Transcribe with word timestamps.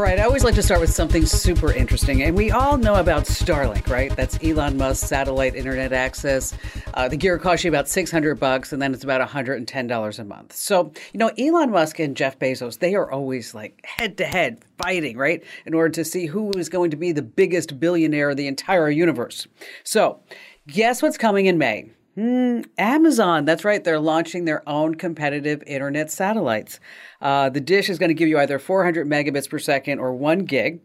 All 0.00 0.06
right, 0.06 0.18
I 0.18 0.22
always 0.22 0.44
like 0.44 0.54
to 0.54 0.62
start 0.62 0.80
with 0.80 0.90
something 0.90 1.26
super 1.26 1.70
interesting. 1.74 2.22
And 2.22 2.34
we 2.34 2.50
all 2.50 2.78
know 2.78 2.94
about 2.94 3.24
Starlink, 3.24 3.86
right? 3.90 4.10
That's 4.16 4.42
Elon 4.42 4.78
Musk's 4.78 5.06
satellite 5.06 5.54
internet 5.54 5.92
access. 5.92 6.54
Uh, 6.94 7.06
the 7.06 7.18
gear 7.18 7.36
costs 7.36 7.66
you 7.66 7.70
about 7.70 7.86
600 7.86 8.40
bucks, 8.40 8.72
and 8.72 8.80
then 8.80 8.94
it's 8.94 9.04
about 9.04 9.20
$110 9.28 10.18
a 10.18 10.24
month. 10.24 10.56
So, 10.56 10.90
you 11.12 11.18
know, 11.18 11.30
Elon 11.36 11.70
Musk 11.70 11.98
and 11.98 12.16
Jeff 12.16 12.38
Bezos, 12.38 12.78
they 12.78 12.94
are 12.94 13.10
always 13.10 13.54
like 13.54 13.84
head 13.84 14.16
to 14.16 14.24
head 14.24 14.64
fighting, 14.78 15.18
right? 15.18 15.44
In 15.66 15.74
order 15.74 15.90
to 15.90 16.04
see 16.06 16.24
who 16.24 16.50
is 16.52 16.70
going 16.70 16.90
to 16.92 16.96
be 16.96 17.12
the 17.12 17.20
biggest 17.20 17.78
billionaire 17.78 18.30
of 18.30 18.38
the 18.38 18.46
entire 18.46 18.88
universe. 18.88 19.46
So, 19.84 20.22
guess 20.66 21.02
what's 21.02 21.18
coming 21.18 21.44
in 21.44 21.58
May? 21.58 21.90
Mm, 22.16 22.66
Amazon, 22.76 23.44
that's 23.44 23.64
right. 23.64 23.82
They're 23.82 24.00
launching 24.00 24.44
their 24.44 24.68
own 24.68 24.96
competitive 24.96 25.62
internet 25.66 26.10
satellites. 26.10 26.80
Uh, 27.20 27.50
the 27.50 27.60
dish 27.60 27.88
is 27.88 27.98
going 27.98 28.08
to 28.08 28.14
give 28.14 28.28
you 28.28 28.38
either 28.38 28.58
400 28.58 29.08
megabits 29.08 29.48
per 29.48 29.58
second 29.58 30.00
or 30.00 30.12
one 30.12 30.40
gig. 30.40 30.80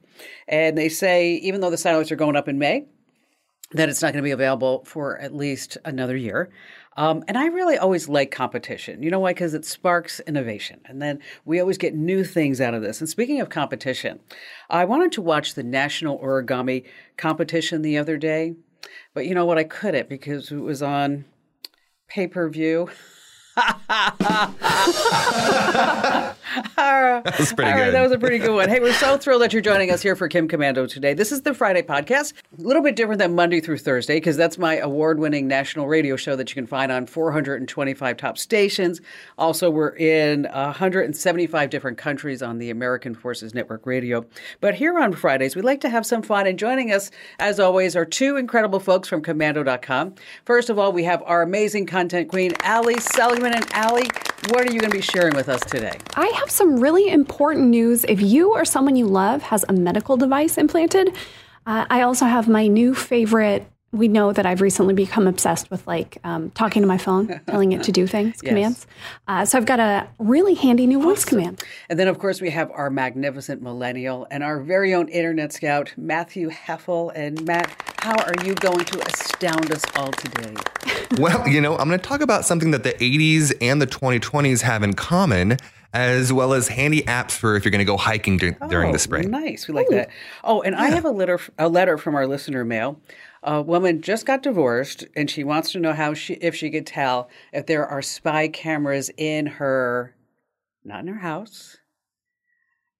And 0.47 0.77
they 0.77 0.89
say, 0.89 1.33
even 1.35 1.61
though 1.61 1.71
the 1.71 1.77
satellites 1.77 2.11
are 2.11 2.15
going 2.15 2.35
up 2.35 2.47
in 2.47 2.59
May, 2.59 2.85
that 3.71 3.89
it's 3.89 4.01
not 4.01 4.13
going 4.13 4.23
to 4.23 4.27
be 4.27 4.31
available 4.31 4.83
for 4.85 5.17
at 5.17 5.33
least 5.33 5.77
another 5.83 6.15
year. 6.15 6.51
Um, 6.97 7.23
and 7.27 7.37
I 7.37 7.47
really 7.47 7.77
always 7.77 8.07
like 8.07 8.31
competition. 8.31 9.03
You 9.03 9.11
know 9.11 9.19
why? 9.19 9.33
Because 9.33 9.53
it 9.53 9.65
sparks 9.65 10.21
innovation. 10.21 10.79
And 10.85 11.01
then 11.01 11.19
we 11.43 11.59
always 11.59 11.77
get 11.77 11.93
new 11.93 12.23
things 12.23 12.61
out 12.61 12.73
of 12.73 12.81
this. 12.81 13.01
And 13.01 13.09
speaking 13.09 13.41
of 13.41 13.49
competition, 13.49 14.21
I 14.69 14.85
wanted 14.85 15.11
to 15.13 15.21
watch 15.21 15.55
the 15.55 15.63
National 15.63 16.19
Origami 16.19 16.85
Competition 17.17 17.81
the 17.81 17.97
other 17.97 18.17
day. 18.17 18.55
But 19.15 19.25
you 19.25 19.33
know 19.33 19.45
what? 19.45 19.57
I 19.57 19.63
couldn't 19.63 20.09
because 20.09 20.51
it 20.51 20.57
was 20.57 20.83
on 20.83 21.25
pay 22.07 22.27
per 22.27 22.47
view. 22.49 22.89
that 26.75 27.37
was 27.37 27.51
pretty 27.51 27.69
All 27.69 27.77
right, 27.77 27.85
good. 27.85 27.93
that 27.93 28.01
was 28.01 28.11
a 28.13 28.17
pretty 28.17 28.37
good 28.37 28.53
one. 28.53 28.69
Hey, 28.69 28.79
we're 28.79 28.93
so 28.93 29.17
thrilled 29.17 29.41
that 29.41 29.51
you're 29.51 29.61
joining 29.61 29.91
us 29.91 30.01
here 30.01 30.15
for 30.15 30.29
Kim 30.29 30.47
Komando 30.47 30.87
today. 30.87 31.13
This 31.13 31.33
is 31.33 31.41
the 31.41 31.53
Friday 31.53 31.81
podcast, 31.81 32.33
a 32.57 32.61
little 32.61 32.81
bit 32.81 32.95
different 32.95 33.19
than 33.19 33.35
Monday 33.35 33.59
through 33.59 33.79
Thursday 33.79 34.15
because 34.15 34.37
that's 34.37 34.57
my 34.57 34.77
award-winning 34.77 35.47
national 35.47 35.87
radio 35.87 36.15
show 36.15 36.35
that 36.37 36.49
you 36.49 36.55
can 36.55 36.65
find 36.65 36.93
on 36.93 37.07
425 37.07 38.15
top 38.15 38.37
stations. 38.37 39.01
Also, 39.37 39.69
we're 39.69 39.95
in 39.97 40.43
175 40.43 41.69
different 41.69 41.97
countries 41.97 42.41
on 42.41 42.57
the 42.57 42.69
American 42.69 43.15
Forces 43.15 43.53
Network 43.53 43.85
Radio. 43.85 44.25
But 44.61 44.75
here 44.75 44.97
on 44.97 45.11
Fridays, 45.11 45.57
we 45.57 45.61
like 45.61 45.81
to 45.81 45.89
have 45.89 46.05
some 46.05 46.21
fun, 46.21 46.47
and 46.47 46.57
joining 46.57 46.91
us, 46.93 47.11
as 47.37 47.59
always, 47.59 47.97
are 47.97 48.05
two 48.05 48.37
incredible 48.37 48.79
folks 48.79 49.09
from 49.09 49.21
Komando.com. 49.21 50.15
First 50.45 50.69
of 50.69 50.79
all, 50.79 50.93
we 50.93 51.03
have 51.03 51.21
our 51.25 51.41
amazing 51.41 51.85
content 51.85 52.29
queen, 52.29 52.53
Allie 52.61 52.99
Seligman, 52.99 53.53
and 53.53 53.67
Allie, 53.73 54.07
what 54.49 54.61
are 54.61 54.71
you 54.71 54.79
going 54.79 54.91
to 54.91 54.97
be 54.97 55.01
sharing 55.01 55.35
with 55.35 55.49
us 55.49 55.61
today? 55.61 55.97
I 56.15 56.27
have 56.39 56.49
some 56.49 56.79
really 56.79 57.09
important 57.09 57.67
news. 57.67 58.03
If 58.05 58.21
you 58.21 58.53
or 58.53 58.65
someone 58.65 58.95
you 58.95 59.07
love 59.07 59.41
has 59.43 59.65
a 59.67 59.73
medical 59.73 60.17
device 60.17 60.57
implanted, 60.57 61.09
uh, 61.65 61.85
I 61.89 62.01
also 62.01 62.25
have 62.25 62.47
my 62.47 62.67
new 62.67 62.93
favorite. 62.93 63.65
We 63.95 64.07
know 64.07 64.33
that 64.33 64.45
I've 64.45 64.61
recently 64.61 64.93
become 64.93 65.25
obsessed 65.27 65.71
with 65.71 65.85
like 65.87 66.17
um, 66.23 66.51
talking 66.51 66.81
to 66.81 66.87
my 66.87 66.97
phone, 66.97 67.39
telling 67.47 67.71
it 67.71 67.83
to 67.83 67.91
do 67.91 68.05
things, 68.15 68.41
commands. 68.41 68.85
Uh, 69.27 69.45
so 69.45 69.57
I've 69.57 69.65
got 69.65 69.79
a 69.79 70.07
really 70.19 70.53
handy 70.53 70.85
new 70.85 71.01
voice 71.01 71.23
command. 71.23 71.63
And 71.89 71.97
then, 71.97 72.07
of 72.07 72.19
course, 72.19 72.41
we 72.41 72.49
have 72.49 72.69
our 72.71 72.89
magnificent 72.89 73.61
millennial 73.61 74.27
and 74.29 74.43
our 74.43 74.59
very 74.59 74.93
own 74.93 75.07
internet 75.07 75.53
scout, 75.53 75.93
Matthew 75.95 76.49
Heffel. 76.49 77.11
And 77.15 77.45
Matt, 77.45 77.71
how 78.01 78.15
are 78.21 78.45
you 78.45 78.53
going 78.55 78.83
to 78.85 78.99
astound 79.07 79.71
us 79.71 79.83
all 79.95 80.11
today? 80.11 80.53
Well, 81.19 81.47
you 81.47 81.61
know, 81.61 81.77
I'm 81.77 81.87
going 81.87 81.99
to 81.99 82.05
talk 82.05 82.21
about 82.21 82.45
something 82.45 82.71
that 82.71 82.83
the 82.83 82.93
80s 82.93 83.53
and 83.61 83.79
the 83.79 83.85
2020s 83.85 84.61
have 84.61 84.81
in 84.81 84.93
common, 84.93 85.57
as 85.93 86.33
well 86.33 86.53
as 86.53 86.67
handy 86.67 87.03
apps 87.03 87.31
for 87.31 87.55
if 87.55 87.63
you're 87.63 87.71
going 87.71 87.79
to 87.79 87.85
go 87.85 87.95
hiking 87.95 88.37
dur- 88.37 88.57
during 88.69 88.89
Oh, 88.89 88.93
the 88.93 88.99
spring. 88.99 89.29
Nice. 89.29 89.67
We 89.67 89.75
like 89.75 89.87
that. 89.89 90.09
Oh, 90.43 90.61
and 90.63 90.75
I 90.75 90.89
have 90.89 91.05
a 91.05 91.11
letter 91.11 91.39
a 91.59 91.69
letter 91.69 91.97
from 91.99 92.15
our 92.15 92.25
listener 92.25 92.65
mail. 92.65 92.99
A 93.47 93.61
woman 93.61 94.01
just 94.01 94.25
got 94.25 94.41
divorced 94.41 95.05
and 95.15 95.29
she 95.29 95.43
wants 95.43 95.71
to 95.73 95.79
know 95.79 95.93
how 95.93 96.13
she 96.15 96.33
if 96.35 96.55
she 96.55 96.69
could 96.71 96.87
tell 96.87 97.29
if 97.53 97.67
there 97.67 97.85
are 97.85 98.01
spy 98.01 98.47
cameras 98.47 99.11
in 99.17 99.45
her 99.45 100.15
not 100.83 100.99
in 101.01 101.07
her 101.07 101.19
house, 101.19 101.77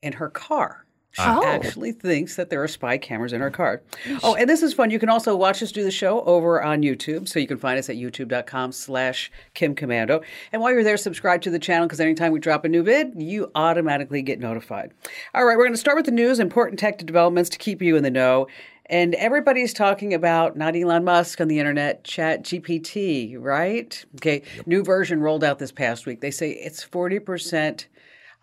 in 0.01 0.13
her 0.13 0.29
car. 0.29 0.85
She 1.11 1.22
Oh. 1.25 1.45
actually 1.45 1.94
thinks 1.94 2.35
that 2.35 2.50
there 2.50 2.61
are 2.61 2.67
spy 2.67 2.97
cameras 2.97 3.31
in 3.31 3.39
her 3.39 3.50
car. 3.50 3.81
Oh, 4.22 4.35
and 4.35 4.50
this 4.50 4.61
is 4.61 4.73
fun. 4.73 4.89
You 4.91 5.00
can 5.00 5.07
also 5.07 5.34
watch 5.34 5.63
us 5.63 5.72
do 5.72 5.81
the 5.81 5.89
show 5.91 6.22
over 6.25 6.61
on 6.61 6.81
YouTube. 6.81 7.29
So 7.29 7.39
you 7.39 7.47
can 7.47 7.57
find 7.57 7.79
us 7.79 7.89
at 7.89 7.95
youtube.com 7.95 8.73
slash 8.73 9.31
Kim 9.53 9.75
Komando. 9.75 10.22
And 10.51 10.61
while 10.61 10.73
you're 10.73 10.84
there, 10.84 10.97
subscribe 10.97 11.41
to 11.44 11.50
the 11.50 11.57
channel 11.59 11.88
because 11.88 12.01
anytime 12.01 12.34
we 12.34 12.39
drop 12.41 12.66
a 12.66 12.69
new 12.69 12.84
vid, 12.84 13.13
you 13.16 13.50
automatically 13.55 14.22
get 14.23 14.39
notified. 14.41 14.91
All 15.34 15.45
right, 15.45 15.55
we're 15.55 15.63
going 15.63 15.73
to 15.73 15.78
start 15.79 15.95
with 15.95 16.05
the 16.05 16.11
news, 16.11 16.39
important 16.39 16.79
tech 16.79 16.97
developments 16.97 17.50
to 17.51 17.57
keep 17.57 17.81
you 17.81 17.95
in 17.95 18.03
the 18.03 18.11
know. 18.11 18.47
And 18.88 19.16
everybody's 19.16 19.73
talking 19.73 20.13
about 20.13 20.56
not 20.56 20.75
Elon 20.75 21.03
Musk 21.03 21.41
on 21.41 21.47
the 21.47 21.59
internet, 21.59 22.03
Chat 22.03 22.44
GPT, 22.44 23.35
right? 23.40 24.06
Okay, 24.18 24.44
new 24.66 24.84
version 24.84 25.22
rolled 25.22 25.44
out 25.44 25.59
this 25.59 25.72
past 25.72 26.06
week. 26.06 26.22
They 26.22 26.31
say 26.31 26.51
it's 26.51 26.85
40% 26.85 27.85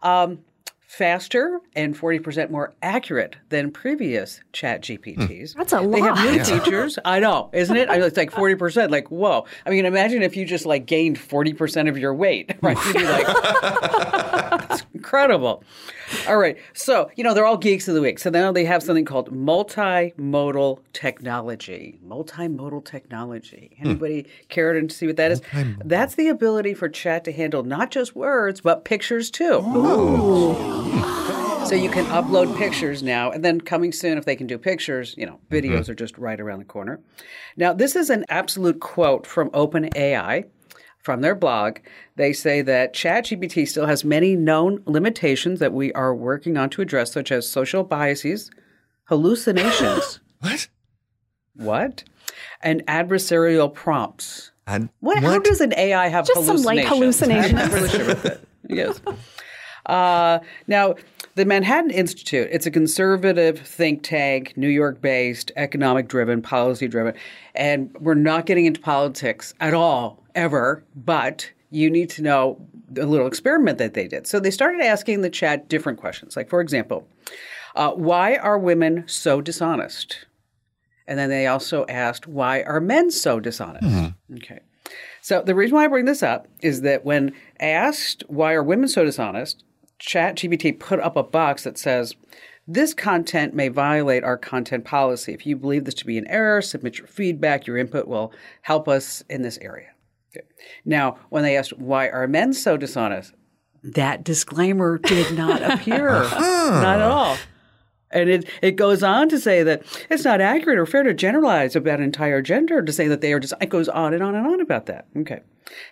um, 0.03 0.41
faster 0.93 1.61
and 1.75 1.97
40% 1.99 2.51
more 2.51 2.75
accurate 2.83 3.37
than 3.49 3.71
previous 3.71 4.41
chat 4.53 4.83
GPTs. 4.83 5.55
That's 5.55 5.73
a 5.73 5.81
lot. 5.81 5.93
They 5.93 6.01
have 6.01 6.19
new 6.19 6.39
lot. 6.39 6.65
features. 6.65 6.99
I 7.05 7.19
know, 7.19 7.49
isn't 7.55 7.75
it? 7.77 7.89
I 7.89 7.95
mean, 7.95 8.03
It's 8.03 8.17
like 8.19 8.31
40%. 8.31 8.91
Like, 8.91 9.11
whoa. 9.11 9.47
I 9.65 9.71
mean, 9.71 9.87
imagine 9.87 10.23
if 10.23 10.37
you 10.37 10.45
just 10.45 10.67
like 10.67 10.85
gained 10.85 11.17
40% 11.19 11.89
of 11.89 11.97
your 11.97 12.13
weight, 12.15 12.55
right? 12.61 12.77
You'd 12.85 12.97
be 12.97 13.05
like, 13.05 13.27
that's 14.73 14.87
incredible. 14.95 15.63
All 16.29 16.37
right. 16.37 16.57
So, 16.75 17.11
you 17.17 17.25
know, 17.25 17.35
they're 17.35 17.47
all 17.47 17.57
geeks 17.57 17.89
of 17.89 17.95
the 17.95 18.01
week. 18.01 18.19
So 18.19 18.31
now 18.31 18.53
they 18.53 18.65
have 18.65 18.83
something 18.83 19.05
called 19.05 19.33
multimodal 19.33 20.81
technology. 20.93 21.99
Multimodal 22.07 22.85
technology. 22.85 23.77
Hmm. 23.79 23.87
Anybody 23.87 24.27
care 24.49 24.79
to 24.79 24.93
see 24.93 25.07
what 25.07 25.17
that 25.17 25.33
is? 25.33 25.43
That's 25.85 26.15
the 26.15 26.29
ability 26.29 26.75
for 26.75 26.89
chat 26.89 27.25
to 27.25 27.33
handle 27.33 27.63
not 27.63 27.91
just 27.91 28.15
words, 28.15 28.61
but 28.61 28.85
pictures 28.85 29.31
too. 29.31 29.61
Oh. 29.63 31.67
So 31.69 31.77
you 31.77 31.91
can 31.91 32.05
upload 32.07 32.59
pictures 32.59 33.03
now, 33.03 33.31
and 33.31 33.45
then 33.45 33.61
coming 33.61 33.93
soon, 33.93 34.19
if 34.19 34.25
they 34.25 34.35
can 34.35 34.49
do 34.49 34.59
pictures, 34.59 35.15
you 35.17 35.25
know, 35.25 35.39
mm-hmm. 35.49 35.55
videos 35.55 35.89
are 35.89 35.95
just 35.95 36.19
right 36.19 36.41
around 36.41 36.59
the 36.59 36.65
corner. 36.65 37.01
Now, 37.57 37.73
this 37.73 37.95
is 37.95 38.11
an 38.11 38.25
absolute 38.29 38.81
quote 38.81 39.27
from 39.27 39.49
OpenAI 39.51 40.47
from 41.03 41.21
their 41.21 41.35
blog. 41.35 41.79
They 42.17 42.33
say 42.33 42.63
that 42.63 42.95
ChatGPT 42.95 43.69
still 43.69 43.87
has 43.87 44.05
many 44.05 44.37
known 44.37 44.83
limitations 44.87 45.61
that 45.61 45.73
we 45.73 45.93
are 45.93 46.15
working 46.15 46.57
on 46.57 46.71
to 46.71 46.83
address, 46.83 47.13
such 47.13 47.31
as 47.31 47.49
social 47.49 47.85
biases, 47.85 48.51
hallucinations, 49.05 50.21
What? 50.41 50.69
what, 51.55 52.05
and 52.63 52.85
adversarial 52.87 53.73
prompts. 53.73 54.53
And 54.67 54.89
What, 55.01 55.23
How 55.23 55.39
does 55.39 55.61
an 55.61 55.75
AI 55.77 56.09
have 56.09 56.27
Just 56.27 56.47
some 56.47 56.63
light 56.63 56.87
hallucinations? 56.87 57.53
I'm 57.61 57.71
not 57.71 57.73
really 57.73 57.89
sure 57.89 58.07
with 58.07 58.25
it. 58.25 58.49
Yes. 58.69 59.01
Uh, 59.87 60.39
now, 60.69 60.95
the 61.35 61.45
Manhattan 61.45 61.91
Institute, 61.91 62.49
it's 62.53 62.67
a 62.67 62.71
conservative 62.71 63.59
think 63.59 64.03
tank, 64.03 64.53
New 64.57 64.69
York 64.69 65.01
based, 65.01 65.51
economic 65.57 66.07
driven, 66.07 66.43
policy 66.43 66.87
driven. 66.87 67.15
And 67.55 67.95
we're 67.99 68.15
not 68.15 68.47
getting 68.47 68.67
into 68.67 68.81
politics 68.81 69.55
at 69.61 69.75
all, 69.75 70.22
ever, 70.35 70.85
but 70.95 71.51
you 71.71 71.91
need 71.91 72.11
to 72.11 72.23
know 72.23 72.61
a 72.99 73.07
little 73.07 73.27
experiment 73.27 73.79
that 73.79 73.95
they 73.95 74.07
did. 74.07 74.27
So 74.27 74.39
they 74.39 74.51
started 74.51 74.83
asking 74.83 75.23
the 75.23 75.31
chat 75.31 75.69
different 75.69 75.99
questions. 75.99 76.37
Like, 76.37 76.51
for 76.51 76.61
example, 76.61 77.09
uh, 77.75 77.93
why 77.93 78.37
are 78.37 78.59
women 78.59 79.05
so 79.07 79.41
dishonest? 79.41 80.27
And 81.07 81.19
then 81.19 81.31
they 81.31 81.47
also 81.47 81.87
asked, 81.87 82.27
why 82.27 82.63
are 82.63 82.81
men 82.81 83.11
so 83.11 83.41
dishonest? 83.41 83.87
Okay. 84.37 84.61
So 85.21 85.43
the 85.43 85.55
reason 85.55 85.77
why 85.77 85.85
I 85.85 85.89
bring 85.89 86.05
this 86.05 86.23
up 86.23 86.49
is 86.61 86.83
that 86.83 87.05
when 87.05 87.33
asked 87.61 88.25
why 88.29 88.53
are 88.53 88.63
women 88.63 88.89
so 88.89 89.05
dishonest, 89.05 89.65
ChatGPT 90.01 90.79
put 90.79 91.01
up 91.01 91.17
a 91.17 91.23
box 91.23 91.65
that 91.65 91.79
says, 91.79 92.15
this 92.69 92.93
content 92.95 93.55
may 93.55 93.69
violate 93.69 94.23
our 94.25 94.37
content 94.37 94.85
policy. 94.85 95.33
If 95.33 95.47
you 95.47 95.57
believe 95.57 95.85
this 95.85 95.95
to 95.95 96.07
be 96.07 96.19
an 96.19 96.27
error, 96.29 96.63
submit 96.63 96.99
your 96.99 97.07
feedback. 97.07 97.67
Your 97.67 97.77
input 97.77 98.07
will 98.07 98.33
help 98.63 98.87
us 98.87 99.25
in 99.29 99.43
this 99.43 99.59
area. 99.59 99.92
Okay. 100.37 100.47
Now, 100.85 101.19
when 101.29 101.43
they 101.43 101.57
asked 101.57 101.77
why 101.79 102.09
are 102.09 102.27
men 102.27 102.53
so 102.53 102.77
dishonest, 102.77 103.35
that 103.83 104.25
disclaimer 104.25 104.99
did 104.99 105.37
not 105.37 105.63
appear. 105.73 106.09
Not 106.11 107.01
at 107.01 107.03
all. 107.03 107.37
And 108.11 108.29
it, 108.29 108.49
it 108.61 108.73
goes 108.73 109.03
on 109.03 109.29
to 109.31 109.41
say 109.41 109.63
that 109.63 109.83
it's 110.11 110.25
not 110.25 110.41
accurate 110.41 110.79
or 110.79 110.85
fair 110.87 111.03
to 111.03 111.15
generalize 111.15 111.75
about 111.75 111.99
an 111.99 112.05
entire 112.05 112.43
gender 112.43 112.83
to 112.83 112.93
say 112.93 113.09
that 113.09 113.21
they 113.23 113.33
are 113.33 113.41
just, 113.41 113.55
it 113.61 113.71
goes 113.71 113.89
on 113.89 114.13
and 114.15 114.23
on 114.23 114.35
and 114.35 114.47
on 114.47 114.61
about 114.61 114.87
that. 114.87 115.07
Okay. 115.17 115.41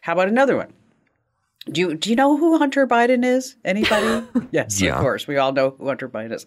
How 0.02 0.12
about 0.12 0.28
another 0.28 0.56
one? 0.56 0.72
Do 1.70 1.80
you, 1.80 1.94
do 1.94 2.10
you 2.10 2.16
know 2.16 2.36
who 2.36 2.58
Hunter 2.58 2.86
Biden 2.86 3.24
is? 3.24 3.56
Anybody? 3.64 4.26
yes, 4.50 4.80
Yeah. 4.80 4.96
of 4.96 5.00
course. 5.00 5.26
We 5.26 5.36
all 5.38 5.52
know 5.52 5.74
who 5.78 5.86
Hunter 5.88 6.08
Biden 6.08 6.32
is. 6.34 6.46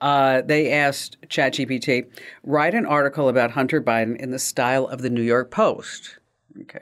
Uh, 0.00 0.42
they 0.42 0.72
asked 0.72 1.16
ChatGPT, 1.28 2.06
write 2.42 2.74
an 2.74 2.84
article 2.84 3.28
about 3.28 3.52
Hunter 3.52 3.80
Biden 3.80 4.16
in 4.16 4.30
the 4.30 4.38
style 4.40 4.86
of 4.86 5.00
the 5.02 5.10
New 5.10 5.22
York 5.22 5.50
Post. 5.50 6.18
Okay. 6.62 6.80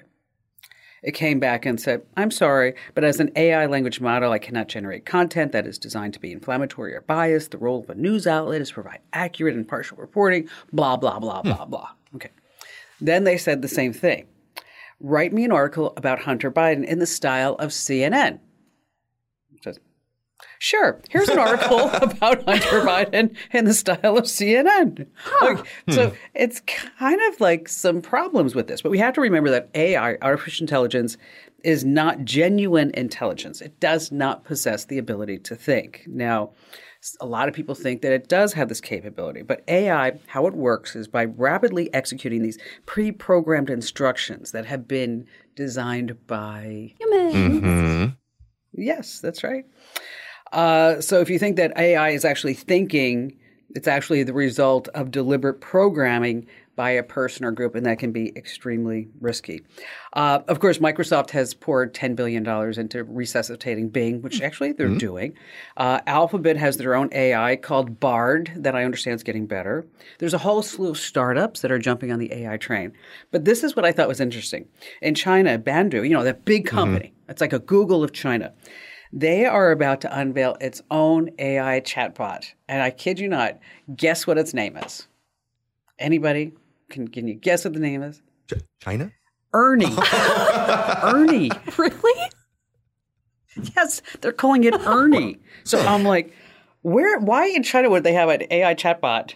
It 1.03 1.13
came 1.13 1.41
back 1.41 1.67
and 1.67 1.81
said, 1.81 2.03
I'm 2.17 2.31
sorry, 2.31 2.75
but 2.95 3.03
as 3.03 3.19
an 3.19 3.33
AI 3.35 3.67
language 3.67 4.01
model, 4.01 4.31
I 4.31 4.39
cannot 4.39 4.69
generate 4.69 5.05
content 5.05 5.51
that 5.51 5.67
is 5.67 5.77
designed 5.77 6.15
to 6.15 6.21
be 6.21 6.31
inflammatory 6.31 6.95
or 6.95 7.01
biased. 7.01 7.51
The 7.51 7.59
role 7.59 7.81
of 7.81 7.91
a 7.91 7.95
news 7.97 8.27
outlet 8.27 8.61
is 8.61 8.69
to 8.69 8.75
provide 8.75 9.01
accurate 9.13 9.57
and 9.57 9.67
partial 9.67 9.97
reporting, 9.97 10.49
blah, 10.73 10.97
blah, 10.97 11.19
blah, 11.19 11.43
hmm. 11.43 11.49
blah, 11.49 11.65
blah. 11.65 11.89
Okay. 12.15 12.31
Then 13.01 13.25
they 13.25 13.37
said 13.37 13.63
the 13.63 13.69
same 13.69 13.93
thing. 13.93 14.27
Write 15.01 15.33
me 15.33 15.45
an 15.45 15.51
article 15.51 15.93
about 15.97 16.21
Hunter 16.21 16.53
Biden 16.53 16.85
in 16.85 17.01
the 17.01 17.07
style 17.07 17.57
of 17.57 17.71
CNN. 17.71 18.39
Says, 20.63 20.69
Sure. 20.69 21.01
Here's 21.11 21.29
an 21.29 21.39
article 21.39 21.91
about 22.03 22.45
Hunter 22.45 22.81
Biden 22.83 23.35
in 23.53 23.65
the 23.65 23.75
style 23.75 24.17
of 24.17 24.25
CNN. 24.25 25.07
Like, 25.41 25.67
so 25.91 26.11
hmm. 26.11 26.17
it's 26.35 26.61
kind 26.61 27.21
of 27.33 27.41
like 27.41 27.69
some 27.69 28.01
problems 28.01 28.55
with 28.55 28.69
this, 28.69 28.81
but 28.81 28.91
we 28.91 28.99
have 28.99 29.15
to 29.15 29.21
remember 29.21 29.51
that 29.51 29.71
AI, 29.75 30.17
artificial 30.23 30.65
intelligence, 30.65 31.17
is 31.65 31.85
not 31.85 32.25
genuine 32.25 32.93
intelligence. 32.95 33.61
It 33.61 33.81
does 33.81 34.13
not 34.13 34.45
possess 34.45 34.85
the 34.85 34.99
ability 34.99 35.39
to 35.41 35.57
think. 35.57 36.05
Now, 36.07 36.53
a 37.21 37.27
lot 37.27 37.49
of 37.49 37.55
people 37.55 37.75
think 37.75 38.03
that 38.03 38.13
it 38.13 38.29
does 38.29 38.53
have 38.53 38.69
this 38.69 38.81
capability, 38.81 39.43
but 39.43 39.65
AI, 39.67 40.13
how 40.29 40.47
it 40.47 40.55
works 40.55 40.95
is 40.95 41.09
by 41.09 41.25
rapidly 41.25 41.93
executing 41.93 42.43
these 42.43 42.59
pre 42.87 43.11
programmed 43.11 43.71
instructions 43.71 44.53
that 44.53 44.67
have 44.67 44.87
been 44.87 45.27
designed 45.57 46.25
by 46.29 46.95
Humans. 47.01 47.35
Mm-hmm. 47.35 47.67
Mm-hmm. 47.67 48.09
Yes, 48.75 49.21
that's 49.21 49.45
right. 49.45 49.65
Uh, 50.53 51.01
so 51.01 51.21
if 51.21 51.31
you 51.31 51.39
think 51.39 51.57
that 51.57 51.77
AI 51.77 52.11
is 52.11 52.25
actually 52.25 52.55
thinking, 52.55 53.37
it's 53.75 53.89
actually 53.89 54.23
the 54.23 54.35
result 54.35 54.89
of 54.89 55.11
deliberate 55.11 55.61
programming 55.61 56.47
by 56.75 56.91
a 56.91 57.03
person 57.03 57.45
or 57.45 57.51
group, 57.51 57.75
and 57.75 57.85
that 57.85 57.99
can 57.99 58.13
be 58.13 58.33
extremely 58.35 59.07
risky. 59.21 59.63
Uh, 60.15 60.41
of 60.49 60.59
course, 60.59 60.79
Microsoft 60.79 61.31
has 61.31 61.53
poured 61.53 61.93
$10 61.93 62.17
billion 62.17 62.47
into 62.79 63.05
resuscitating 63.05 63.91
Bing, 63.91 64.23
which 64.23 64.41
actually 64.41 64.73
they're 64.73 64.89
doing. 64.99 65.35
Uh, 65.77 66.01
Alphabet 66.07 66.57
has 66.57 66.79
their 66.79 66.95
own 66.95 67.11
AI 67.13 67.57
called 67.57 68.01
Bard 68.01 68.53
that 68.57 68.75
I 68.75 68.85
understand 68.85 69.17
is 69.17 69.23
getting 69.23 69.47
better. 69.47 69.87
There's 70.19 70.33
a 70.33 70.39
whole 70.39 70.63
slew 70.63 70.89
of 70.89 70.99
startups 70.99 71.61
that 71.61 71.71
are 71.71 71.79
jumping 71.79 72.11
on 72.11 72.19
the 72.19 72.33
AI 72.33 72.57
train. 72.57 72.93
But 73.31 73.45
this 73.45 73.63
is 73.63 73.77
what 73.77 73.85
I 73.85 73.93
thought 73.93 74.09
was 74.09 74.21
interesting. 74.21 74.67
In 75.03 75.15
China, 75.15 75.59
Baidu, 75.59 76.03
you 76.05 76.15
know, 76.15 76.25
that 76.25 76.47
big 76.47 76.67
company, 76.67 77.13
it's 77.29 77.43
like 77.43 77.53
a 77.53 77.59
Google 77.59 78.03
of 78.03 78.13
China. 78.13 78.55
They 79.13 79.45
are 79.45 79.71
about 79.71 80.01
to 80.03 80.19
unveil 80.19 80.57
its 80.61 80.83
own 80.91 81.31
AI 81.39 81.81
chatbot. 81.81 82.53
And 82.69 82.83
I 82.83 82.91
kid 82.91 83.19
you 83.19 83.29
not, 83.29 83.59
guess 83.95 84.27
what 84.27 84.39
its 84.39 84.55
name 84.55 84.77
is? 84.79 85.07
Anybody? 85.99 86.53
Can, 86.89 87.09
can 87.09 87.29
you 87.29 87.35
guess 87.35 87.65
what 87.65 87.75
the 87.75 87.81
name 87.81 88.03
is? 88.03 88.23
Ch- 88.51 88.63
China? 88.81 89.13
Ernie. 89.53 89.95
Ernie. 91.03 91.51
Really? 91.79 92.31
Yes, 93.77 94.01
they're 94.23 94.33
calling 94.33 94.65
it 94.65 94.75
Ernie. 94.87 95.39
So 95.65 95.79
I'm 95.79 96.05
like, 96.05 96.35
where? 96.81 97.19
Why 97.19 97.49
in 97.49 97.63
China 97.63 97.91
would 97.91 98.03
they 98.03 98.15
have 98.15 98.31
an 98.31 98.45
AI 98.51 98.75
chatbot 98.75 99.35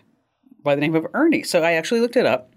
by 0.62 0.74
the 0.74 0.80
name 0.80 0.94
of 0.94 1.06
Ernie? 1.12 1.42
So 1.42 1.62
I 1.62 1.72
actually 1.72 2.00
looked 2.00 2.16
it 2.16 2.24
up. 2.24 2.50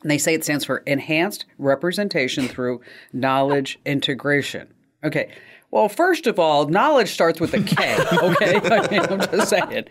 And 0.00 0.10
they 0.10 0.16
say 0.16 0.32
it 0.34 0.44
stands 0.44 0.64
for 0.64 0.78
Enhanced 0.78 1.44
Representation 1.58 2.48
Through 2.48 2.80
Knowledge 3.12 3.78
Integration. 3.84 4.72
Okay. 5.04 5.30
Well, 5.72 5.88
first 5.88 6.26
of 6.26 6.38
all, 6.38 6.68
knowledge 6.68 7.10
starts 7.10 7.40
with 7.40 7.54
a 7.54 7.62
K. 7.62 7.96
Okay, 8.22 8.60
I 8.62 8.90
mean, 8.90 9.00
I'm 9.00 9.20
just 9.20 9.48
saying. 9.48 9.86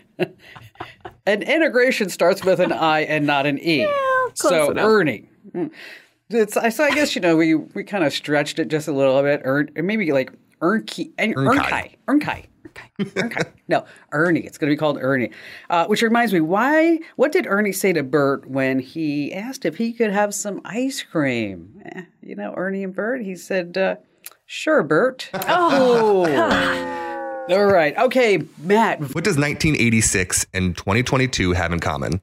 And 1.25 1.43
integration 1.43 2.09
starts 2.09 2.45
with 2.45 2.59
an 2.59 2.71
I 2.71 3.01
and 3.01 3.25
not 3.25 3.47
an 3.47 3.57
E. 3.59 3.85
close 4.37 4.51
so 4.51 4.71
enough. 4.71 4.85
Ernie. 4.85 5.27
Mm. 5.53 5.71
It's, 6.29 6.55
I, 6.55 6.69
so 6.69 6.83
I 6.83 6.91
guess 6.91 7.15
you 7.15 7.21
know 7.21 7.35
we 7.35 7.55
we 7.55 7.83
kind 7.83 8.03
of 8.03 8.13
stretched 8.13 8.59
it 8.59 8.67
just 8.67 8.87
a 8.87 8.91
little 8.91 9.21
bit, 9.23 9.41
or, 9.43 9.67
or 9.75 9.83
maybe 9.83 10.11
like 10.11 10.31
Ernki, 10.61 11.13
Ernkai, 11.15 11.95
Ernkai, 12.07 12.45
Ernkai. 12.99 13.51
No, 13.67 13.85
Ernie. 14.11 14.41
It's 14.41 14.57
going 14.59 14.69
to 14.69 14.75
be 14.75 14.77
called 14.79 14.99
Ernie. 15.01 15.31
Uh, 15.69 15.87
which 15.87 16.03
reminds 16.03 16.31
me, 16.31 16.41
why? 16.41 16.99
What 17.15 17.31
did 17.31 17.47
Ernie 17.47 17.71
say 17.71 17.91
to 17.93 18.03
Bert 18.03 18.47
when 18.47 18.79
he 18.79 19.33
asked 19.33 19.65
if 19.65 19.77
he 19.77 19.93
could 19.93 20.11
have 20.11 20.33
some 20.33 20.61
ice 20.63 21.01
cream? 21.01 21.81
Eh, 21.85 22.03
you 22.21 22.35
know, 22.35 22.53
Ernie 22.55 22.83
and 22.83 22.93
Bert. 22.93 23.21
He 23.23 23.35
said, 23.35 23.77
uh, 23.77 23.95
"Sure, 24.51 24.83
Bert." 24.83 25.29
Oh. 25.47 26.25
All 27.49 27.65
right. 27.65 27.97
Okay, 27.97 28.43
Matt. 28.59 28.99
What 28.99 29.23
does 29.23 29.37
1986 29.37 30.45
and 30.53 30.77
2022 30.77 31.53
have 31.53 31.73
in 31.73 31.79
common? 31.79 32.21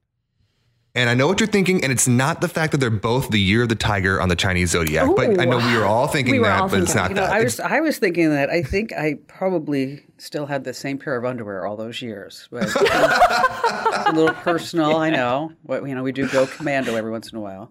And 0.95 1.09
I 1.11 1.15
know 1.15 1.27
what 1.27 1.41
you're 1.41 1.47
thinking, 1.47 1.83
and 1.83 1.93
it's 1.93 2.09
not 2.09 2.41
the 2.41 2.49
fact 2.49 2.73
that 2.73 2.79
they're 2.79 2.91
both 2.91 3.31
the 3.31 3.41
year 3.41 3.63
of 3.63 3.69
the 3.69 3.75
tiger 3.75 4.21
on 4.21 4.29
the 4.29 4.37
Chinese 4.37 4.71
zodiac, 4.71 5.09
but 5.17 5.39
I 5.41 5.45
know 5.45 5.59
we 5.59 5.77
were 5.77 5.85
all 5.85 6.07
thinking 6.09 6.33
We 6.33 6.39
were 6.41 6.47
that, 6.47 6.63
all 6.63 6.69
but 6.69 6.81
it's 6.81 6.95
not 6.95 7.11
You 7.11 7.17
know, 7.17 7.23
that. 7.23 7.33
I 7.33 7.43
was 7.43 7.61
I 7.61 7.81
was 7.81 7.99
thinking 7.99 8.31
that 8.31 8.51
I 8.51 8.63
think 8.63 8.93
I 8.93 9.15
probably 9.27 10.03
still 10.19 10.47
had 10.47 10.65
the 10.65 10.75
same 10.75 10.99
pair 10.99 11.17
of 11.17 11.25
underwear 11.25 11.67
all 11.67 11.77
those 11.77 12.03
years. 12.03 12.49
But 12.51 12.69
a 12.77 14.13
little 14.15 14.35
personal, 14.35 14.97
I 14.97 15.11
know. 15.11 15.53
But 15.65 15.87
you 15.87 15.95
know, 15.95 16.03
we 16.03 16.13
do 16.13 16.29
go 16.29 16.47
commando 16.47 16.95
every 16.95 17.11
once 17.11 17.31
in 17.31 17.39
a 17.39 17.41
while. 17.41 17.71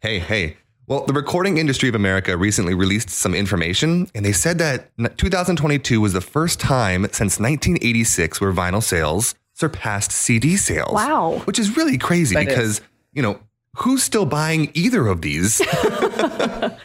Hey, 0.00 0.18
hey. 0.18 0.56
Well, 0.88 1.04
the 1.04 1.12
Recording 1.12 1.58
Industry 1.58 1.88
of 1.88 1.96
America 1.96 2.36
recently 2.36 2.72
released 2.72 3.10
some 3.10 3.34
information, 3.34 4.08
and 4.14 4.24
they 4.24 4.30
said 4.30 4.58
that 4.58 4.96
2022 5.18 6.00
was 6.00 6.12
the 6.12 6.20
first 6.20 6.60
time 6.60 7.02
since 7.10 7.40
1986 7.40 8.40
where 8.40 8.52
vinyl 8.52 8.80
sales 8.80 9.34
surpassed 9.54 10.12
CD 10.12 10.56
sales. 10.56 10.92
Wow. 10.92 11.42
Which 11.44 11.58
is 11.58 11.76
really 11.76 11.98
crazy 11.98 12.36
That 12.36 12.46
is. 12.46 12.48
because, 12.48 12.80
you 13.12 13.22
know, 13.22 13.40
who's 13.78 14.04
still 14.04 14.26
buying 14.26 14.70
either 14.74 15.08
of 15.08 15.22
these? 15.22 15.60
I 15.66 16.76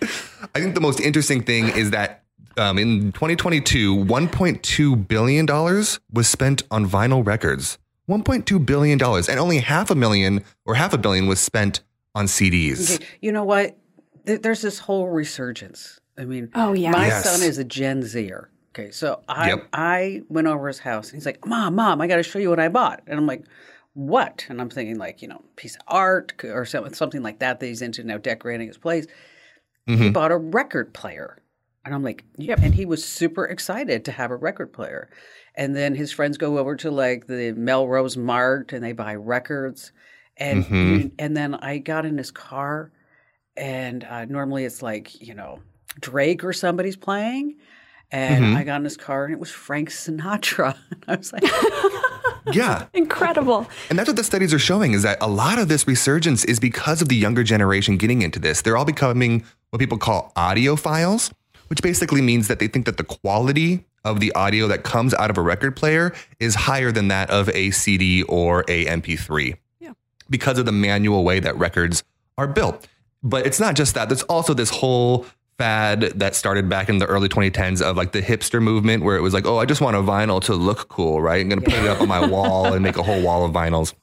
think 0.56 0.74
the 0.74 0.82
most 0.82 1.00
interesting 1.00 1.44
thing 1.44 1.68
is 1.68 1.92
that 1.92 2.24
um, 2.58 2.80
in 2.80 3.12
2022, 3.12 3.98
$1.2 3.98 5.08
billion 5.08 5.46
was 6.12 6.28
spent 6.28 6.64
on 6.72 6.88
vinyl 6.88 7.24
records. 7.24 7.78
$1.2 8.10 8.66
billion. 8.66 9.00
And 9.00 9.40
only 9.40 9.60
half 9.60 9.92
a 9.92 9.96
million 9.96 10.44
or 10.66 10.74
half 10.74 10.92
a 10.94 10.98
billion 10.98 11.28
was 11.28 11.40
spent 11.40 11.82
on 12.16 12.26
CDs. 12.26 12.96
Okay, 12.96 13.06
you 13.22 13.32
know 13.32 13.44
what? 13.44 13.78
There- 14.26 14.38
There's 14.38 14.62
this 14.62 14.80
whole 14.80 15.10
resurgence. 15.10 16.00
I 16.18 16.26
mean, 16.26 16.50
Oh, 16.56 16.74
yeah. 16.74 16.92
my 16.92 17.08
Yes. 17.08 17.24
son 17.24 17.42
is 17.48 17.58
a 17.58 17.64
Gen 17.64 18.04
Zer. 18.04 18.50
Okay, 18.74 18.92
so 18.92 19.22
I 19.28 19.50
Yep. 19.50 19.68
I 19.74 20.22
went 20.30 20.48
over 20.48 20.68
his 20.68 20.80
house 20.80 21.10
and 21.10 21.16
he's 21.18 21.26
like, 21.26 21.46
"Mom, 21.46 21.76
mom, 21.76 22.00
I 22.00 22.08
got 22.08 22.16
to 22.18 22.24
show 22.24 22.40
you 22.40 22.50
what 22.50 22.60
I 22.60 22.70
bought." 22.70 23.02
And 23.06 23.20
I'm 23.20 23.28
like, 23.28 23.44
"What?" 23.94 24.46
And 24.48 24.62
I'm 24.62 24.70
thinking 24.70 24.98
like, 24.98 25.22
you 25.22 25.28
know, 25.28 25.44
piece 25.58 25.76
of 25.76 25.82
art 25.88 26.34
or 26.46 26.64
something 26.66 26.94
something 26.94 27.22
like 27.22 27.40
that 27.40 27.60
that 27.60 27.66
he's 27.66 27.82
into 27.82 28.04
now 28.04 28.18
decorating 28.18 28.68
his 28.68 28.78
place. 28.78 29.08
He 29.88 29.96
mm-hmm. 29.96 30.12
bought 30.14 30.32
a 30.32 30.38
record 30.38 30.94
player. 30.94 31.38
And 31.84 31.94
I'm 31.96 32.04
like, 32.04 32.24
yep. 32.38 32.60
And 32.62 32.74
he 32.76 32.86
was 32.86 33.04
super 33.04 33.44
excited 33.46 34.06
to 34.06 34.12
have 34.14 34.30
a 34.32 34.36
record 34.38 34.72
player. 34.72 35.10
And 35.56 35.76
then 35.76 35.96
his 35.96 36.12
friends 36.14 36.38
go 36.38 36.58
over 36.60 36.76
to 36.78 36.92
like 36.92 37.26
the 37.28 37.52
Melrose 37.54 38.16
Mart 38.16 38.72
and 38.72 38.84
they 38.84 38.94
buy 38.94 39.16
records. 39.16 39.92
And 40.38 40.66
you- 40.70 41.12
and 41.20 41.36
then 41.36 41.56
I 41.56 41.80
got 41.80 42.06
in 42.06 42.18
his 42.18 42.32
car, 42.32 42.92
and 43.58 44.04
uh, 44.04 44.26
normally 44.26 44.66
it's 44.66 44.82
like 44.82 45.22
you 45.22 45.34
know 45.34 45.60
Drake 46.00 46.44
or 46.44 46.54
somebody's 46.54 46.96
playing, 46.96 47.58
and 48.12 48.58
I 48.58 48.64
got 48.64 48.78
in 48.78 48.84
his 48.84 48.98
car 48.98 49.26
and 49.26 49.34
it 49.34 49.40
was 49.40 49.52
Frank 49.52 49.90
Sinatra. 49.90 50.78
I 51.08 51.16
was 51.16 51.32
like, 51.34 51.44
Yeah. 52.52 52.88
Incredible. 52.94 53.68
And 53.90 53.98
that's 53.98 54.08
what 54.08 54.16
the 54.16 54.24
studies 54.24 54.54
are 54.54 54.60
showing 54.60 54.94
is 54.94 55.04
that 55.04 55.18
a 55.22 55.28
lot 55.28 55.60
of 55.60 55.68
this 55.68 55.88
resurgence 55.88 56.44
is 56.46 56.60
because 56.60 57.02
of 57.02 57.10
the 57.10 57.16
younger 57.16 57.44
generation 57.44 57.98
getting 57.98 58.22
into 58.22 58.40
this. 58.40 58.62
They're 58.62 58.78
all 58.78 58.86
becoming 58.86 59.44
what 59.70 59.80
people 59.80 59.98
call 59.98 60.32
audiophiles, 60.36 61.32
which 61.68 61.82
basically 61.82 62.22
means 62.22 62.48
that 62.48 62.60
they 62.60 62.68
think 62.68 62.86
that 62.86 62.98
the 62.98 63.04
quality 63.04 63.86
of 64.04 64.20
the 64.20 64.32
audio 64.34 64.68
that 64.68 64.84
comes 64.84 65.14
out 65.14 65.30
of 65.30 65.38
a 65.38 65.42
record 65.42 65.76
player 65.76 66.14
is 66.40 66.56
higher 66.56 66.92
than 66.92 67.08
that 67.10 67.30
of 67.30 67.50
a 67.50 67.72
CD 67.72 68.24
or 68.24 68.62
a 68.68 68.86
MP3. 68.86 69.56
Yeah. 69.80 69.94
Because 70.30 70.58
of 70.58 70.66
the 70.66 70.72
manual 70.72 71.24
way 71.24 71.40
that 71.40 71.56
records 71.58 72.04
are 72.38 72.48
built. 72.48 72.88
But 73.24 73.46
it's 73.46 73.60
not 73.60 73.76
just 73.76 73.94
that. 73.96 74.10
There's 74.10 74.24
also 74.24 74.54
this 74.54 74.70
whole 74.70 75.26
fad 75.58 76.02
that 76.16 76.34
started 76.34 76.68
back 76.70 76.90
in 76.90 76.98
the 76.98 77.06
early 77.06 77.30
2010s 77.30 77.82
of 77.82 77.96
like 77.96 78.14
the 78.14 78.22
hipster 78.22 78.62
movement 78.62 79.04
where 79.04 79.16
it 79.16 79.22
was 79.22 79.34
like, 79.34 79.46
oh, 79.46 79.58
I 79.60 79.66
just 79.66 79.80
want 79.80 79.96
a 79.96 80.00
vinyl 80.00 80.42
to 80.44 80.56
look 80.56 80.90
cool, 80.90 81.22
right? 81.22 81.42
I'm 81.42 81.50
going 81.50 81.62
to 81.62 81.70
put 81.70 81.80
it 81.80 81.88
up 81.88 82.02
on 82.02 82.08
my 82.08 82.26
wall 82.26 82.74
and 82.74 82.82
make 82.82 82.98
a 82.98 83.04
whole 83.04 83.22
wall 83.22 83.46
of 83.46 83.52
vinyls. 83.52 83.94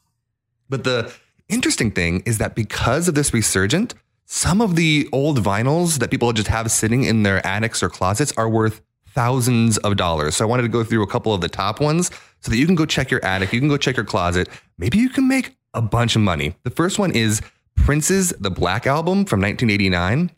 But 0.69 0.85
the 0.85 1.13
interesting 1.49 1.91
thing 1.91 2.23
is 2.27 2.39
that 2.39 2.55
because 2.55 3.09
of 3.09 3.15
this 3.15 3.35
resurgent, 3.35 3.95
some 4.27 4.61
of 4.61 4.77
the 4.77 5.09
old 5.11 5.43
vinyls 5.43 5.99
that 5.99 6.11
people 6.11 6.33
just 6.33 6.49
have 6.49 6.71
sitting 6.71 7.05
in 7.05 7.23
their 7.23 7.45
attics 7.45 7.83
or 7.83 7.89
closets 7.89 8.33
are 8.37 8.49
worth 8.49 8.83
thousands 9.09 9.79
of 9.79 9.97
dollars. 9.97 10.37
So 10.37 10.45
I 10.45 10.49
wanted 10.49 10.63
to 10.63 10.69
go 10.69 10.85
through 10.85 11.03
a 11.03 11.07
couple 11.07 11.35
of 11.35 11.41
the 11.41 11.49
top 11.49 11.81
ones 11.81 12.11
so 12.41 12.51
that 12.51 12.57
you 12.57 12.67
can 12.67 12.77
go 12.77 12.87
check 12.87 13.11
your 13.11 13.25
attic, 13.25 13.53
you 13.53 13.59
can 13.59 13.69
go 13.69 13.77
check 13.77 13.97
your 13.97 14.05
closet. 14.05 14.49
Maybe 14.77 14.99
you 14.99 15.09
can 15.09 15.27
make 15.27 15.57
a 15.75 15.83
bunch 15.83 16.15
of 16.15 16.23
money. 16.23 16.55
The 16.63 16.71
first 16.71 16.99
one 16.99 17.11
is 17.11 17.41
Prince's 17.85 18.31
The 18.41 18.51
Black 18.51 18.87
Album 18.87 19.25
from 19.25 19.41
1989. 19.41 20.31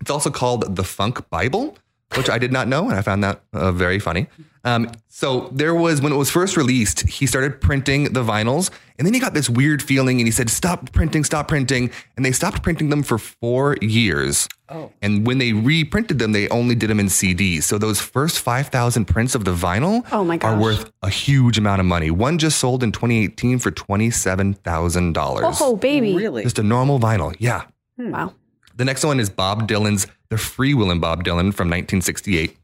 It's 0.00 0.10
also 0.10 0.30
called 0.30 0.76
The 0.76 0.84
Funk 0.84 1.28
Bible. 1.30 1.76
which 2.16 2.28
I 2.28 2.38
did 2.38 2.50
not 2.52 2.66
know, 2.66 2.88
and 2.88 2.98
I 2.98 3.02
found 3.02 3.22
that 3.22 3.40
uh, 3.52 3.70
very 3.70 4.00
funny. 4.00 4.26
Um, 4.64 4.90
so 5.08 5.48
there 5.52 5.74
was 5.76 6.00
when 6.02 6.12
it 6.12 6.16
was 6.16 6.28
first 6.28 6.56
released, 6.56 7.06
he 7.08 7.24
started 7.24 7.60
printing 7.60 8.12
the 8.12 8.24
vinyls, 8.24 8.70
and 9.00 9.06
then 9.06 9.14
he 9.14 9.18
got 9.18 9.32
this 9.32 9.48
weird 9.48 9.82
feeling, 9.82 10.20
and 10.20 10.26
he 10.26 10.30
said, 10.30 10.50
"Stop 10.50 10.92
printing, 10.92 11.24
stop 11.24 11.48
printing," 11.48 11.90
and 12.18 12.26
they 12.26 12.32
stopped 12.32 12.62
printing 12.62 12.90
them 12.90 13.02
for 13.02 13.16
four 13.16 13.78
years. 13.80 14.46
Oh. 14.68 14.92
And 15.00 15.26
when 15.26 15.38
they 15.38 15.54
reprinted 15.54 16.18
them, 16.18 16.32
they 16.32 16.46
only 16.50 16.74
did 16.74 16.90
them 16.90 17.00
in 17.00 17.06
CDs. 17.06 17.62
So 17.62 17.78
those 17.78 17.98
first 17.98 18.40
5,000 18.40 19.06
prints 19.06 19.34
of 19.34 19.46
the 19.46 19.54
vinyl 19.54 20.04
Oh 20.12 20.22
my 20.22 20.36
are 20.42 20.54
worth 20.54 20.92
a 21.02 21.08
huge 21.08 21.56
amount 21.56 21.80
of 21.80 21.86
money. 21.86 22.10
One 22.10 22.36
just 22.36 22.58
sold 22.58 22.82
in 22.82 22.92
2018 22.92 23.58
for 23.58 23.70
$27,000. 23.70 25.56
Oh, 25.62 25.76
baby. 25.76 26.14
Really? 26.14 26.42
Just 26.42 26.58
a 26.58 26.62
normal 26.62 27.00
vinyl. 27.00 27.34
Yeah. 27.38 27.62
Hmm. 27.96 28.10
Wow. 28.10 28.34
The 28.76 28.84
next 28.84 29.02
one 29.02 29.18
is 29.18 29.30
Bob 29.30 29.66
Dylan's 29.66 30.08
The 30.28 30.36
Freewheelin' 30.36 31.00
Bob 31.00 31.24
Dylan 31.24 31.54
from 31.54 31.68
1968. 31.68 32.54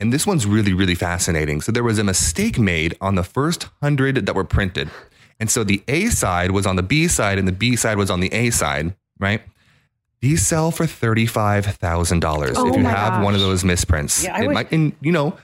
And 0.00 0.12
this 0.12 0.26
one's 0.26 0.44
really, 0.44 0.74
really 0.74 0.94
fascinating. 0.94 1.62
So 1.62 1.72
there 1.72 1.82
was 1.82 1.98
a 1.98 2.04
mistake 2.04 2.58
made 2.58 2.94
on 3.00 3.14
the 3.14 3.24
first 3.24 3.68
hundred 3.82 4.26
that 4.26 4.34
were 4.34 4.44
printed. 4.44 4.90
And 5.40 5.50
so 5.50 5.62
the 5.64 5.82
A 5.88 6.06
side 6.06 6.50
was 6.50 6.66
on 6.66 6.76
the 6.76 6.82
B 6.82 7.06
side 7.08 7.38
and 7.38 7.46
the 7.46 7.52
B 7.52 7.76
side 7.76 7.96
was 7.96 8.10
on 8.10 8.20
the 8.20 8.32
A 8.32 8.50
side, 8.50 8.94
right? 9.20 9.40
These 10.20 10.44
sell 10.46 10.70
for 10.72 10.84
$35,000 10.84 12.52
Oh 12.56 12.68
if 12.68 12.76
you 12.76 12.84
have 12.84 13.22
one 13.22 13.34
of 13.34 13.40
those 13.40 13.62
misprints. 13.64 14.24
Yeah, 14.24 14.34
I 14.36 14.44
it 14.44 14.50
might, 14.50 14.72
and 14.72 14.92
you 15.00 15.12
know, 15.12 15.36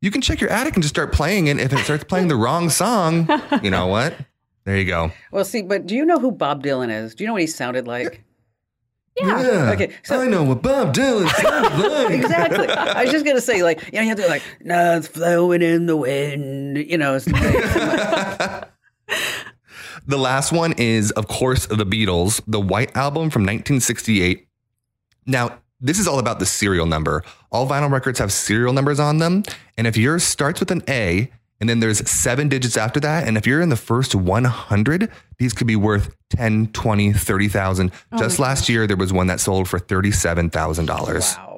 you 0.00 0.10
can 0.10 0.22
check 0.22 0.40
your 0.40 0.48
attic 0.50 0.74
and 0.74 0.82
just 0.82 0.94
start 0.94 1.12
playing 1.12 1.48
it. 1.48 1.58
If 1.58 1.72
it 1.72 1.78
starts 1.80 2.04
playing 2.04 2.28
the 2.28 2.36
wrong 2.36 2.70
song, 2.70 3.28
you 3.62 3.70
know 3.70 3.88
what? 3.88 4.14
There 4.64 4.76
you 4.78 4.86
go. 4.86 5.12
Well, 5.30 5.44
see, 5.44 5.60
but 5.62 5.86
do 5.86 5.94
you 5.94 6.04
know 6.06 6.18
who 6.18 6.32
Bob 6.32 6.62
Dylan 6.62 6.90
is? 6.90 7.14
Do 7.14 7.24
you 7.24 7.28
know 7.28 7.34
what 7.34 7.42
he 7.42 7.46
sounded 7.46 7.86
like? 7.86 8.24
Yeah. 9.18 9.70
Okay, 9.74 9.92
so- 10.02 10.20
I 10.20 10.26
know 10.28 10.44
what 10.44 10.62
Bob 10.62 10.94
Dylan 10.94 11.28
sounded 11.28 11.88
like. 11.92 12.10
exactly. 12.10 12.68
I 12.68 13.02
was 13.04 13.12
just 13.12 13.24
gonna 13.26 13.40
say, 13.40 13.62
like, 13.62 13.82
you 13.86 13.92
know, 13.98 14.00
you 14.02 14.08
have 14.08 14.18
to 14.18 14.26
like, 14.28 14.42
"Nuts 14.62 15.08
flowing 15.08 15.62
in 15.62 15.86
the 15.86 15.96
wind," 15.96 16.78
you 16.78 16.98
know. 16.98 17.18
The 20.06 20.18
last 20.18 20.52
one 20.52 20.72
is, 20.74 21.10
of 21.12 21.26
course, 21.26 21.66
the 21.66 21.86
Beatles, 21.86 22.40
the 22.46 22.60
White 22.60 22.96
Album 22.96 23.30
from 23.30 23.42
1968. 23.42 24.46
Now, 25.26 25.58
this 25.80 25.98
is 25.98 26.06
all 26.06 26.18
about 26.18 26.38
the 26.38 26.46
serial 26.46 26.86
number. 26.86 27.24
All 27.50 27.66
vinyl 27.68 27.90
records 27.90 28.18
have 28.20 28.32
serial 28.32 28.72
numbers 28.72 29.00
on 29.00 29.18
them. 29.18 29.42
And 29.76 29.86
if 29.86 29.96
yours 29.96 30.22
starts 30.22 30.60
with 30.60 30.70
an 30.70 30.82
A 30.88 31.30
and 31.60 31.68
then 31.68 31.80
there's 31.80 32.08
seven 32.08 32.48
digits 32.48 32.76
after 32.76 33.00
that, 33.00 33.26
and 33.26 33.36
if 33.36 33.46
you're 33.46 33.60
in 33.62 33.68
the 33.70 33.76
first 33.76 34.14
100, 34.14 35.10
these 35.38 35.52
could 35.52 35.66
be 35.66 35.76
worth 35.76 36.14
10, 36.30 36.68
20, 36.68 37.12
30,000. 37.12 37.90
Just 38.18 38.38
last 38.38 38.68
year, 38.68 38.86
there 38.86 38.96
was 38.96 39.12
one 39.12 39.26
that 39.26 39.40
sold 39.40 39.68
for 39.68 39.78
$37,000. 39.78 41.36
wow, 41.38 41.55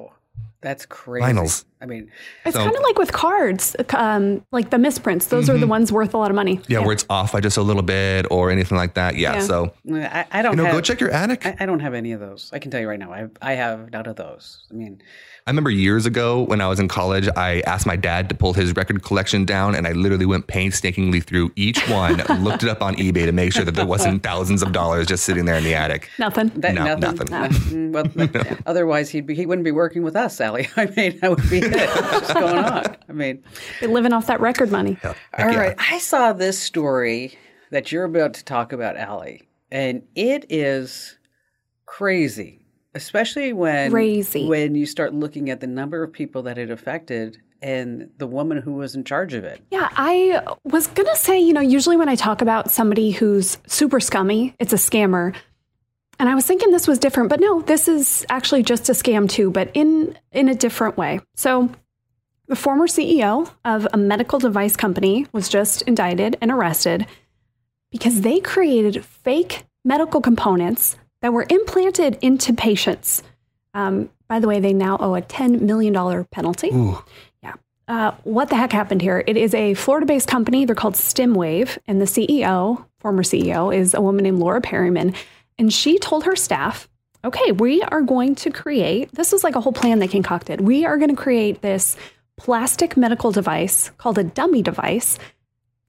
that's 0.61 0.85
crazy. 0.85 1.25
Vinyls. 1.25 1.65
I 1.81 1.85
mean, 1.85 2.11
It's 2.45 2.55
So- 2.55 2.63
kind 2.63 2.75
of 2.75 2.81
like 2.83 2.97
with 2.97 3.11
cards, 3.13 3.75
um, 3.93 4.43
like 4.51 4.69
the 4.69 4.77
misprints. 4.77 5.27
Those 5.27 5.49
are 5.49 5.57
the 5.57 5.67
ones 5.67 5.91
worth 5.91 6.13
a 6.13 6.17
lot 6.17 6.29
of 6.29 6.35
money. 6.35 6.59
Yeah, 6.67 6.79
where 6.79 6.91
it's 6.91 7.05
off 7.09 7.31
by 7.31 7.39
just 7.39 7.55
a 7.57 7.61
little 7.61 7.81
bit 7.83 8.25
or 8.29 8.51
anything 8.51 8.77
like 8.77 8.95
that. 8.95 9.15
Yeah. 9.15 9.35
Yeah. 9.35 9.39
So, 9.41 9.73
I, 9.93 10.25
I 10.31 10.41
don't 10.41 10.53
you 10.53 10.57
know, 10.57 10.65
have. 10.65 10.73
go 10.73 10.81
check 10.81 10.99
your 10.99 11.11
attic. 11.11 11.45
I, 11.45 11.55
I 11.61 11.65
don't 11.65 11.79
have 11.79 11.93
any 11.93 12.11
of 12.11 12.19
those. 12.19 12.49
I 12.51 12.59
can 12.59 12.69
tell 12.71 12.81
you 12.81 12.89
right 12.89 12.99
now. 12.99 13.13
I 13.13 13.27
I 13.41 13.53
have 13.53 13.91
none 13.91 14.05
of 14.07 14.17
those. 14.17 14.65
I 14.69 14.73
mean, 14.73 15.01
I 15.49 15.51
remember 15.51 15.71
years 15.71 16.05
ago 16.05 16.43
when 16.43 16.61
I 16.61 16.67
was 16.67 16.79
in 16.79 16.87
college, 16.87 17.27
I 17.35 17.61
asked 17.61 17.87
my 17.87 17.95
dad 17.95 18.29
to 18.29 18.35
pull 18.35 18.53
his 18.53 18.75
record 18.75 19.01
collection 19.01 19.45
down, 19.45 19.73
and 19.73 19.87
I 19.87 19.93
literally 19.93 20.27
went 20.27 20.45
painstakingly 20.45 21.21
through 21.21 21.51
each 21.55 21.79
one, 21.89 22.17
looked 22.43 22.61
it 22.61 22.69
up 22.69 22.83
on 22.83 22.93
eBay 22.97 23.25
to 23.25 23.31
make 23.31 23.51
sure 23.51 23.65
that 23.65 23.73
there 23.73 23.87
wasn't 23.87 24.21
thousands 24.31 24.61
of 24.61 24.71
dollars 24.73 25.07
just 25.07 25.23
sitting 25.23 25.45
there 25.45 25.55
in 25.55 25.63
the 25.63 25.73
attic. 25.73 26.07
Nothing. 26.19 26.49
that, 26.57 26.75
No, 26.75 26.95
nothing. 26.95 27.31
nothing. 27.31 27.49
Mm, 27.69 27.91
well, 27.91 28.57
otherwise 28.67 29.09
he'd 29.09 29.25
be 29.25 29.33
he 29.33 29.47
wouldn't 29.47 29.65
be 29.65 29.71
working 29.71 30.03
with 30.03 30.15
us, 30.15 30.35
Sally. 30.37 30.67
I 30.77 30.85
mean, 30.95 31.17
that 31.17 31.31
would 31.31 31.49
be 31.49 31.57
it. 31.63 31.89
What's 32.11 32.31
going 32.31 32.55
on? 32.57 32.97
I 33.09 33.11
mean, 33.11 33.43
They're 33.79 33.89
living 33.89 34.13
off 34.13 34.27
that 34.27 34.39
record 34.39 34.69
money. 34.71 34.99
all 35.03 35.15
right. 35.47 35.75
I 35.79 35.97
saw 35.97 36.31
this 36.31 36.59
story 36.59 37.39
that 37.71 37.91
you're 37.91 38.03
about 38.03 38.35
to 38.35 38.45
talk 38.45 38.71
about, 38.71 38.97
Allie, 38.97 39.49
and 39.71 40.03
it 40.13 40.45
is 40.49 41.17
crazy, 41.87 42.67
especially 42.93 43.53
when 43.53 43.91
Crazy. 43.91 44.47
when 44.47 44.75
you 44.75 44.85
start 44.85 45.13
looking 45.13 45.49
at 45.49 45.59
the 45.59 45.67
number 45.67 46.03
of 46.03 46.11
people 46.11 46.43
that 46.43 46.57
it 46.57 46.71
affected 46.71 47.37
and 47.61 48.09
the 48.17 48.27
woman 48.27 48.57
who 48.57 48.73
was 48.73 48.95
in 48.95 49.03
charge 49.03 49.33
of 49.33 49.43
it. 49.43 49.61
Yeah, 49.69 49.89
I 49.91 50.41
was 50.63 50.87
going 50.87 51.07
to 51.09 51.15
say, 51.15 51.39
you 51.39 51.53
know, 51.53 51.61
usually 51.61 51.97
when 51.97 52.09
I 52.09 52.15
talk 52.15 52.41
about 52.41 52.71
somebody 52.71 53.11
who's 53.11 53.57
super 53.67 53.99
scummy, 53.99 54.55
it's 54.59 54.73
a 54.73 54.77
scammer. 54.77 55.35
And 56.19 56.29
I 56.29 56.35
was 56.35 56.45
thinking 56.45 56.71
this 56.71 56.87
was 56.87 56.99
different, 56.99 57.29
but 57.29 57.39
no, 57.39 57.61
this 57.61 57.87
is 57.87 58.25
actually 58.29 58.63
just 58.63 58.89
a 58.89 58.93
scam 58.93 59.29
too, 59.29 59.51
but 59.51 59.71
in 59.73 60.17
in 60.31 60.49
a 60.49 60.55
different 60.55 60.97
way. 60.97 61.21
So, 61.35 61.69
the 62.47 62.55
former 62.55 62.87
CEO 62.87 63.49
of 63.63 63.87
a 63.93 63.97
medical 63.97 64.39
device 64.39 64.75
company 64.75 65.27
was 65.31 65.47
just 65.47 65.83
indicted 65.83 66.35
and 66.41 66.51
arrested 66.51 67.05
because 67.91 68.21
they 68.21 68.39
created 68.39 69.05
fake 69.05 69.65
medical 69.85 70.19
components 70.19 70.97
that 71.21 71.33
were 71.33 71.45
implanted 71.49 72.17
into 72.21 72.53
patients. 72.53 73.23
Um, 73.73 74.09
by 74.27 74.39
the 74.39 74.47
way, 74.47 74.59
they 74.59 74.73
now 74.73 74.97
owe 74.99 75.15
a 75.15 75.21
$10 75.21 75.61
million 75.61 76.25
penalty. 76.25 76.69
Ooh. 76.69 77.03
Yeah. 77.43 77.55
Uh, 77.87 78.11
what 78.23 78.49
the 78.49 78.55
heck 78.55 78.71
happened 78.71 79.01
here? 79.01 79.23
It 79.25 79.37
is 79.37 79.53
a 79.53 79.73
Florida 79.73 80.05
based 80.05 80.27
company. 80.27 80.65
They're 80.65 80.75
called 80.75 80.95
StimWave. 80.95 81.77
And 81.87 82.01
the 82.01 82.05
CEO, 82.05 82.85
former 82.99 83.23
CEO, 83.23 83.75
is 83.75 83.93
a 83.93 84.01
woman 84.01 84.23
named 84.23 84.39
Laura 84.39 84.61
Perryman. 84.61 85.13
And 85.57 85.73
she 85.73 85.99
told 85.99 86.23
her 86.23 86.35
staff, 86.35 86.87
okay, 87.23 87.51
we 87.51 87.81
are 87.81 88.01
going 88.01 88.35
to 88.35 88.49
create 88.49 89.11
this 89.13 89.33
is 89.33 89.43
like 89.43 89.55
a 89.55 89.61
whole 89.61 89.73
plan 89.73 89.99
they 89.99 90.07
concocted. 90.07 90.61
We 90.61 90.85
are 90.85 90.97
going 90.97 91.09
to 91.09 91.21
create 91.21 91.61
this 91.61 91.97
plastic 92.37 92.95
medical 92.95 93.31
device 93.31 93.91
called 93.97 94.17
a 94.17 94.23
dummy 94.23 94.61
device. 94.61 95.19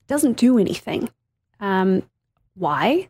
Doesn't 0.08 0.36
do 0.36 0.58
anything. 0.58 1.08
Um, 1.60 2.02
why? 2.54 3.08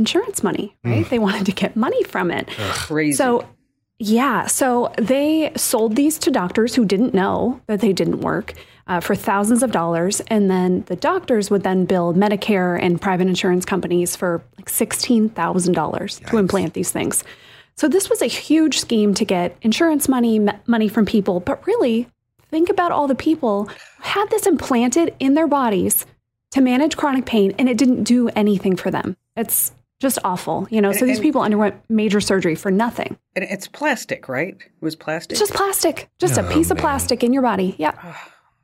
Insurance 0.00 0.42
money, 0.42 0.74
right? 0.82 1.06
They 1.10 1.18
wanted 1.18 1.44
to 1.44 1.52
get 1.52 1.76
money 1.76 2.02
from 2.04 2.30
it. 2.30 2.48
Crazy. 2.48 3.16
So, 3.18 3.46
yeah, 3.98 4.46
so 4.46 4.90
they 4.96 5.52
sold 5.56 5.94
these 5.94 6.18
to 6.20 6.30
doctors 6.30 6.74
who 6.74 6.86
didn't 6.86 7.12
know 7.12 7.60
that 7.66 7.82
they 7.82 7.92
didn't 7.92 8.22
work 8.22 8.54
uh, 8.86 9.00
for 9.00 9.14
thousands 9.14 9.62
of 9.62 9.72
dollars. 9.72 10.20
And 10.28 10.50
then 10.50 10.84
the 10.86 10.96
doctors 10.96 11.50
would 11.50 11.64
then 11.64 11.84
bill 11.84 12.14
Medicare 12.14 12.80
and 12.82 12.98
private 12.98 13.28
insurance 13.28 13.66
companies 13.66 14.16
for 14.16 14.42
like 14.56 14.70
$16,000 14.70 16.30
to 16.30 16.38
implant 16.38 16.72
these 16.72 16.90
things. 16.90 17.22
So, 17.76 17.86
this 17.86 18.08
was 18.08 18.22
a 18.22 18.26
huge 18.26 18.80
scheme 18.80 19.12
to 19.14 19.26
get 19.26 19.54
insurance 19.60 20.08
money, 20.08 20.36
m- 20.38 20.58
money 20.66 20.88
from 20.88 21.04
people. 21.04 21.40
But 21.40 21.66
really, 21.66 22.08
think 22.50 22.70
about 22.70 22.90
all 22.92 23.06
the 23.06 23.14
people 23.14 23.64
who 23.66 23.74
had 24.02 24.30
this 24.30 24.46
implanted 24.46 25.14
in 25.20 25.34
their 25.34 25.46
bodies 25.46 26.06
to 26.52 26.62
manage 26.62 26.96
chronic 26.96 27.26
pain 27.26 27.54
and 27.58 27.68
it 27.68 27.78
didn't 27.78 28.04
do 28.04 28.28
anything 28.30 28.76
for 28.76 28.90
them. 28.90 29.16
It's 29.36 29.72
just 30.00 30.18
awful, 30.24 30.66
you 30.70 30.80
know. 30.80 30.90
So 30.92 31.06
these 31.06 31.18
and- 31.18 31.22
people 31.24 31.42
underwent 31.42 31.76
major 31.88 32.20
surgery 32.20 32.56
for 32.56 32.70
nothing. 32.72 33.16
and 33.36 33.44
it's 33.44 33.68
plastic, 33.68 34.28
right? 34.28 34.56
It 34.58 34.72
was 34.82 34.96
plastic. 34.96 35.32
It's 35.32 35.40
just 35.40 35.54
plastic, 35.54 36.08
just 36.18 36.36
a 36.36 36.44
Oh, 36.44 36.52
piece 36.52 36.70
of 36.72 36.78
oh, 36.78 36.80
plastic 36.80 37.22
in 37.22 37.32
your 37.32 37.42
body. 37.42 37.76
Yeah. 37.78 37.92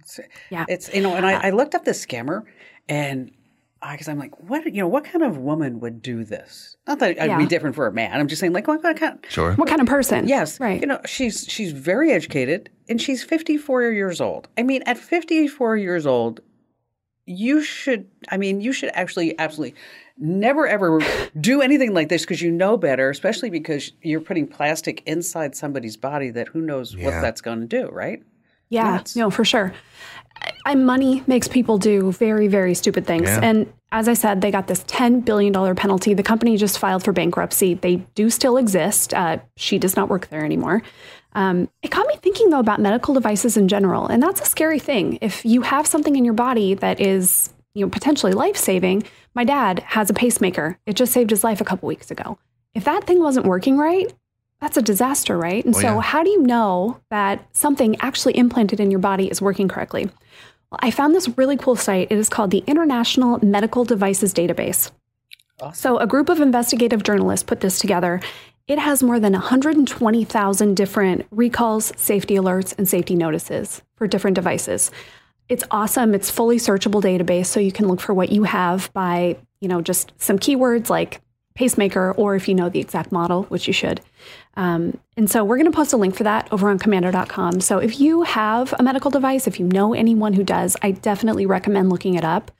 It's, 0.00 0.18
Yeah. 0.50 0.64
It's 0.68 0.92
you 0.92 1.02
know, 1.02 1.14
and 1.14 1.24
I, 1.24 1.34
uh, 1.34 1.40
I 1.44 1.50
looked 1.50 1.74
up 1.74 1.84
this 1.84 2.04
scammer, 2.04 2.42
and 2.88 3.30
I 3.82 3.92
because 3.94 4.08
I'm 4.08 4.18
like, 4.18 4.40
what 4.40 4.64
you 4.64 4.80
know, 4.80 4.88
what 4.88 5.04
kind 5.04 5.22
of 5.22 5.36
woman 5.36 5.80
would 5.80 6.00
do 6.00 6.24
this? 6.24 6.76
Not 6.86 6.98
that 7.00 7.20
I'd 7.20 7.36
be 7.38 7.46
different 7.46 7.76
for 7.76 7.86
a 7.86 7.92
man. 7.92 8.18
I'm 8.18 8.26
just 8.28 8.40
saying, 8.40 8.52
like, 8.54 8.66
what, 8.66 8.82
what 8.82 8.96
kind? 8.96 9.18
Sure. 9.28 9.52
What 9.54 9.68
kind 9.68 9.80
of 9.80 9.86
person? 9.86 10.26
Yes, 10.26 10.58
Right. 10.58 10.80
You 10.80 10.86
know, 10.86 11.00
she's 11.04 11.44
she's 11.48 11.72
very 11.72 12.10
educated, 12.12 12.70
and 12.88 13.00
she's 13.00 13.22
54 13.22 13.82
years 13.92 14.20
old. 14.20 14.48
I 14.56 14.62
mean, 14.62 14.82
at 14.86 14.96
54 14.96 15.76
years 15.76 16.06
old, 16.06 16.40
you 17.26 17.62
should. 17.62 18.08
I 18.30 18.38
mean, 18.38 18.60
you 18.60 18.72
should 18.72 18.90
actually 18.94 19.38
absolutely 19.38 19.78
never 20.18 20.66
ever 20.66 21.00
do 21.38 21.60
anything 21.60 21.92
like 21.94 22.08
this 22.08 22.22
because 22.22 22.40
you 22.42 22.50
know 22.50 22.76
better, 22.76 23.10
especially 23.10 23.50
because 23.50 23.92
you're 24.02 24.20
putting 24.20 24.46
plastic 24.46 25.02
inside 25.06 25.54
somebody's 25.54 25.96
body 25.96 26.30
that 26.30 26.48
who 26.48 26.60
knows 26.60 26.96
what 26.96 27.10
that's 27.20 27.40
going 27.40 27.60
to 27.60 27.66
do, 27.66 27.88
right? 27.88 28.22
Yeah, 28.68 28.96
Nuts. 28.96 29.14
no, 29.16 29.30
for 29.30 29.44
sure. 29.44 29.72
I, 30.42 30.52
I- 30.66 30.74
money 30.74 31.22
makes 31.26 31.48
people 31.48 31.78
do 31.78 32.12
very, 32.12 32.48
very 32.48 32.74
stupid 32.74 33.06
things. 33.06 33.28
Yeah. 33.28 33.40
And 33.42 33.72
as 33.92 34.08
I 34.08 34.14
said, 34.14 34.40
they 34.40 34.50
got 34.50 34.66
this 34.66 34.82
$10 34.84 35.24
billion 35.24 35.52
penalty. 35.76 36.12
The 36.14 36.22
company 36.22 36.56
just 36.56 36.78
filed 36.78 37.04
for 37.04 37.12
bankruptcy. 37.12 37.74
They 37.74 37.96
do 38.14 38.28
still 38.30 38.56
exist. 38.56 39.14
Uh, 39.14 39.38
she 39.56 39.78
does 39.78 39.94
not 39.96 40.08
work 40.08 40.26
there 40.28 40.44
anymore. 40.44 40.82
Um, 41.34 41.68
it 41.82 41.90
got 41.90 42.06
me 42.08 42.16
thinking, 42.16 42.50
though, 42.50 42.58
about 42.58 42.80
medical 42.80 43.14
devices 43.14 43.56
in 43.56 43.68
general. 43.68 44.06
And 44.06 44.22
that's 44.22 44.40
a 44.40 44.44
scary 44.46 44.78
thing. 44.80 45.18
If 45.20 45.44
you 45.44 45.60
have 45.62 45.86
something 45.86 46.16
in 46.16 46.24
your 46.24 46.34
body 46.34 46.74
that 46.74 47.00
is 47.00 47.52
you 47.74 47.84
know, 47.84 47.90
potentially 47.90 48.32
life 48.32 48.56
saving, 48.56 49.04
my 49.36 49.44
dad 49.44 49.80
has 49.86 50.10
a 50.10 50.14
pacemaker. 50.14 50.78
It 50.86 50.94
just 50.96 51.12
saved 51.12 51.30
his 51.30 51.44
life 51.44 51.60
a 51.60 51.64
couple 51.64 51.86
weeks 51.86 52.10
ago. 52.10 52.38
If 52.74 52.84
that 52.84 53.04
thing 53.04 53.20
wasn't 53.20 53.46
working 53.46 53.78
right, 53.78 54.12
that's 54.60 54.76
a 54.76 54.82
disaster, 54.82 55.36
right? 55.38 55.64
And 55.64 55.76
Oh, 55.76 55.78
so, 55.78 55.86
yeah. 55.94 56.00
how 56.00 56.24
do 56.24 56.30
you 56.30 56.42
know 56.42 56.98
that 57.10 57.46
something 57.54 57.94
actually 58.00 58.36
implanted 58.36 58.80
in 58.80 58.90
your 58.90 58.98
body 59.00 59.30
is 59.30 59.40
working 59.42 59.68
correctly? 59.68 60.06
Well, 60.70 60.80
I 60.80 60.90
found 60.90 61.14
this 61.14 61.28
really 61.38 61.56
cool 61.56 61.76
site. 61.76 62.08
It 62.10 62.18
is 62.18 62.28
called 62.28 62.50
the 62.50 62.64
International 62.66 63.38
Medical 63.44 63.84
Devices 63.84 64.34
Database. 64.34 64.90
Awesome. 65.60 65.74
So, 65.74 65.98
a 65.98 66.06
group 66.06 66.28
of 66.28 66.40
investigative 66.40 67.02
journalists 67.02 67.44
put 67.44 67.60
this 67.60 67.78
together, 67.78 68.20
It 68.68 68.80
has 68.80 69.00
more 69.00 69.20
than 69.20 69.32
120,000 69.32 70.74
different 70.76 71.24
recalls, 71.30 71.92
safety 71.96 72.34
alerts, 72.34 72.74
and 72.76 72.88
safety 72.88 73.14
notices 73.14 73.80
for 73.94 74.08
different 74.08 74.34
devices. 74.34 74.90
It's 75.48 75.64
awesome. 75.70 76.14
It's 76.14 76.30
fully 76.30 76.58
searchable 76.58 77.02
database, 77.02 77.46
so 77.46 77.60
you 77.60 77.72
can 77.72 77.86
look 77.88 78.00
for 78.00 78.12
what 78.12 78.30
you 78.30 78.44
have 78.44 78.92
by, 78.92 79.36
you 79.60 79.68
know, 79.68 79.80
just 79.80 80.12
some 80.20 80.38
keywords 80.38 80.90
like 80.90 81.20
pacemaker, 81.54 82.12
or 82.12 82.36
if 82.36 82.48
you 82.48 82.54
know 82.54 82.68
the 82.68 82.80
exact 82.80 83.10
model, 83.10 83.44
which 83.44 83.66
you 83.66 83.72
should. 83.72 84.00
Um, 84.56 84.98
and 85.16 85.30
so 85.30 85.42
we're 85.42 85.56
going 85.56 85.70
to 85.70 85.76
post 85.76 85.92
a 85.92 85.96
link 85.96 86.14
for 86.14 86.24
that 86.24 86.52
over 86.52 86.68
on 86.68 86.78
komando.com. 86.78 87.60
So 87.60 87.78
if 87.78 87.98
you 87.98 88.22
have 88.22 88.74
a 88.78 88.82
medical 88.82 89.10
device, 89.10 89.46
if 89.46 89.58
you 89.58 89.66
know 89.66 89.94
anyone 89.94 90.34
who 90.34 90.44
does, 90.44 90.76
I 90.82 90.92
definitely 90.92 91.46
recommend 91.46 91.90
looking 91.90 92.14
it 92.14 92.24
up. 92.24 92.50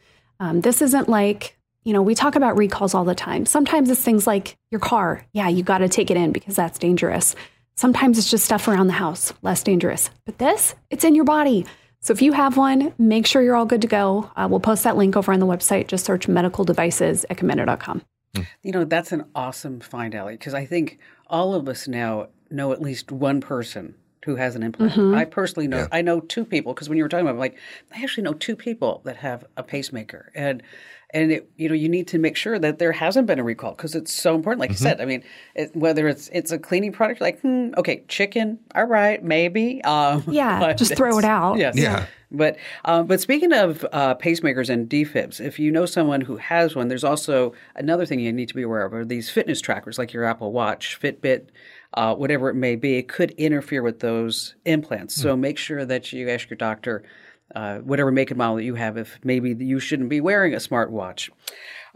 Um, 0.41 0.63
this 0.63 0.83
isn't 0.83 1.09
like, 1.09 1.57
you 1.85 1.93
know, 1.93 2.03
we 2.03 2.15
talk 2.15 2.37
about 2.37 2.57
recalls 2.57 2.95
all 2.95 3.05
the 3.05 3.15
time. 3.15 3.47
Sometimes 3.47 3.91
it's 3.91 4.03
things 4.03 4.27
like 4.27 4.57
your 4.71 4.81
car. 4.81 5.25
Yeah, 5.33 5.49
you 5.49 5.63
got 5.63 5.79
to 5.79 5.89
take 5.89 6.11
it 6.11 6.17
in 6.17 6.33
because 6.33 6.57
that's 6.57 6.79
dangerous. 6.79 7.37
Sometimes 7.77 8.19
it's 8.19 8.31
just 8.31 8.45
stuff 8.45 8.67
around 8.67 8.87
the 8.87 8.95
house, 8.95 9.33
less 9.43 9.63
dangerous. 9.63 10.11
But 10.25 10.39
this, 10.39 10.75
it's 10.91 11.05
in 11.05 11.15
your 11.15 11.25
body. 11.27 11.67
So 12.07 12.13
if 12.13 12.23
you 12.23 12.31
have 12.35 12.57
one, 12.57 12.95
make 12.99 13.27
sure 13.27 13.43
you're 13.43 13.57
all 13.57 13.67
good 13.67 13.83
to 13.83 13.89
go. 13.89 14.31
Uh, 14.37 14.47
we'll 14.49 14.61
post 14.61 14.85
that 14.85 14.97
link 14.97 15.17
over 15.17 15.33
on 15.33 15.41
the 15.41 15.47
website. 15.47 15.89
Just 15.89 16.05
search 16.05 16.29
medical 16.29 16.65
devices 16.65 17.27
at 17.29 17.37
komando.com. 17.37 18.01
You 18.63 18.71
know, 18.71 18.85
that's 18.85 19.11
an 19.11 19.25
awesome 19.35 19.81
find, 19.81 20.15
Allie, 20.15 20.35
because 20.35 20.55
I 20.55 20.67
think 20.67 21.01
all 21.27 21.53
of 21.53 21.69
us 21.69 21.89
now 21.89 22.29
know 22.49 22.71
at 22.71 22.81
least 22.81 23.11
one 23.11 23.41
person 23.41 23.97
who 24.25 24.37
has 24.37 24.55
an 24.55 24.63
implant. 24.63 24.93
Mm-hmm. 24.93 25.17
I 25.17 25.25
personally 25.25 25.67
know, 25.67 25.89
I 25.91 26.01
know 26.01 26.21
two 26.21 26.45
people, 26.45 26.75
because 26.75 26.89
when 26.89 26.97
you 26.97 27.03
were 27.03 27.09
talking 27.09 27.27
about 27.27 27.39
it, 27.39 27.41
like, 27.41 27.59
I 27.93 28.01
actually 28.01 28.23
know 28.23 28.35
two 28.35 28.55
people 28.55 29.03
that 29.05 29.17
have 29.17 29.45
a 29.57 29.65
pacemaker. 29.65 30.31
And 30.33 30.63
and 31.17 31.33
it, 31.33 31.51
you 31.57 31.69
know 31.69 31.75
you 31.75 31.89
need 31.89 32.07
to 32.09 32.19
make 32.19 32.37
sure 32.37 32.59
that 32.59 32.79
there 32.79 32.93
hasn't 32.93 33.27
been 33.27 33.39
a 33.39 33.43
recall 33.45 33.73
because 33.73 33.95
it's 33.95 34.13
so 34.13 34.35
important. 34.35 34.61
Like 34.61 34.71
Mm-hmm. 34.71 34.85
you 34.85 34.91
said, 34.91 35.01
I 35.01 35.05
mean, 35.07 35.25
it, 35.55 35.75
whether 35.75 36.07
it's 36.09 36.29
it's 36.33 36.53
a 36.53 36.59
cleaning 36.59 36.93
product, 36.93 37.21
like 37.21 37.41
hmm, 37.41 37.71
okay, 37.79 38.05
chicken, 38.09 38.59
all 38.75 38.85
right, 38.85 39.23
maybe. 39.25 39.83
Um, 39.83 40.23
Yeah, 40.29 40.73
just 40.77 40.95
throw 40.97 41.19
it 41.19 41.25
out. 41.25 41.59
Yes. 41.59 41.77
Yeah. 41.77 42.07
But 42.31 42.57
um, 42.85 43.07
but 43.07 43.21
speaking 43.21 43.53
of 43.53 43.87
uh, 43.93 44.17
pacemakers 44.17 44.69
and 44.69 44.91
defibs, 44.91 45.41
if 45.41 45.59
you 45.59 45.71
know 45.71 45.87
someone 45.87 46.21
who 46.21 46.37
has 46.37 46.75
one, 46.75 46.89
there's 46.89 47.05
also 47.05 47.55
another 47.77 48.05
thing 48.05 48.19
you 48.21 48.33
need 48.33 48.49
to 48.49 48.55
be 48.55 48.63
aware 48.63 48.85
of: 48.85 48.93
are 48.93 49.05
these 49.05 49.31
fitness 49.31 49.61
trackers 49.61 49.97
like 49.97 50.13
your 50.13 50.25
Apple 50.25 50.53
Watch, 50.53 50.99
Fitbit, 51.01 51.47
uh, 51.95 52.15
whatever 52.15 52.51
it 52.51 52.55
may 52.55 52.77
be. 52.77 52.97
It 52.97 53.09
could 53.09 53.31
interfere 53.33 53.83
with 53.83 54.01
those 54.01 54.55
implants. 54.65 55.15
So 55.15 55.37
make 55.37 55.57
sure 55.57 55.85
that 55.87 56.13
you 56.13 56.29
ask 56.29 56.51
your 56.51 56.57
doctor. 56.57 57.05
Uh, 57.55 57.79
whatever 57.79 58.11
make 58.11 58.31
and 58.31 58.39
model 58.39 58.57
that 58.57 58.65
you 58.65 58.75
have, 58.75 58.97
if 58.97 59.19
maybe 59.23 59.55
you 59.59 59.79
shouldn't 59.79 60.09
be 60.09 60.21
wearing 60.21 60.53
a 60.53 60.59
smartwatch. 60.59 61.31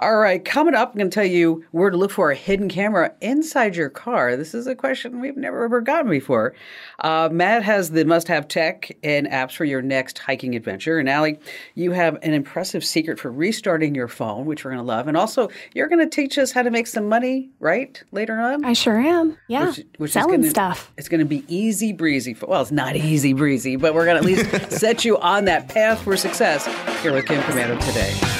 All 0.03 0.17
right, 0.17 0.43
coming 0.43 0.75
up, 0.75 0.93
I'm 0.93 0.99
going 0.99 1.11
to 1.11 1.15
tell 1.15 1.27
you 1.27 1.63
where 1.73 1.91
to 1.91 1.97
look 1.99 2.11
for 2.11 2.31
a 2.31 2.35
hidden 2.35 2.71
camera 2.71 3.13
inside 3.21 3.77
your 3.77 3.91
car. 3.91 4.35
This 4.35 4.55
is 4.55 4.67
a 4.67 4.75
question 4.75 5.21
we've 5.21 5.37
never 5.37 5.63
ever 5.63 5.83
gotten 5.83 6.11
before. 6.11 6.55
Uh, 7.01 7.29
Matt 7.31 7.63
has 7.65 7.91
the 7.91 8.07
must 8.07 8.27
have 8.29 8.49
tech 8.49 8.97
and 9.03 9.27
apps 9.27 9.55
for 9.55 9.67
your 9.67 9.83
next 9.83 10.19
hiking 10.19 10.55
adventure. 10.57 10.99
And 10.99 11.07
Allie, 11.07 11.39
you 11.75 11.93
have 11.93 12.17
an 12.23 12.33
impressive 12.33 12.83
secret 12.83 13.21
for 13.21 13.31
restarting 13.31 13.95
your 13.95 14.09
phone, 14.09 14.47
which 14.47 14.65
we're 14.65 14.71
going 14.71 14.83
to 14.83 14.87
love. 14.89 15.07
And 15.07 15.19
also, 15.19 15.51
you're 15.75 15.89
going 15.89 16.01
to 16.01 16.09
teach 16.09 16.39
us 16.39 16.51
how 16.51 16.63
to 16.63 16.71
make 16.71 16.87
some 16.87 17.07
money, 17.07 17.51
right? 17.61 18.03
Later 18.11 18.41
on? 18.41 18.65
I 18.65 18.73
sure 18.73 18.99
am. 18.99 19.37
Yeah. 19.49 19.67
Which- 19.67 19.85
which 19.99 20.09
is 20.09 20.13
Selling 20.15 20.41
gonna- 20.41 20.49
stuff. 20.51 20.91
It's 20.97 21.11
going 21.11 21.19
to 21.21 21.27
be 21.27 21.45
easy 21.47 21.93
breezy. 21.93 22.33
For, 22.33 22.47
well, 22.47 22.63
it's 22.63 22.73
not 22.73 22.97
easy 22.97 23.35
breezy, 23.35 23.77
but 23.77 23.93
we're 23.93 24.07
going 24.07 24.23
to 24.23 24.33
at 24.33 24.49
least 24.49 24.73
set 24.81 25.05
you 25.05 25.19
on 25.19 25.45
that 25.45 25.69
path 25.69 26.01
for 26.03 26.17
success 26.17 26.65
here 27.03 27.13
with 27.13 27.27
Kim 27.27 27.43
Komando 27.43 27.79
today. 27.85 28.40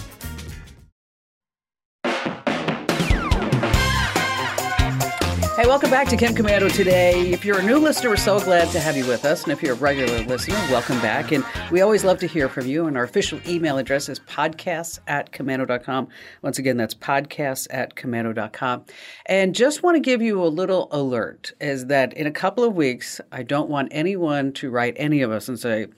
Hey, 5.61 5.67
welcome 5.67 5.91
back 5.91 6.07
to 6.07 6.17
Kim 6.17 6.33
Komando 6.33 6.73
today. 6.73 7.29
If 7.29 7.45
you're 7.45 7.59
a 7.59 7.63
new 7.63 7.77
listener, 7.77 8.09
we're 8.09 8.15
so 8.15 8.39
glad 8.39 8.71
to 8.71 8.79
have 8.79 8.97
you 8.97 9.05
with 9.05 9.25
us. 9.25 9.43
And 9.43 9.51
if 9.51 9.61
you're 9.61 9.75
a 9.75 9.77
regular 9.77 10.23
listener, 10.23 10.55
welcome 10.71 10.99
back. 11.01 11.31
And 11.31 11.45
we 11.69 11.81
always 11.81 12.03
love 12.03 12.17
to 12.21 12.25
hear 12.25 12.49
from 12.49 12.65
you. 12.65 12.87
And 12.87 12.97
our 12.97 13.03
official 13.03 13.39
email 13.47 13.77
address 13.77 14.09
is 14.09 14.19
podcasts 14.21 14.97
at 15.05 15.31
komando.com. 15.31 16.07
Once 16.41 16.57
again, 16.57 16.77
that's 16.77 16.95
podcasts 16.95 17.67
at 17.69 17.93
komando.com. 17.93 18.85
And 19.27 19.53
just 19.53 19.83
want 19.83 19.97
to 19.97 19.99
give 19.99 20.19
you 20.19 20.43
a 20.43 20.49
little 20.49 20.87
alert 20.89 21.53
is 21.61 21.85
that 21.85 22.11
in 22.13 22.25
a 22.25 22.31
couple 22.31 22.63
of 22.63 22.75
weeks, 22.75 23.21
I 23.31 23.43
don't 23.43 23.69
want 23.69 23.89
anyone 23.91 24.53
to 24.53 24.71
write 24.71 24.95
any 24.97 25.21
of 25.21 25.29
us 25.29 25.47
and 25.47 25.59
say, 25.59 25.89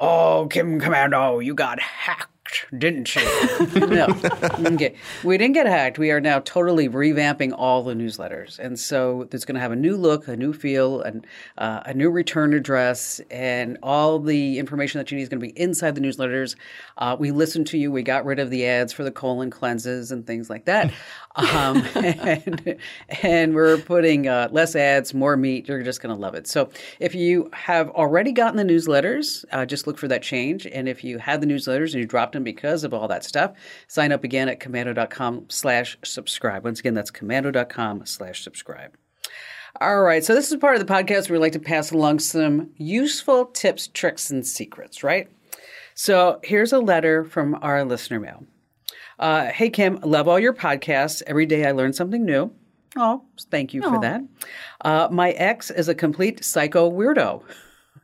Oh, 0.00 0.48
Kim 0.50 0.80
Komando, 0.80 1.44
you 1.44 1.54
got 1.54 1.78
hacked, 1.80 2.41
didn't 2.76 3.14
you? 3.14 3.22
no. 3.86 4.06
Okay. 4.58 4.94
We 5.22 5.38
didn't 5.38 5.54
get 5.54 5.66
hacked. 5.66 5.98
We 5.98 6.10
are 6.10 6.20
now 6.20 6.40
totally 6.40 6.88
revamping 6.88 7.52
all 7.56 7.82
the 7.82 7.94
newsletters. 7.94 8.58
And 8.58 8.78
so 8.78 9.28
it's 9.30 9.44
going 9.44 9.54
to 9.54 9.60
have 9.60 9.72
a 9.72 9.76
new 9.76 9.96
look, 9.96 10.28
a 10.28 10.36
new 10.36 10.52
feel, 10.52 11.00
and 11.02 11.26
uh, 11.58 11.82
a 11.86 11.94
new 11.94 12.10
return 12.10 12.52
address, 12.52 13.20
and 13.30 13.78
all 13.82 14.18
the 14.18 14.58
information 14.58 14.98
that 14.98 15.10
you 15.10 15.16
need 15.16 15.22
is 15.22 15.28
going 15.28 15.40
to 15.40 15.46
be 15.46 15.58
inside 15.58 15.94
the 15.94 16.00
newsletters. 16.00 16.56
Uh, 16.98 17.16
we 17.18 17.30
listened 17.30 17.66
to 17.68 17.78
you. 17.78 17.92
We 17.92 18.02
got 18.02 18.24
rid 18.24 18.38
of 18.38 18.50
the 18.50 18.66
ads 18.66 18.92
for 18.92 19.04
the 19.04 19.12
colon 19.12 19.50
cleanses 19.50 20.10
and 20.12 20.26
things 20.26 20.50
like 20.50 20.64
that. 20.66 20.92
um, 21.36 21.82
and, 21.94 22.76
and 23.22 23.54
we're 23.54 23.78
putting 23.78 24.28
uh, 24.28 24.48
less 24.52 24.76
ads, 24.76 25.14
more 25.14 25.36
meat. 25.36 25.66
You're 25.68 25.82
just 25.82 26.02
going 26.02 26.14
to 26.14 26.20
love 26.20 26.34
it. 26.34 26.46
So 26.46 26.68
if 27.00 27.14
you 27.14 27.48
have 27.54 27.88
already 27.90 28.32
gotten 28.32 28.56
the 28.56 28.70
newsletters, 28.70 29.44
uh, 29.52 29.64
just 29.64 29.86
look 29.86 29.96
for 29.96 30.08
that 30.08 30.22
change. 30.22 30.66
And 30.66 30.88
if 30.88 31.02
you 31.02 31.18
had 31.18 31.40
the 31.40 31.46
newsletters 31.46 31.92
and 31.92 31.94
you 31.94 32.06
dropped 32.06 32.32
them 32.32 32.41
because 32.44 32.84
of 32.84 32.92
all 32.94 33.08
that 33.08 33.24
stuff, 33.24 33.52
sign 33.88 34.12
up 34.12 34.24
again 34.24 34.48
at 34.48 34.60
komando.com 34.60 35.46
slash 35.48 35.98
subscribe. 36.04 36.64
Once 36.64 36.80
again, 36.80 36.94
that's 36.94 37.10
komando.com 37.10 38.06
slash 38.06 38.42
subscribe. 38.42 38.96
All 39.80 40.02
right. 40.02 40.22
So 40.24 40.34
this 40.34 40.50
is 40.52 40.58
part 40.58 40.76
of 40.76 40.86
the 40.86 40.92
podcast 40.92 41.28
where 41.28 41.38
we 41.38 41.42
like 41.42 41.52
to 41.52 41.58
pass 41.58 41.90
along 41.90 42.18
some 42.18 42.70
useful 42.76 43.46
tips, 43.46 43.88
tricks, 43.88 44.30
and 44.30 44.46
secrets, 44.46 45.02
right? 45.02 45.28
So 45.94 46.40
here's 46.42 46.72
a 46.72 46.78
letter 46.78 47.24
from 47.24 47.58
our 47.62 47.84
listener 47.84 48.20
mail. 48.20 48.44
Uh, 49.18 49.46
hey, 49.46 49.70
Kim, 49.70 49.98
love 50.02 50.28
all 50.28 50.38
your 50.38 50.52
podcasts. 50.52 51.22
Every 51.26 51.46
day 51.46 51.66
I 51.66 51.72
learn 51.72 51.92
something 51.92 52.24
new. 52.24 52.52
Oh, 52.96 53.24
thank 53.50 53.72
you 53.72 53.82
for 53.82 54.00
that. 54.00 54.20
Uh, 54.82 55.08
my 55.10 55.30
ex 55.30 55.70
is 55.70 55.88
a 55.88 55.94
complete 55.94 56.44
psycho 56.44 56.90
weirdo. 56.90 57.42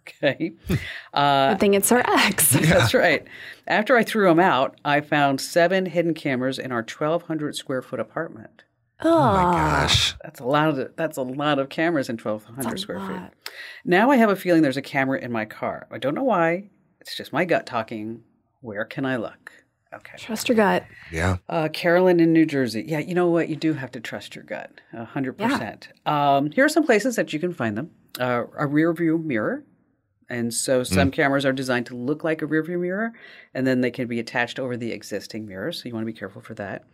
Okay. 0.08 0.52
Good 1.14 1.60
thing 1.60 1.74
it's 1.74 1.92
our 1.92 2.02
ex. 2.06 2.50
That's 2.60 2.94
right. 2.94 3.26
After 3.66 3.96
I 3.96 4.02
threw 4.02 4.30
him 4.30 4.40
out, 4.40 4.78
I 4.84 5.00
found 5.00 5.40
seven 5.40 5.86
hidden 5.86 6.14
cameras 6.14 6.58
in 6.58 6.72
our 6.72 6.78
1,200 6.78 7.54
square 7.56 7.82
foot 7.82 8.00
apartment. 8.00 8.64
Oh, 9.00 9.32
my 9.32 9.42
Gosh. 9.42 10.16
That's 10.24 10.40
a 10.40 10.44
lot 10.44 10.68
of 10.68 10.96
that's 10.96 11.16
a 11.16 11.22
lot 11.22 11.58
of 11.58 11.68
cameras 11.68 12.08
in 12.08 12.16
1,200 12.16 12.80
square 12.80 12.98
lot. 12.98 13.08
feet. 13.08 13.52
Now 13.84 14.10
I 14.10 14.16
have 14.16 14.30
a 14.30 14.36
feeling 14.36 14.62
there's 14.62 14.76
a 14.76 14.82
camera 14.82 15.20
in 15.20 15.30
my 15.30 15.44
car. 15.44 15.86
I 15.90 15.98
don't 15.98 16.14
know 16.14 16.24
why. 16.24 16.70
It's 17.00 17.16
just 17.16 17.32
my 17.32 17.44
gut 17.44 17.64
talking. 17.64 18.22
Where 18.60 18.84
can 18.84 19.06
I 19.06 19.16
look? 19.16 19.52
Okay. 19.94 20.18
trust 20.18 20.48
your 20.48 20.56
gut. 20.56 20.84
Yeah. 21.10 21.38
Uh, 21.48 21.68
Carolyn 21.72 22.20
in 22.20 22.32
New 22.32 22.44
Jersey. 22.44 22.84
Yeah, 22.86 22.98
you 22.98 23.14
know 23.14 23.28
what? 23.28 23.48
You 23.48 23.56
do 23.56 23.72
have 23.72 23.90
to 23.92 24.00
trust 24.00 24.34
your 24.34 24.44
gut, 24.44 24.80
a 24.92 25.04
hundred 25.04 25.38
percent. 25.38 25.88
Um, 26.04 26.50
here 26.50 26.64
are 26.64 26.68
some 26.68 26.84
places 26.84 27.16
that 27.16 27.32
you 27.32 27.38
can 27.38 27.54
find 27.54 27.78
them: 27.78 27.90
uh, 28.20 28.44
a 28.58 28.66
rear 28.66 28.92
view 28.92 29.16
mirror, 29.16 29.64
and 30.28 30.52
so 30.52 30.82
some 30.82 31.10
cameras 31.10 31.44
are 31.46 31.52
designed 31.52 31.86
to 31.86 31.96
look 31.96 32.24
like 32.24 32.42
a 32.42 32.46
rear 32.46 32.62
view 32.62 32.78
mirror, 32.78 33.12
and 33.54 33.66
then 33.66 33.80
they 33.80 33.90
can 33.90 34.06
be 34.08 34.20
attached 34.20 34.58
over 34.58 34.76
the 34.76 34.92
existing 34.92 35.46
mirror. 35.46 35.72
So 35.72 35.88
you 35.88 35.94
want 35.94 36.06
to 36.06 36.12
be 36.12 36.18
careful 36.18 36.42
for 36.42 36.54
that. 36.54 36.84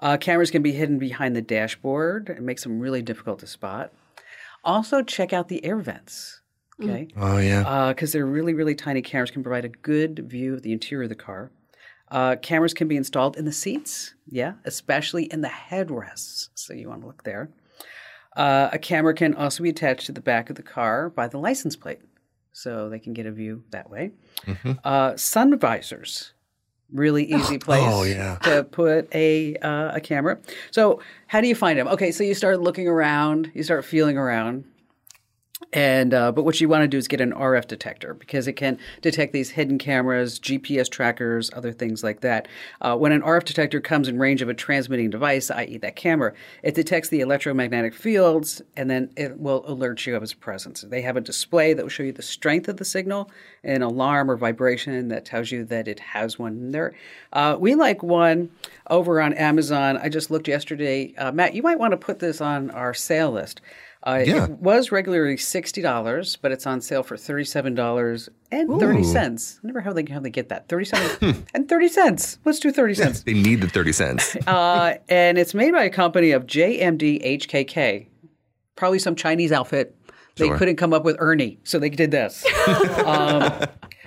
Uh, 0.00 0.16
cameras 0.16 0.50
can 0.50 0.62
be 0.62 0.72
hidden 0.72 0.98
behind 0.98 1.34
the 1.34 1.42
dashboard. 1.42 2.28
It 2.28 2.42
makes 2.42 2.62
them 2.62 2.80
really 2.80 3.02
difficult 3.02 3.38
to 3.40 3.46
spot. 3.46 3.92
Also, 4.62 5.02
check 5.02 5.32
out 5.32 5.48
the 5.48 5.64
air 5.64 5.78
vents. 5.78 6.40
Okay 6.82 7.08
Oh, 7.16 7.38
yeah. 7.38 7.92
because 7.92 8.12
they're 8.12 8.26
really, 8.26 8.52
really 8.52 8.74
tiny 8.74 9.00
cameras, 9.00 9.30
can 9.30 9.42
provide 9.44 9.64
a 9.64 9.68
good 9.68 10.28
view 10.28 10.54
of 10.54 10.62
the 10.62 10.72
interior 10.72 11.04
of 11.04 11.08
the 11.08 11.14
car. 11.14 11.52
Uh, 12.10 12.36
cameras 12.36 12.74
can 12.74 12.88
be 12.88 12.96
installed 12.96 13.36
in 13.36 13.44
the 13.44 13.52
seats, 13.52 14.14
yeah, 14.26 14.54
especially 14.64 15.24
in 15.24 15.40
the 15.40 15.48
headrests. 15.48 16.48
So 16.54 16.74
you 16.74 16.88
want 16.88 17.00
to 17.02 17.06
look 17.06 17.22
there. 17.24 17.50
Uh, 18.36 18.68
a 18.72 18.78
camera 18.78 19.14
can 19.14 19.34
also 19.34 19.62
be 19.62 19.70
attached 19.70 20.06
to 20.06 20.12
the 20.12 20.20
back 20.20 20.50
of 20.50 20.56
the 20.56 20.62
car 20.62 21.08
by 21.08 21.28
the 21.28 21.38
license 21.38 21.76
plate, 21.76 22.00
so 22.54 22.88
they 22.88 22.98
can 22.98 23.12
get 23.12 23.26
a 23.26 23.30
view 23.32 23.62
that 23.70 23.90
way. 23.90 24.12
Uh, 24.82 25.14
sun 25.16 25.58
visors, 25.58 26.32
Really 26.92 27.24
easy 27.24 27.58
place 27.58 27.82
Oh, 27.84 28.04
yeah. 28.04 28.36
to 28.44 28.62
put 28.62 29.12
a 29.14 29.56
uh, 29.56 29.96
a 29.96 30.00
camera. 30.00 30.38
So 30.70 31.00
how 31.26 31.40
do 31.40 31.48
you 31.48 31.54
find 31.56 31.78
them? 31.78 31.88
Okay, 31.88 32.12
so 32.12 32.22
you 32.22 32.34
start 32.34 32.60
looking 32.60 32.86
around, 32.86 33.50
you 33.54 33.62
start 33.64 33.84
feeling 33.84 34.16
around, 34.16 34.64
and 35.72 36.14
uh, 36.14 36.32
but 36.32 36.44
what 36.44 36.60
you 36.60 36.68
want 36.68 36.82
to 36.82 36.88
do 36.88 36.96
is 36.96 37.08
get 37.08 37.20
an 37.20 37.32
RF 37.32 37.66
detector 37.66 38.14
because 38.14 38.46
it 38.46 38.54
can 38.54 38.78
detect 39.02 39.32
these 39.32 39.50
hidden 39.50 39.78
cameras, 39.78 40.38
GPS 40.38 40.90
trackers, 40.90 41.50
other 41.54 41.72
things 41.72 42.02
like 42.02 42.20
that. 42.20 42.48
Uh, 42.80 42.96
when 42.96 43.12
an 43.12 43.22
RF 43.22 43.44
detector 43.44 43.80
comes 43.80 44.08
in 44.08 44.18
range 44.18 44.42
of 44.42 44.48
a 44.48 44.54
transmitting 44.54 45.10
device, 45.10 45.50
i.e., 45.50 45.78
that 45.78 45.96
camera, 45.96 46.32
it 46.62 46.74
detects 46.74 47.08
the 47.08 47.20
electromagnetic 47.20 47.94
fields 47.94 48.62
and 48.76 48.90
then 48.90 49.10
it 49.16 49.38
will 49.38 49.64
alert 49.66 50.06
you 50.06 50.14
of 50.16 50.22
its 50.22 50.34
presence. 50.34 50.82
They 50.82 51.02
have 51.02 51.16
a 51.16 51.20
display 51.20 51.74
that 51.74 51.82
will 51.82 51.90
show 51.90 52.02
you 52.02 52.12
the 52.12 52.22
strength 52.22 52.68
of 52.68 52.76
the 52.76 52.84
signal, 52.84 53.30
an 53.62 53.82
alarm 53.82 54.30
or 54.30 54.36
vibration 54.36 55.08
that 55.08 55.24
tells 55.24 55.50
you 55.50 55.64
that 55.64 55.88
it 55.88 56.00
has 56.00 56.38
one 56.38 56.70
there. 56.70 56.94
Uh, 57.32 57.56
we 57.58 57.74
like 57.74 58.02
one 58.02 58.50
over 58.88 59.20
on 59.20 59.32
Amazon. 59.32 59.96
I 59.96 60.08
just 60.08 60.30
looked 60.30 60.48
yesterday. 60.48 61.14
Uh, 61.16 61.32
Matt, 61.32 61.54
you 61.54 61.62
might 61.62 61.78
want 61.78 61.92
to 61.92 61.96
put 61.96 62.18
this 62.18 62.40
on 62.40 62.70
our 62.70 62.94
sale 62.94 63.32
list. 63.32 63.60
Uh, 64.06 64.22
Yeah. 64.26 64.44
It 64.44 64.50
was 64.50 64.92
regularly 64.92 65.36
sixty 65.38 65.80
dollars, 65.80 66.36
but 66.36 66.52
it's 66.52 66.66
on 66.66 66.80
sale 66.82 67.02
for 67.02 67.16
thirty-seven 67.16 67.74
dollars 67.74 68.28
and 68.52 68.78
thirty 68.78 69.02
cents. 69.02 69.58
I 69.64 69.66
never 69.68 69.80
how 69.80 69.92
they 69.94 70.04
how 70.10 70.20
they 70.20 70.30
get 70.30 70.50
that 70.50 70.68
thirty-seven 70.68 71.46
and 71.54 71.68
thirty 71.68 71.88
cents. 71.88 72.38
Let's 72.44 72.60
do 72.60 72.70
thirty 72.70 72.94
cents. 72.94 73.22
They 73.22 73.32
need 73.32 73.60
the 73.62 73.68
30 73.68 73.92
cents. 73.92 74.36
Uh, 74.46 74.94
and 75.08 75.38
it's 75.38 75.54
made 75.54 75.72
by 75.72 75.84
a 75.84 75.90
company 75.90 76.32
of 76.32 76.46
JMD 76.46 77.38
HKK, 77.40 78.06
probably 78.76 78.98
some 78.98 79.16
Chinese 79.16 79.52
outfit. 79.52 79.96
They 80.36 80.46
Sure. 80.48 80.58
couldn't 80.58 80.76
come 80.76 80.92
up 80.92 81.04
with 81.04 81.16
Ernie, 81.20 81.58
so 81.64 81.78
they 81.78 81.88
did 81.88 82.10
this. 82.10 82.44
um, 83.04 83.52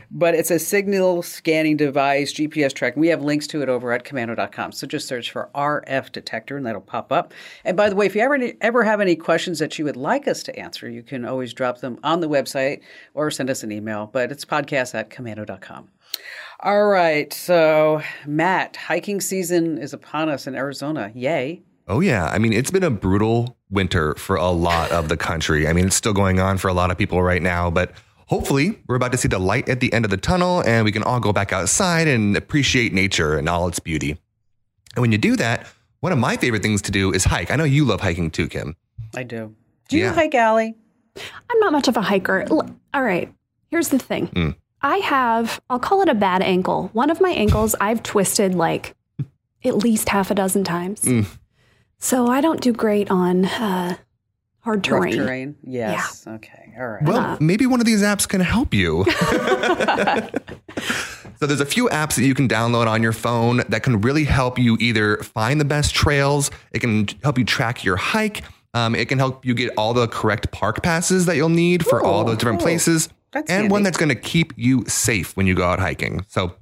but 0.10 0.36
it's 0.36 0.52
a 0.52 0.60
signal 0.60 1.22
scanning 1.22 1.78
device, 1.78 2.34
GPS 2.34 2.74
tracking. 2.74 3.00
We 3.02 3.10
have 3.10 3.22
links 3.22 3.48
to 3.48 3.62
it 3.62 3.70
over 3.70 3.92
at 3.92 4.04
komando.com. 4.04 4.72
So 4.72 4.88
just 4.88 5.08
search 5.08 5.32
for 5.32 5.50
RF 5.54 6.12
detector 6.12 6.58
and 6.58 6.66
that'll 6.66 6.82
pop 6.82 7.12
up. 7.12 7.34
And 7.66 7.76
by 7.76 7.90
the 7.90 7.96
way, 7.96 8.06
if 8.06 8.16
you 8.16 8.22
ever, 8.22 8.40
ever 8.62 8.84
have 8.84 9.02
any 9.02 9.16
questions 9.16 9.60
that 9.60 9.78
you 9.78 9.86
would 9.86 9.98
like 9.98 10.28
us 10.28 10.44
to 10.44 10.58
answer, 10.58 10.90
you 10.90 11.04
can 11.04 11.26
always 11.26 11.54
drop 11.54 11.80
them 11.80 12.00
on 12.04 12.22
the 12.22 12.30
website 12.30 12.82
or 13.14 13.30
send 13.32 13.50
us 13.50 13.64
an 13.64 13.72
email. 13.72 14.10
But 14.12 14.32
it's 14.32 14.46
podcast 14.46 14.96
at 14.96 15.10
komando.com. 15.10 15.90
All 16.62 16.88
right. 16.88 17.32
So, 17.34 18.02
Matt, 18.26 18.76
hiking 18.78 19.22
season 19.22 19.78
is 19.78 19.94
upon 19.94 20.30
us 20.30 20.48
in 20.48 20.56
Arizona. 20.56 21.12
Yay. 21.14 21.62
Oh, 21.88 22.00
yeah. 22.00 22.26
I 22.26 22.40
mean, 22.40 22.52
it's 22.52 22.72
been 22.72 22.84
a 22.84 22.90
brutal 22.90 23.58
winter 23.70 24.16
for 24.16 24.36
a 24.36 24.50
lot 24.50 24.92
of 24.92 25.08
the 25.08 25.18
country. 25.18 25.68
I 25.68 25.74
mean, 25.74 25.88
it's 25.88 25.96
still 25.96 26.14
going 26.14 26.40
on 26.40 26.58
for 26.58 26.68
a 26.68 26.74
lot 26.74 26.92
of 26.92 26.98
people 26.98 27.22
right 27.22 27.42
now, 27.42 27.70
but 27.70 27.92
hopefully 28.28 28.80
we're 28.88 28.96
about 28.96 29.12
to 29.12 29.18
see 29.18 29.28
the 29.28 29.40
light 29.40 29.68
at 29.68 29.80
the 29.80 29.92
end 29.92 30.06
of 30.06 30.12
the 30.12 30.18
tunnel 30.18 30.62
and 30.66 30.86
we 30.86 30.92
can 30.92 31.04
all 31.04 31.20
go 31.20 31.34
back 31.34 31.52
outside 31.52 32.08
and 32.08 32.38
appreciate 32.38 32.94
nature 32.94 33.38
and 33.38 33.50
all 33.50 33.68
its 33.68 33.80
beauty. 33.80 34.12
And 34.96 35.02
when 35.02 35.12
you 35.12 35.18
do 35.18 35.36
that, 35.38 35.68
one 36.00 36.12
of 36.12 36.20
my 36.20 36.38
favorite 36.38 36.62
things 36.62 36.82
to 36.84 36.92
do 36.92 37.12
is 37.14 37.24
hike. 37.26 37.52
I 37.52 37.56
know 37.56 37.64
you 37.64 37.84
love 37.86 38.02
hiking 38.02 38.30
too, 38.32 38.48
Kim. 38.48 38.76
I 39.16 39.24
do. 39.24 39.56
Do 39.90 39.98
you 39.98 40.06
Yeah. 40.06 40.14
hike, 40.14 40.36
Allie? 40.36 40.76
I'm 41.50 41.60
not 41.60 41.72
much 41.72 41.88
of 41.88 41.98
a 41.98 42.02
hiker. 42.02 42.46
L- 42.52 42.70
All 42.94 43.04
right, 43.04 43.34
here's 43.72 43.90
the 43.90 44.00
thing. 44.00 44.56
I 44.82 44.98
have, 44.98 45.60
I'll 45.70 45.80
call 45.80 46.02
it 46.02 46.10
a 46.10 46.14
bad 46.14 46.42
ankle. 46.44 46.90
One 46.94 47.10
of 47.10 47.20
my 47.20 47.32
ankles 47.32 47.76
I've 47.82 48.04
twisted 48.04 48.54
like 48.54 48.96
at 49.66 49.76
least 49.78 50.10
half 50.10 50.30
a 50.30 50.36
dozen 50.36 50.64
times. 50.64 51.08
So 52.00 52.28
I 52.28 52.42
don't 52.42 52.62
do 52.62 52.72
great 52.74 53.10
on 53.10 53.46
uh, 53.46 53.96
hard 54.60 54.84
terrain. 54.84 55.18
Rough 55.18 55.26
terrain? 55.28 55.56
Yes. 55.64 56.26
Okay. 56.28 56.67
All 56.78 56.88
right. 56.88 57.04
Well, 57.04 57.38
maybe 57.40 57.66
one 57.66 57.80
of 57.80 57.86
these 57.86 58.04
apps 58.04 58.28
can 58.28 58.42
help 58.42 58.74
you. 58.74 59.06
so 61.40 61.48
there's 61.48 61.62
a 61.62 61.66
few 61.66 61.88
apps 61.90 62.16
that 62.16 62.24
you 62.24 62.36
can 62.36 62.48
download 62.48 62.88
on 62.88 63.02
your 63.02 63.14
phone 63.14 63.64
that 63.70 63.84
can 63.84 64.02
really 64.02 64.26
help 64.26 64.60
you 64.60 64.78
either 64.80 65.18
find 65.18 65.60
the 65.60 65.66
best 65.66 65.96
trails. 65.96 66.52
It 66.72 66.80
can 66.80 67.08
help 67.24 67.38
you 67.38 67.46
track 67.46 67.84
your 67.84 67.96
hike. 67.96 68.44
Um, 68.74 68.94
it 68.94 69.10
can 69.10 69.18
help 69.18 69.44
you 69.44 69.56
get 69.56 69.74
all 69.76 69.94
the 69.94 70.08
correct 70.08 70.52
park 70.52 70.84
passes 70.84 71.26
that 71.26 71.36
you'll 71.36 71.50
need 71.50 71.86
for 71.86 72.04
all 72.04 72.24
those 72.24 72.38
different 72.38 72.62
places, 72.62 73.10
That's 73.32 73.50
and 73.50 73.62
handy. 73.62 73.72
one 73.72 73.82
that's 73.82 73.98
going 73.98 74.10
to 74.10 74.16
keep 74.16 74.54
you 74.56 74.86
safe 74.86 75.36
when 75.36 75.48
you 75.48 75.56
go 75.56 75.64
out 75.64 75.80
hiking. 75.80 76.24
So 76.28 76.54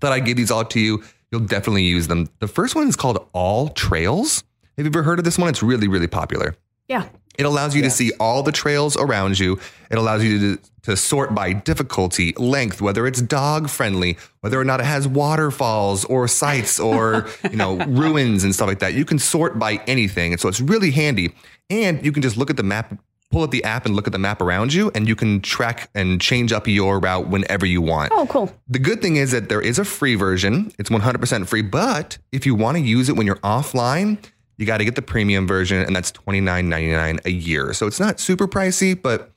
thought 0.00 0.12
I'd 0.12 0.24
give 0.24 0.36
these 0.36 0.52
all 0.52 0.64
to 0.66 0.78
you. 0.78 1.02
You'll 1.32 1.40
definitely 1.40 1.82
use 1.82 2.06
them. 2.06 2.28
The 2.38 2.46
first 2.46 2.76
one 2.76 2.86
is 2.86 2.94
called 2.94 3.26
All 3.32 3.70
Trails. 3.70 4.44
Have 4.76 4.86
you 4.86 4.90
ever 4.90 5.02
heard 5.02 5.18
of 5.18 5.24
this 5.24 5.36
one? 5.36 5.48
It's 5.48 5.62
really, 5.62 5.88
really 5.88 6.06
popular. 6.06 6.54
Yeah. 6.86 7.08
It 7.38 7.46
allows 7.46 7.74
you 7.76 7.82
to 7.82 7.90
see 7.90 8.10
all 8.18 8.42
the 8.42 8.50
trails 8.50 8.96
around 8.96 9.38
you. 9.38 9.60
It 9.90 9.96
allows 9.96 10.24
you 10.24 10.56
to, 10.56 10.62
to 10.82 10.96
sort 10.96 11.36
by 11.36 11.52
difficulty, 11.52 12.32
length, 12.32 12.82
whether 12.82 13.06
it's 13.06 13.22
dog 13.22 13.70
friendly, 13.70 14.18
whether 14.40 14.60
or 14.60 14.64
not 14.64 14.80
it 14.80 14.86
has 14.86 15.06
waterfalls 15.06 16.04
or 16.04 16.26
sites 16.26 16.80
or, 16.88 17.28
you 17.48 17.56
know, 17.56 17.76
ruins 17.86 18.42
and 18.42 18.52
stuff 18.52 18.66
like 18.66 18.80
that. 18.80 18.94
You 18.94 19.04
can 19.04 19.20
sort 19.20 19.56
by 19.56 19.80
anything. 19.86 20.32
And 20.32 20.40
so 20.40 20.48
it's 20.48 20.60
really 20.60 20.90
handy. 20.90 21.32
And 21.70 22.04
you 22.04 22.10
can 22.10 22.22
just 22.22 22.36
look 22.36 22.50
at 22.50 22.56
the 22.56 22.64
map, 22.64 22.98
pull 23.30 23.44
up 23.44 23.52
the 23.52 23.62
app 23.62 23.86
and 23.86 23.94
look 23.94 24.08
at 24.08 24.12
the 24.12 24.18
map 24.18 24.42
around 24.42 24.74
you, 24.74 24.90
and 24.96 25.06
you 25.06 25.14
can 25.14 25.40
track 25.40 25.90
and 25.94 26.20
change 26.20 26.52
up 26.52 26.66
your 26.66 26.98
route 26.98 27.28
whenever 27.28 27.66
you 27.66 27.80
want. 27.80 28.10
Oh, 28.12 28.26
cool. 28.26 28.52
The 28.68 28.80
good 28.80 29.00
thing 29.00 29.14
is 29.14 29.30
that 29.30 29.48
there 29.48 29.60
is 29.60 29.78
a 29.78 29.84
free 29.84 30.16
version. 30.16 30.72
It's 30.76 30.90
100% 30.90 31.46
free, 31.46 31.62
but 31.62 32.18
if 32.32 32.46
you 32.46 32.56
want 32.56 32.78
to 32.78 32.82
use 32.82 33.08
it 33.08 33.14
when 33.16 33.26
you're 33.26 33.36
offline, 33.36 34.18
you 34.58 34.66
got 34.66 34.78
to 34.78 34.84
get 34.84 34.96
the 34.96 35.02
premium 35.02 35.46
version, 35.46 35.78
and 35.82 35.96
that's 35.96 36.12
$29.99 36.12 37.24
a 37.24 37.30
year. 37.30 37.72
So 37.72 37.86
it's 37.86 37.98
not 38.00 38.20
super 38.20 38.46
pricey, 38.46 39.00
but 39.00 39.32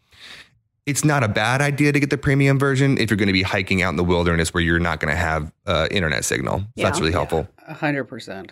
it's 0.86 1.05
not 1.05 1.23
a 1.23 1.27
bad 1.27 1.62
idea 1.62 1.91
to 1.91 1.99
get 1.99 2.10
the 2.10 2.17
premium 2.17 2.57
version 2.60 2.97
if 2.97 3.10
you're 3.10 3.17
going 3.17 3.27
to 3.27 3.34
be 3.34 3.43
hiking 3.43 3.81
out 3.81 3.89
in 3.91 3.95
the 3.97 4.03
wilderness 4.03 4.53
where 4.53 4.63
you're 4.63 4.79
not 4.79 4.99
going 4.99 5.13
to 5.13 5.17
have 5.19 5.53
uh, 5.67 5.88
internet 5.91 6.25
signal. 6.25 6.60
So 6.60 6.84
that's 6.84 6.99
really 6.99 7.12
helpful. 7.12 7.47
A 7.67 7.73
hundred 7.73 8.05
percent. 8.05 8.51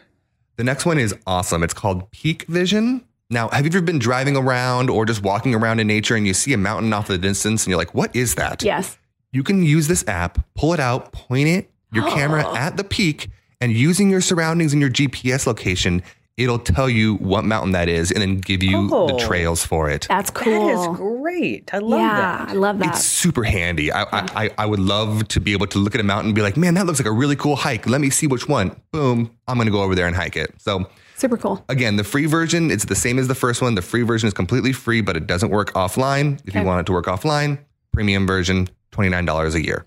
The 0.58 0.64
next 0.64 0.86
one 0.86 1.00
is 1.00 1.16
awesome. 1.26 1.64
It's 1.64 1.74
called 1.74 2.10
Peak 2.12 2.44
Vision. 2.44 3.04
Now, 3.32 3.50
have 3.50 3.66
you 3.66 3.72
ever 3.72 3.82
been 3.82 4.00
driving 4.00 4.36
around 4.38 4.90
or 4.90 5.06
just 5.06 5.24
walking 5.24 5.56
around 5.56 5.80
in 5.80 5.88
nature 5.88 6.16
and 6.16 6.26
you 6.28 6.34
see 6.34 6.54
a 6.54 6.58
mountain 6.58 6.92
off 6.94 7.10
in 7.10 7.20
the 7.20 7.28
distance 7.28 7.64
and 7.64 7.70
you're 7.72 7.78
like, 7.78 7.94
what 7.94 8.16
is 8.16 8.36
that? 8.36 8.62
Yes. 8.64 8.98
you 9.32 9.44
can 9.44 9.64
use 9.64 9.88
this 9.88 10.08
app, 10.08 10.40
pull 10.56 10.74
it 10.74 10.80
out, 10.80 11.12
point 11.12 11.48
it, 11.48 11.72
your 11.92 12.08
camera 12.10 12.46
at 12.58 12.78
the 12.78 12.84
peak, 12.84 13.30
and 13.62 13.72
using 13.72 14.10
your 14.10 14.22
surroundings 14.22 14.74
and 14.74 14.82
your 14.82 14.90
GPS 14.90 15.46
location, 15.48 16.02
it'll 16.40 16.58
tell 16.58 16.90
you 16.90 17.16
what 17.16 17.44
mountain 17.46 17.74
that 17.74 17.88
is 17.90 18.12
and 18.12 18.22
then 18.22 18.38
give 18.38 18.64
you 18.64 18.90
Oh. 18.92 19.08
the 19.08 19.18
trails 19.26 19.66
for 19.66 19.90
it. 19.90 20.08
That's 20.10 20.32
cool. 20.32 20.68
That 20.68 20.92
is 20.92 20.98
great. 20.98 21.70
I 21.74 21.78
love 21.80 22.00
yeah, 22.00 22.46
I 22.48 22.54
that. 22.54 22.58
love 22.58 22.80
that. 22.80 22.96
It's 22.96 23.06
super 23.06 23.44
handy. 23.44 23.92
I, 23.92 24.04
I 24.04 24.46
I 24.46 24.50
I 24.60 24.66
would 24.66 24.80
love 24.80 25.28
to 25.30 25.40
be 25.40 25.52
able 25.54 25.68
to 25.68 25.78
look 25.80 25.94
at 25.96 26.02
a 26.02 26.04
mountain 26.04 26.28
and 26.30 26.36
be 26.36 26.42
like, 26.42 26.58
man, 26.58 26.74
that 26.76 26.86
looks 26.86 27.00
like 27.00 27.08
a 27.08 27.12
really 27.12 27.36
cool 27.36 27.56
hike. 27.58 27.88
Let 27.88 28.02
me 28.02 28.10
see 28.10 28.26
which 28.28 28.48
one. 28.48 28.76
Boom, 28.92 29.30
I'm 29.48 29.58
gonna 29.58 29.70
go 29.72 29.84
over 29.84 29.94
there 29.96 30.08
and 30.08 30.16
hike 30.16 30.36
it. 30.38 30.54
So 30.58 30.90
Super 31.16 31.38
cool. 31.38 31.64
again, 31.70 31.98
the 31.98 32.04
free 32.04 32.26
version, 32.26 32.72
it's 32.72 32.86
the 32.86 32.96
same 32.96 33.20
as 33.20 33.28
the 33.28 33.36
first 33.36 33.62
one. 33.62 33.76
The 33.76 33.82
free 33.82 34.04
version 34.04 34.28
is 34.28 34.34
completely 34.34 34.72
free, 34.74 35.02
but 35.02 35.18
it 35.18 35.28
doesn't 35.28 35.50
work 35.50 35.74
offline. 35.74 36.40
If 36.46 36.56
you 36.56 36.64
want 36.64 36.80
it 36.80 36.86
to 36.88 36.94
work 36.94 37.06
offline, 37.08 37.60
premium 37.92 38.26
version, 38.26 38.70
$29 38.94 39.56
a 39.56 39.64
year. 39.64 39.86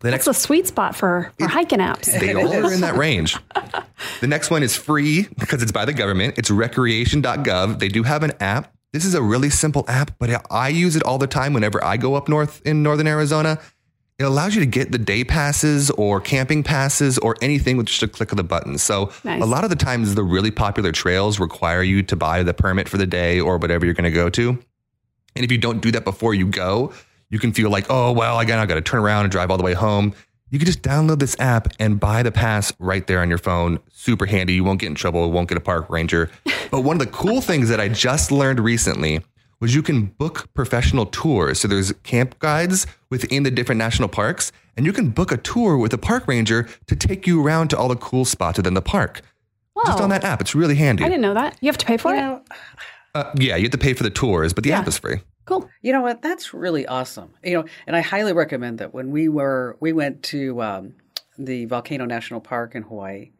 The 0.00 0.10
That's 0.10 0.26
a 0.26 0.34
sweet 0.34 0.66
spot 0.66 0.96
for, 0.96 1.30
for 1.38 1.46
hiking 1.48 1.78
apps. 1.78 2.08
They 2.20 2.34
all 2.34 2.52
are 2.52 2.72
in 2.72 2.80
that 2.80 2.96
range. 2.96 3.36
The 4.20 4.26
next 4.26 4.50
one 4.50 4.62
is 4.62 4.74
free 4.74 5.28
because 5.38 5.62
it's 5.62 5.72
by 5.72 5.84
the 5.84 5.92
government. 5.92 6.38
It's 6.38 6.50
recreation.gov. 6.50 7.78
They 7.78 7.88
do 7.88 8.02
have 8.02 8.22
an 8.22 8.32
app. 8.40 8.72
This 8.92 9.04
is 9.04 9.14
a 9.14 9.22
really 9.22 9.50
simple 9.50 9.84
app, 9.88 10.12
but 10.18 10.44
I 10.50 10.68
use 10.68 10.96
it 10.96 11.02
all 11.02 11.18
the 11.18 11.26
time 11.26 11.52
whenever 11.52 11.82
I 11.84 11.96
go 11.96 12.14
up 12.14 12.28
north 12.28 12.60
in 12.64 12.82
northern 12.82 13.06
Arizona. 13.06 13.60
It 14.18 14.24
allows 14.24 14.54
you 14.54 14.60
to 14.60 14.66
get 14.66 14.90
the 14.92 14.98
day 14.98 15.22
passes 15.24 15.90
or 15.92 16.20
camping 16.20 16.62
passes 16.62 17.16
or 17.18 17.36
anything 17.40 17.76
with 17.76 17.86
just 17.86 18.02
a 18.02 18.08
click 18.08 18.32
of 18.32 18.36
the 18.36 18.44
button. 18.44 18.76
So 18.78 19.12
Nice. 19.24 19.42
a 19.42 19.46
lot 19.46 19.64
of 19.64 19.70
the 19.70 19.76
times 19.76 20.14
the 20.14 20.22
really 20.24 20.50
popular 20.50 20.92
trails 20.92 21.38
require 21.38 21.82
you 21.82 22.02
to 22.02 22.16
buy 22.16 22.42
the 22.42 22.52
permit 22.52 22.88
for 22.88 22.98
the 22.98 23.06
day 23.06 23.38
or 23.40 23.56
whatever 23.58 23.84
you're 23.86 23.94
going 23.94 24.04
to 24.04 24.10
go 24.10 24.28
to. 24.30 24.58
And 25.36 25.44
if 25.44 25.52
you 25.52 25.58
don't 25.58 25.80
do 25.80 25.90
that 25.92 26.04
before 26.04 26.34
you 26.34 26.46
go, 26.46 26.92
you 27.30 27.38
can 27.38 27.52
feel 27.52 27.70
like, 27.70 27.86
oh, 27.90 28.12
well, 28.12 28.38
again, 28.40 28.58
I 28.58 28.66
got 28.66 28.74
to 28.74 28.80
turn 28.82 29.00
around 29.00 29.24
and 29.24 29.32
drive 29.32 29.50
all 29.50 29.56
the 29.56 29.62
way 29.64 29.74
home. 29.74 30.14
You 30.50 30.58
can 30.58 30.66
just 30.66 30.82
download 30.82 31.20
this 31.20 31.36
app 31.38 31.68
and 31.78 32.00
buy 32.00 32.22
the 32.24 32.32
pass 32.32 32.72
right 32.80 33.06
there 33.06 33.20
on 33.20 33.28
your 33.28 33.38
phone. 33.38 33.78
Super 33.92 34.26
handy. 34.26 34.52
You 34.54 34.64
won't 34.64 34.80
get 34.80 34.88
in 34.88 34.96
trouble. 34.96 35.30
Won't 35.30 35.48
get 35.48 35.56
a 35.56 35.60
park 35.60 35.88
ranger. 35.90 36.30
But 36.70 36.82
one 36.82 36.94
of 37.00 37.04
the 37.04 37.10
cool 37.12 37.40
things 37.40 37.68
that 37.68 37.80
I 37.80 37.88
just 37.88 38.30
learned 38.30 38.60
recently 38.60 39.22
was 39.58 39.74
you 39.74 39.82
can 39.82 40.06
book 40.06 40.48
professional 40.54 41.04
tours. 41.06 41.58
So 41.58 41.66
there's 41.66 41.90
camp 42.04 42.38
guides 42.38 42.86
within 43.10 43.42
the 43.42 43.50
different 43.50 43.80
national 43.80 44.08
parks, 44.08 44.52
and 44.76 44.86
you 44.86 44.92
can 44.92 45.10
book 45.10 45.32
a 45.32 45.36
tour 45.36 45.76
with 45.76 45.92
a 45.92 45.98
park 45.98 46.28
ranger 46.28 46.68
to 46.86 46.94
take 46.94 47.26
you 47.26 47.44
around 47.44 47.70
to 47.70 47.76
all 47.76 47.88
the 47.88 47.96
cool 47.96 48.24
spots 48.24 48.56
within 48.58 48.74
the 48.74 48.80
park. 48.82 49.22
Just 49.84 50.00
on 50.00 50.10
that 50.10 50.22
app. 50.22 50.40
It's 50.40 50.54
really 50.54 50.76
handy. 50.76 51.02
I 51.04 51.08
didn't 51.08 51.22
know 51.22 51.34
that. 51.34 51.56
You 51.60 51.66
have 51.66 51.78
to 51.78 51.86
pay 51.86 51.96
for 51.96 52.12
You 52.12 52.18
it? 52.18 52.20
know, 52.22 52.42
Uh, 53.16 53.32
yeah, 53.34 53.56
you 53.56 53.62
have 53.64 53.72
to 53.72 53.78
pay 53.78 53.92
for 53.94 54.04
the 54.04 54.10
tours, 54.10 54.52
but 54.52 54.62
the 54.62 54.70
Yeah. 54.70 54.78
app 54.78 54.86
is 54.86 54.96
free. 54.96 55.20
Cool. 55.50 55.68
you 55.82 55.92
know 55.92 56.00
what? 56.00 56.22
That's 56.22 56.54
really 56.54 56.86
awesome. 56.86 57.30
You 57.44 57.54
know, 57.58 57.64
and 57.86 57.94
I 57.96 58.00
highly 58.00 58.32
recommend 58.32 58.78
that 58.78 58.94
when 58.94 59.10
we 59.10 59.28
were 59.28 59.76
we 59.80 59.92
went 59.92 60.22
to 60.24 60.62
um, 60.62 60.94
the 61.38 61.64
Volcano 61.66 62.04
National 62.06 62.40
Park 62.40 62.74
in 62.74 62.82
Hawaii, 62.82 63.30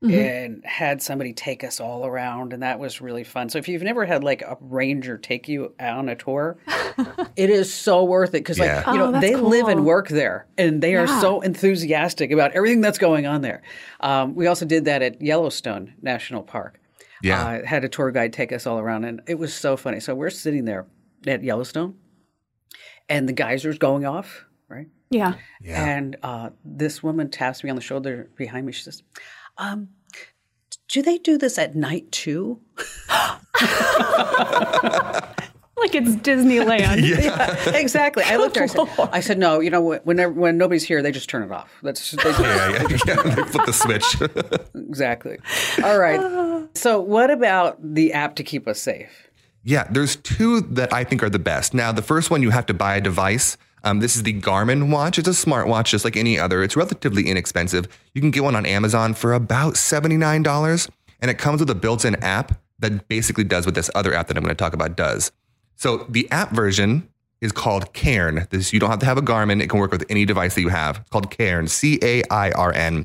and 0.00 0.64
had 0.64 1.02
somebody 1.02 1.32
take 1.32 1.64
us 1.64 1.80
all 1.80 2.06
around, 2.06 2.52
and 2.52 2.62
that 2.62 2.78
was 2.78 3.00
really 3.00 3.24
fun. 3.24 3.48
So 3.48 3.58
if 3.58 3.66
you've 3.68 3.82
never 3.82 4.04
had 4.04 4.22
like 4.22 4.42
a 4.42 4.56
ranger 4.60 5.18
take 5.18 5.48
you 5.48 5.74
on 5.80 6.08
a 6.08 6.14
tour, 6.14 6.56
it 7.36 7.50
is 7.50 7.72
so 7.74 8.04
worth 8.04 8.30
it 8.30 8.32
because 8.44 8.60
like 8.60 8.68
Yeah. 8.68 8.92
you 8.92 8.98
know 8.98 9.06
Oh, 9.08 9.12
that's 9.12 9.26
they 9.26 9.34
live 9.34 9.66
and 9.66 9.84
work 9.84 10.08
there, 10.08 10.46
and 10.56 10.80
they 10.80 10.94
are 10.94 11.08
so 11.08 11.40
enthusiastic 11.40 12.30
about 12.30 12.52
everything 12.52 12.80
that's 12.80 12.98
going 12.98 13.26
on 13.26 13.40
there. 13.42 13.62
Um, 13.98 14.36
we 14.36 14.46
also 14.46 14.64
did 14.66 14.84
that 14.84 15.02
at 15.02 15.20
Yellowstone 15.20 15.94
National 16.00 16.42
Park. 16.44 16.78
Yeah. 17.20 17.44
uh, 17.44 17.66
had 17.66 17.82
a 17.82 17.88
tour 17.88 18.12
guide 18.12 18.32
take 18.32 18.52
us 18.52 18.64
all 18.68 18.78
around, 18.78 19.04
and 19.04 19.20
it 19.26 19.36
was 19.36 19.52
so 19.52 19.76
funny. 19.76 19.98
So 19.98 20.14
we're 20.14 20.30
sitting 20.30 20.64
there 20.64 20.86
at 21.26 21.42
Yellowstone, 21.42 21.96
and 23.08 23.28
the 23.28 23.32
geysers 23.32 23.78
going 23.78 24.04
off, 24.04 24.44
right? 24.68 24.86
Yeah. 25.10 25.34
Yeah. 25.60 25.84
And 25.84 26.16
uh, 26.22 26.50
this 26.64 27.02
woman 27.02 27.30
taps 27.30 27.64
me 27.64 27.70
on 27.70 27.76
the 27.76 27.82
shoulder 27.82 28.30
behind 28.36 28.66
me. 28.66 28.72
She 28.72 28.82
says, 28.82 29.02
um, 29.56 29.88
"Do 30.88 31.02
they 31.02 31.18
do 31.18 31.38
this 31.38 31.58
at 31.58 31.74
night 31.74 32.10
too?" 32.12 32.60
Like 35.80 35.94
it's 35.94 36.16
Disneyland. 36.16 37.06
Yeah, 37.06 37.76
exactly. 37.76 38.24
I 38.24 38.36
looked 38.36 38.56
at 38.56 38.72
her. 38.72 38.82
I 38.82 38.86
said, 38.86 39.08
I 39.12 39.20
said, 39.20 39.38
"No, 39.38 39.60
you 39.60 39.70
know, 39.70 39.96
whenever 40.02 40.32
when 40.32 40.58
nobody's 40.58 40.82
here, 40.82 41.02
they 41.02 41.12
just 41.12 41.30
turn 41.30 41.42
it 41.42 41.52
off. 41.52 41.70
That's 41.82 42.10
they 42.10 42.22
just, 42.22 42.40
yeah, 42.40 42.70
yeah, 42.72 42.98
yeah. 43.06 43.34
They 43.34 43.42
flip 43.44 43.66
the 43.66 43.72
switch. 43.72 44.16
exactly." 44.74 45.38
All 45.84 45.98
right. 45.98 46.66
So, 46.74 47.00
what 47.00 47.30
about 47.30 47.78
the 47.80 48.12
app 48.12 48.34
to 48.36 48.42
keep 48.42 48.66
us 48.66 48.80
safe? 48.80 49.27
Yeah, 49.68 49.86
there's 49.90 50.16
two 50.16 50.62
that 50.62 50.94
I 50.94 51.04
think 51.04 51.22
are 51.22 51.28
the 51.28 51.38
best. 51.38 51.74
Now, 51.74 51.92
the 51.92 52.00
first 52.00 52.30
one, 52.30 52.40
you 52.40 52.48
have 52.48 52.64
to 52.66 52.74
buy 52.74 52.96
a 52.96 53.02
device. 53.02 53.58
Um, 53.84 54.00
this 54.00 54.16
is 54.16 54.22
the 54.22 54.32
Garmin 54.32 54.90
watch. 54.90 55.18
It's 55.18 55.28
a 55.28 55.32
smartwatch 55.32 55.88
just 55.88 56.06
like 56.06 56.16
any 56.16 56.38
other. 56.38 56.62
It's 56.62 56.74
relatively 56.74 57.28
inexpensive. 57.28 57.86
You 58.14 58.22
can 58.22 58.30
get 58.30 58.42
one 58.42 58.56
on 58.56 58.64
Amazon 58.64 59.12
for 59.12 59.34
about 59.34 59.74
$79, 59.74 60.88
and 61.20 61.30
it 61.30 61.36
comes 61.36 61.60
with 61.60 61.68
a 61.68 61.74
built 61.74 62.06
in 62.06 62.14
app 62.24 62.58
that 62.78 63.08
basically 63.08 63.44
does 63.44 63.66
what 63.66 63.74
this 63.74 63.90
other 63.94 64.14
app 64.14 64.28
that 64.28 64.38
I'm 64.38 64.42
going 64.42 64.56
to 64.56 64.58
talk 64.58 64.72
about 64.72 64.96
does. 64.96 65.32
So, 65.76 66.06
the 66.08 66.26
app 66.30 66.52
version 66.52 67.06
is 67.42 67.52
called 67.52 67.92
Cairn. 67.92 68.46
This 68.48 68.72
you 68.72 68.80
don't 68.80 68.88
have 68.88 69.00
to 69.00 69.06
have 69.06 69.18
a 69.18 69.22
Garmin. 69.22 69.60
It 69.60 69.68
can 69.68 69.80
work 69.80 69.92
with 69.92 70.06
any 70.08 70.24
device 70.24 70.54
that 70.54 70.62
you 70.62 70.70
have. 70.70 71.00
It's 71.00 71.10
called 71.10 71.30
Cairn, 71.30 71.68
C 71.68 71.98
A 72.00 72.22
I 72.30 72.52
R 72.52 72.72
N. 72.72 73.04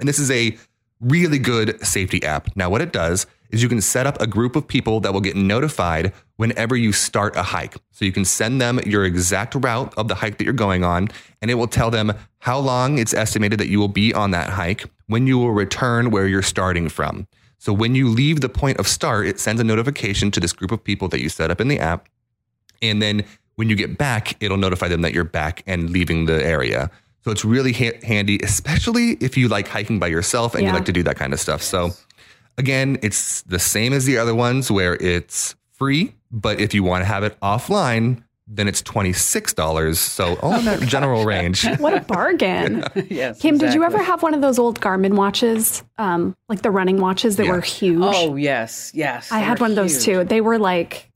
And 0.00 0.08
this 0.08 0.18
is 0.18 0.30
a 0.30 0.56
really 1.02 1.38
good 1.38 1.84
safety 1.84 2.24
app. 2.24 2.56
Now, 2.56 2.70
what 2.70 2.80
it 2.80 2.94
does 2.94 3.26
is 3.52 3.62
you 3.62 3.68
can 3.68 3.80
set 3.80 4.06
up 4.06 4.20
a 4.20 4.26
group 4.26 4.56
of 4.56 4.66
people 4.66 4.98
that 5.00 5.12
will 5.12 5.20
get 5.20 5.36
notified 5.36 6.12
whenever 6.36 6.74
you 6.74 6.90
start 6.90 7.36
a 7.36 7.42
hike. 7.42 7.76
So 7.92 8.04
you 8.04 8.12
can 8.12 8.24
send 8.24 8.60
them 8.60 8.80
your 8.84 9.04
exact 9.04 9.54
route 9.54 9.94
of 9.96 10.08
the 10.08 10.16
hike 10.16 10.38
that 10.38 10.44
you're 10.44 10.52
going 10.52 10.82
on, 10.82 11.08
and 11.40 11.50
it 11.50 11.54
will 11.54 11.68
tell 11.68 11.90
them 11.90 12.12
how 12.38 12.58
long 12.58 12.98
it's 12.98 13.14
estimated 13.14 13.60
that 13.60 13.68
you 13.68 13.78
will 13.78 13.88
be 13.88 14.12
on 14.12 14.32
that 14.32 14.50
hike, 14.50 14.84
when 15.06 15.26
you 15.26 15.38
will 15.38 15.52
return 15.52 16.10
where 16.10 16.26
you're 16.26 16.42
starting 16.42 16.88
from. 16.88 17.28
So 17.58 17.72
when 17.72 17.94
you 17.94 18.08
leave 18.08 18.40
the 18.40 18.48
point 18.48 18.78
of 18.78 18.88
start, 18.88 19.26
it 19.26 19.38
sends 19.38 19.60
a 19.60 19.64
notification 19.64 20.32
to 20.32 20.40
this 20.40 20.52
group 20.52 20.72
of 20.72 20.82
people 20.82 21.06
that 21.08 21.20
you 21.20 21.28
set 21.28 21.50
up 21.50 21.60
in 21.60 21.68
the 21.68 21.78
app. 21.78 22.08
And 22.80 23.00
then 23.00 23.24
when 23.54 23.68
you 23.68 23.76
get 23.76 23.98
back, 23.98 24.42
it'll 24.42 24.56
notify 24.56 24.88
them 24.88 25.02
that 25.02 25.12
you're 25.12 25.22
back 25.22 25.62
and 25.66 25.90
leaving 25.90 26.24
the 26.24 26.44
area. 26.44 26.90
So 27.24 27.30
it's 27.30 27.44
really 27.44 27.72
ha- 27.72 28.00
handy, 28.02 28.40
especially 28.42 29.12
if 29.20 29.36
you 29.36 29.46
like 29.46 29.68
hiking 29.68 30.00
by 30.00 30.08
yourself 30.08 30.56
and 30.56 30.64
you 30.64 30.72
like 30.72 30.86
to 30.86 30.92
do 30.92 31.04
that 31.04 31.16
kind 31.16 31.32
of 31.32 31.38
stuff. 31.38 31.62
So 31.62 31.90
again, 32.58 32.98
it's 33.02 33.42
the 33.42 33.58
same 33.58 33.92
as 33.92 34.04
the 34.04 34.18
other 34.18 34.34
ones 34.34 34.70
where 34.70 34.94
it's 34.94 35.54
free, 35.72 36.14
but 36.30 36.60
if 36.60 36.74
you 36.74 36.82
want 36.82 37.02
to 37.02 37.06
have 37.06 37.24
it 37.24 37.38
offline, 37.40 38.22
then 38.46 38.68
it's 38.68 38.82
$26. 38.82 39.96
So 39.96 40.36
all 40.42 40.54
in 40.54 40.64
that 40.66 40.80
general 40.86 41.24
range. 41.24 41.66
What 41.78 41.94
a 41.94 42.00
bargain. 42.00 42.84
yes. 43.08 43.40
Kim, 43.40 43.56
did 43.58 43.72
you 43.72 43.84
ever 43.84 43.98
have 44.02 44.22
one 44.22 44.34
of 44.34 44.40
those 44.40 44.58
old 44.58 44.80
Garmin 44.80 45.14
watches, 45.14 45.82
um, 45.98 46.36
like 46.48 46.62
the 46.62 46.70
running 46.70 47.00
watches 47.00 47.36
that 47.36 47.46
Yeah. 47.46 47.52
were 47.52 47.60
huge? 47.60 48.02
Oh 48.02 48.36
yes, 48.36 48.90
yes. 48.94 49.30
I 49.32 49.38
had 49.38 49.58
were 49.58 49.64
one 49.64 49.70
of 49.70 49.76
those 49.76 50.04
too. 50.04 50.24
They 50.24 50.40
were 50.40 50.58
like, 50.58 51.08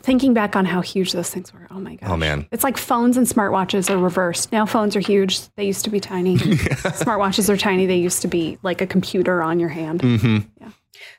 thinking 0.00 0.32
back 0.34 0.56
on 0.56 0.64
how 0.64 0.80
huge 0.80 1.12
those 1.12 1.28
things 1.30 1.52
were. 1.52 1.66
Oh 1.70 1.78
my 1.78 1.96
gosh. 1.96 2.08
Oh, 2.10 2.16
man. 2.16 2.46
It's 2.50 2.64
like 2.64 2.78
phones 2.78 3.16
and 3.18 3.26
smartwatches 3.26 3.90
are 3.90 3.98
reversed. 3.98 4.50
Now 4.50 4.64
phones 4.66 4.96
are 4.96 5.00
huge. 5.00 5.46
They 5.56 5.64
used 5.66 5.84
to 5.84 5.90
be 5.90 6.00
tiny. 6.00 6.36
Smartwatches 6.38 7.48
are 7.50 7.56
tiny. 7.58 7.84
They 7.86 7.98
used 7.98 8.22
to 8.22 8.28
be 8.28 8.58
like 8.62 8.80
a 8.80 8.86
computer 8.86 9.42
on 9.42 9.60
your 9.60 9.68
hand. 9.68 10.00
Mm. 10.00 10.46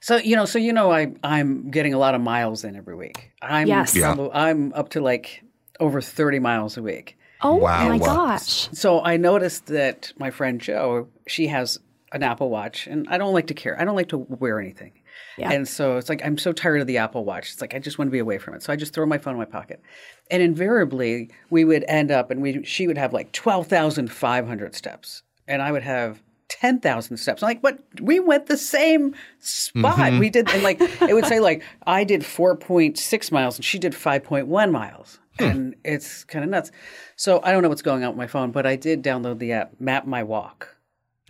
So 0.03 0.17
you 0.17 0.35
know, 0.35 0.43
so 0.43 0.59
you 0.59 0.73
know, 0.73 0.91
I 0.91 1.13
I'm 1.23 1.71
getting 1.71 1.93
a 1.93 1.97
lot 1.97 2.13
of 2.13 2.19
miles 2.19 2.65
in 2.65 2.75
every 2.75 2.93
week. 2.95 3.31
I'm 3.41 3.67
Yes. 3.69 3.95
Yeah. 3.95 4.09
I'm- 4.11 4.29
I'm 4.33 4.73
up 4.73 4.89
to 4.89 4.99
like 5.01 5.41
over 5.79 6.01
thirty 6.01 6.39
miles 6.39 6.75
a 6.75 6.81
week. 6.83 7.17
Oh 7.41 7.55
Wow. 7.55 7.87
my 7.87 7.97
gosh. 7.97 8.67
So 8.73 9.01
I 9.01 9.15
noticed 9.15 9.67
that 9.67 10.11
my 10.17 10.29
friend 10.29 10.59
Joe, 10.59 11.07
she 11.27 11.47
has 11.47 11.79
an 12.11 12.21
Apple 12.21 12.49
Watch, 12.49 12.85
and 12.85 13.07
I 13.09 13.17
don't 13.17 13.33
like 13.33 13.47
to 13.47 13.53
care. 13.53 13.79
I 13.79 13.85
don't 13.85 13.95
like 13.95 14.09
to 14.09 14.17
wear 14.17 14.59
anything. 14.59 14.91
Yeah. 15.37 15.51
And 15.51 15.67
so 15.67 15.95
it's 15.97 16.09
like 16.09 16.21
I'm 16.25 16.37
so 16.37 16.51
tired 16.51 16.81
of 16.81 16.87
the 16.87 16.97
Apple 16.97 17.23
Watch. 17.23 17.51
It's 17.53 17.61
like 17.61 17.73
I 17.73 17.79
just 17.79 17.97
want 17.97 18.07
to 18.09 18.11
be 18.11 18.19
away 18.19 18.39
from 18.39 18.55
it. 18.55 18.63
So 18.63 18.73
I 18.73 18.75
just 18.75 18.93
throw 18.93 19.05
my 19.05 19.17
phone 19.17 19.35
in 19.35 19.39
my 19.39 19.45
pocket. 19.45 19.81
And 20.29 20.43
invariably, 20.43 21.29
we 21.49 21.63
would 21.63 21.85
end 21.87 22.11
up, 22.11 22.29
and 22.29 22.41
we 22.41 22.61
she 22.65 22.87
would 22.87 22.97
have 22.97 23.13
like 23.13 23.31
twelve 23.31 23.67
thousand 23.67 24.11
five 24.11 24.47
hundred 24.47 24.75
steps, 24.75 25.23
and 25.47 25.61
I 25.61 25.71
would 25.71 25.83
have. 25.83 26.21
10,000 26.59 27.17
steps. 27.17 27.43
I'm 27.43 27.47
like, 27.47 27.61
but 27.61 27.79
we 28.01 28.19
went 28.19 28.45
the 28.45 28.57
same 28.57 29.15
spot. 29.39 30.19
We 30.19 30.29
did, 30.29 30.49
and 30.49 30.63
like, 30.63 30.79
it 30.79 31.13
would 31.13 31.25
say, 31.25 31.39
like, 31.39 31.63
I 31.85 32.03
did 32.03 32.21
4.6 32.21 33.31
miles 33.31 33.57
and 33.57 33.65
she 33.65 33.79
did 33.79 33.93
5.1 33.93 34.71
miles. 34.71 35.19
And 35.39 35.75
it's 35.83 36.23
kind 36.25 36.45
of 36.45 36.51
nuts. 36.51 36.71
So 37.15 37.41
I 37.43 37.51
don't 37.51 37.63
know 37.63 37.69
what's 37.69 37.81
going 37.81 38.03
on 38.03 38.09
with 38.09 38.17
my 38.17 38.27
phone, 38.27 38.51
but 38.51 38.67
I 38.67 38.75
did 38.75 39.03
download 39.03 39.39
the 39.39 39.53
app 39.53 39.73
Map 39.79 40.05
My 40.05 40.21
Walk 40.23 40.73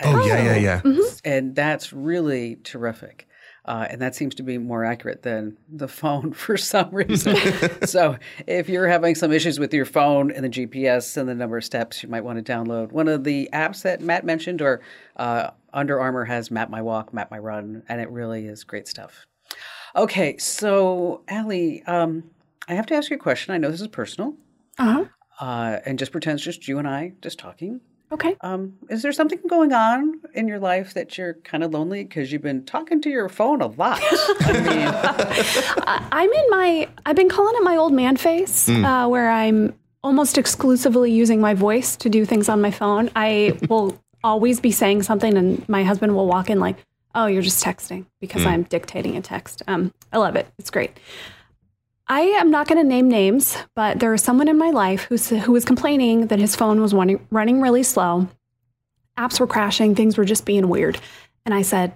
Oh, 0.01 0.25
yeah, 0.25 0.43
yeah, 0.43 0.55
yeah. 0.55 0.81
Mm-hmm. 0.81 1.01
and 1.23 1.55
that's 1.55 1.93
really 1.93 2.57
terrific. 2.63 3.27
Uh, 3.65 3.87
and 3.89 4.01
that 4.01 4.13
seems 4.13 4.35
to 4.35 4.43
be 4.43 4.57
more 4.57 4.83
accurate 4.83 5.21
than 5.21 5.55
the 5.71 5.87
phone 5.87 6.33
for 6.43 6.57
some 6.57 6.89
reason. 6.91 7.35
so, 7.85 8.17
if 8.45 8.67
you're 8.67 8.87
having 8.89 9.15
some 9.15 9.31
issues 9.31 9.57
with 9.59 9.73
your 9.73 9.85
phone 9.85 10.31
and 10.31 10.43
the 10.43 10.49
GPS 10.49 11.15
and 11.15 11.29
the 11.29 11.33
number 11.35 11.57
of 11.57 11.63
steps, 11.63 12.03
you 12.03 12.09
might 12.09 12.23
want 12.25 12.43
to 12.45 12.51
download 12.51 12.91
one 12.91 13.07
of 13.07 13.23
the 13.23 13.49
apps 13.53 13.83
that 13.83 14.01
Matt 14.01 14.25
mentioned, 14.25 14.61
or 14.61 14.81
uh, 15.15 15.51
Under 15.73 15.99
Armour 15.99 16.25
has 16.25 16.51
Map 16.51 16.69
My 16.69 16.81
Walk, 16.81 17.13
Map 17.13 17.31
My 17.31 17.39
Run, 17.39 17.83
and 17.87 18.01
it 18.01 18.09
really 18.09 18.47
is 18.47 18.63
great 18.65 18.87
stuff. 18.87 19.25
Okay, 19.95 20.37
so 20.37 21.21
Allie, 21.29 21.83
um, 21.83 22.23
I 22.67 22.73
have 22.73 22.85
to 22.87 22.95
ask 22.95 23.09
you 23.11 23.15
a 23.15 23.19
question. 23.19 23.53
I 23.53 23.57
know 23.59 23.71
this 23.71 23.79
is 23.81 23.87
personal, 23.87 24.33
Uh-huh. 24.79 25.05
uh, 25.39 25.79
and 25.85 25.97
just 25.99 26.11
pretend 26.11 26.37
it's 26.37 26.43
just 26.43 26.67
you 26.67 26.79
and 26.79 26.87
I 26.87 27.13
just 27.21 27.39
talking. 27.39 27.79
Okay. 28.13 28.35
Um, 28.41 28.73
is 28.89 29.01
there 29.01 29.11
something 29.11 29.39
going 29.49 29.73
on 29.73 30.21
in 30.35 30.47
your 30.47 30.59
life 30.59 30.93
that 30.93 31.17
you're 31.17 31.33
kind 31.33 31.63
of 31.63 31.71
lonely 31.71 32.03
because 32.03 32.31
you've 32.31 32.43
been 32.43 32.63
talking 32.63 33.01
to 33.01 33.09
your 33.09 33.27
phone 33.27 33.59
a 33.59 33.65
lot? 33.65 33.99
I 34.41 34.53
mean, 34.53 36.03
I'm 36.11 36.31
in 36.31 36.49
my, 36.51 36.87
I've 37.07 37.15
been 37.15 37.27
calling 37.29 37.55
it 37.57 37.63
my 37.63 37.75
old 37.75 37.91
man 37.91 38.15
face, 38.15 38.69
uh, 38.69 39.07
where 39.07 39.31
I'm 39.31 39.73
almost 40.03 40.37
exclusively 40.37 41.11
using 41.11 41.41
my 41.41 41.55
voice 41.55 41.95
to 41.97 42.09
do 42.09 42.23
things 42.23 42.49
on 42.49 42.61
my 42.61 42.69
phone. 42.69 43.09
I 43.15 43.57
will 43.67 43.99
always 44.23 44.59
be 44.59 44.71
saying 44.71 45.01
something, 45.03 45.35
and 45.35 45.67
my 45.67 45.83
husband 45.83 46.15
will 46.15 46.27
walk 46.27 46.51
in 46.51 46.59
like, 46.59 46.77
"Oh, 47.15 47.25
you're 47.25 47.41
just 47.41 47.63
texting," 47.63 48.05
because 48.19 48.45
I'm 48.45 48.63
dictating 48.63 49.17
a 49.17 49.21
text. 49.21 49.63
Um, 49.67 49.91
I 50.11 50.17
love 50.17 50.35
it. 50.35 50.47
It's 50.59 50.69
great. 50.69 50.91
I 52.13 52.21
am 52.37 52.51
not 52.51 52.67
going 52.67 52.77
to 52.77 52.87
name 52.87 53.09
names, 53.09 53.57
but 53.73 53.99
there 53.99 54.13
is 54.13 54.21
someone 54.21 54.47
in 54.47 54.55
my 54.55 54.69
life 54.69 55.05
who's, 55.05 55.29
who 55.29 55.51
was 55.51 55.65
complaining 55.65 56.27
that 56.27 56.37
his 56.37 56.55
phone 56.55 56.79
was 56.79 56.93
running, 56.93 57.25
running 57.31 57.59
really 57.59 57.81
slow. 57.81 58.27
Apps 59.17 59.39
were 59.39 59.47
crashing, 59.47 59.95
things 59.95 60.15
were 60.15 60.23
just 60.23 60.45
being 60.45 60.69
weird. 60.69 60.99
And 61.43 61.55
I 61.55 61.63
said, 61.63 61.95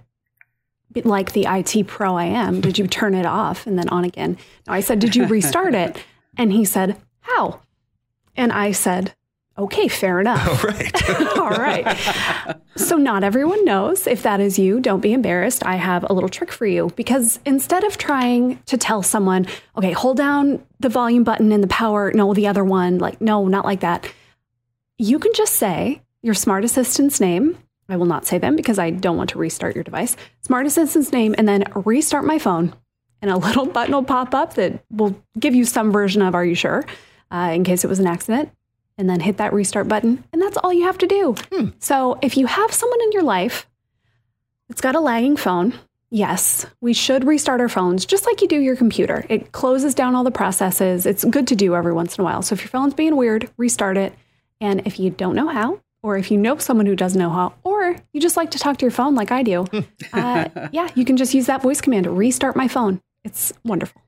like 1.04 1.34
the 1.34 1.46
IT 1.48 1.86
pro 1.86 2.16
I 2.16 2.24
am, 2.24 2.62
did 2.62 2.80
you 2.80 2.88
turn 2.88 3.14
it 3.14 3.28
off 3.28 3.68
and 3.68 3.78
then 3.78 3.90
on 3.90 4.06
again? 4.06 4.40
No, 4.66 4.74
I 4.74 4.80
said, 4.80 4.98
did 4.98 5.16
you 5.16 5.28
restart 5.28 5.76
it? 5.76 6.04
And 6.36 6.52
he 6.52 6.66
said, 6.66 7.00
how? 7.20 7.62
And 8.36 8.52
I 8.52 8.72
said, 8.72 9.14
okay, 9.58 9.88
fair 9.88 10.20
enough. 10.20 10.64
Right. 10.68 11.10
All 11.38 11.50
right. 11.50 12.58
So, 12.76 12.98
not 12.98 13.24
everyone 13.24 13.64
knows. 13.64 14.06
If 14.06 14.24
that 14.24 14.40
is 14.40 14.60
you, 14.60 14.80
don't 14.80 15.00
be 15.00 15.14
embarrassed. 15.14 15.66
I 15.66 15.76
have 15.76 16.06
a 16.10 16.14
little 16.14 16.30
trick 16.30 16.52
for 16.52 16.66
you 16.66 16.92
because 16.96 17.40
instead 17.46 17.84
of 17.84 17.98
trying 17.98 18.58
to 18.66 18.78
tell 18.78 19.02
someone, 19.02 19.48
okay, 19.78 19.92
hold 19.92 20.18
down 20.18 20.64
the 20.80 20.90
volume 20.90 21.24
button 21.24 21.52
and 21.52 21.64
the 21.64 21.68
power, 21.68 22.12
no, 22.14 22.34
the 22.34 22.48
other 22.48 22.64
one, 22.64 22.98
like, 23.00 23.22
no, 23.22 23.48
not 23.48 23.66
like 23.66 23.80
that, 23.80 24.12
you 24.98 25.20
can 25.20 25.32
just 25.34 25.54
say 25.54 26.02
your 26.22 26.34
smart 26.34 26.66
assistant's 26.66 27.20
name. 27.20 27.58
I 27.88 27.96
will 27.96 28.06
not 28.06 28.26
say 28.26 28.38
them 28.38 28.56
because 28.56 28.78
I 28.78 28.90
don't 28.90 29.18
want 29.18 29.30
to 29.32 29.38
restart 29.38 29.76
your 29.76 29.84
device. 29.84 30.18
Smart 30.42 30.66
assistant's 30.66 31.12
name 31.14 31.34
and 31.38 31.48
then 31.48 31.64
restart 31.74 32.26
my 32.26 32.40
phone. 32.40 32.74
And 33.22 33.32
a 33.32 33.38
little 33.38 33.66
button 33.66 33.94
will 33.94 34.04
pop 34.04 34.36
up 34.36 34.56
that 34.56 34.84
will 34.92 35.20
give 35.40 35.56
you 35.56 35.66
some 35.66 35.92
version 35.92 36.22
of, 36.22 36.36
are 36.36 36.46
you 36.46 36.56
sure? 36.56 36.84
Uh, 37.32 37.52
in 37.54 37.64
case 37.64 37.84
it 37.84 37.88
was 37.88 38.00
an 38.00 38.08
accident 38.08 38.52
and 38.98 39.10
then 39.10 39.20
hit 39.20 39.38
that 39.38 39.54
restart 39.54 39.88
button. 39.88 40.24
And 40.34 40.42
that's 40.42 40.58
all 40.58 40.74
you 40.74 40.84
have 40.84 40.98
to 41.00 41.08
do. 41.08 41.36
So 41.80 42.18
if 42.22 42.38
you 42.38 42.48
have 42.48 42.74
someone 42.74 43.02
in 43.02 43.12
your 43.12 43.24
life 43.24 43.68
that's 44.68 44.82
got 44.82 44.96
a 44.96 45.00
lagging 45.00 45.38
phone, 45.38 45.74
yes, 46.10 46.66
we 46.82 46.94
should 46.94 47.24
restart 47.26 47.62
our 47.62 47.70
phones 47.70 48.06
just 48.06 48.26
like 48.26 48.42
you 48.42 48.48
do 48.48 48.60
your 48.60 48.76
computer. 48.76 49.26
It 49.30 49.52
closes 49.52 49.94
down 49.94 50.16
all 50.16 50.24
the 50.24 50.32
processes. 50.32 51.06
It's 51.06 51.24
good 51.26 51.48
to 51.48 51.56
do 51.56 51.76
every 51.76 51.94
once 51.94 52.18
in 52.18 52.22
a 52.22 52.26
while. 52.26 52.42
So 52.42 52.54
if 52.54 52.62
your 52.62 52.70
phone's 52.70 52.94
being 52.94 53.16
weird, 53.16 53.50
restart 53.58 53.98
it. 53.98 54.14
And 54.60 54.86
if 54.88 55.00
you 55.00 55.12
don't 55.12 55.36
know 55.36 55.48
how, 55.50 55.82
or 56.02 56.18
if 56.18 56.32
you 56.32 56.38
know 56.38 56.58
someone 56.58 56.86
who 56.88 56.96
does 56.96 57.16
know 57.16 57.30
how, 57.30 57.54
or 57.64 57.96
you 58.14 58.22
just 58.22 58.38
like 58.38 58.52
to 58.52 58.60
talk 58.60 58.78
to 58.78 58.86
your 58.86 58.92
phone 58.92 59.14
like 59.14 59.32
I 59.32 59.44
do, 59.44 59.68
uh, 60.14 60.70
yeah, 60.72 60.90
you 60.96 61.06
can 61.06 61.18
just 61.18 61.34
use 61.34 61.46
that 61.46 61.62
voice 61.62 61.82
command, 61.82 62.08
restart 62.08 62.56
my 62.56 62.68
phone. 62.68 63.02
It's 63.24 63.54
wonderful. 63.64 64.02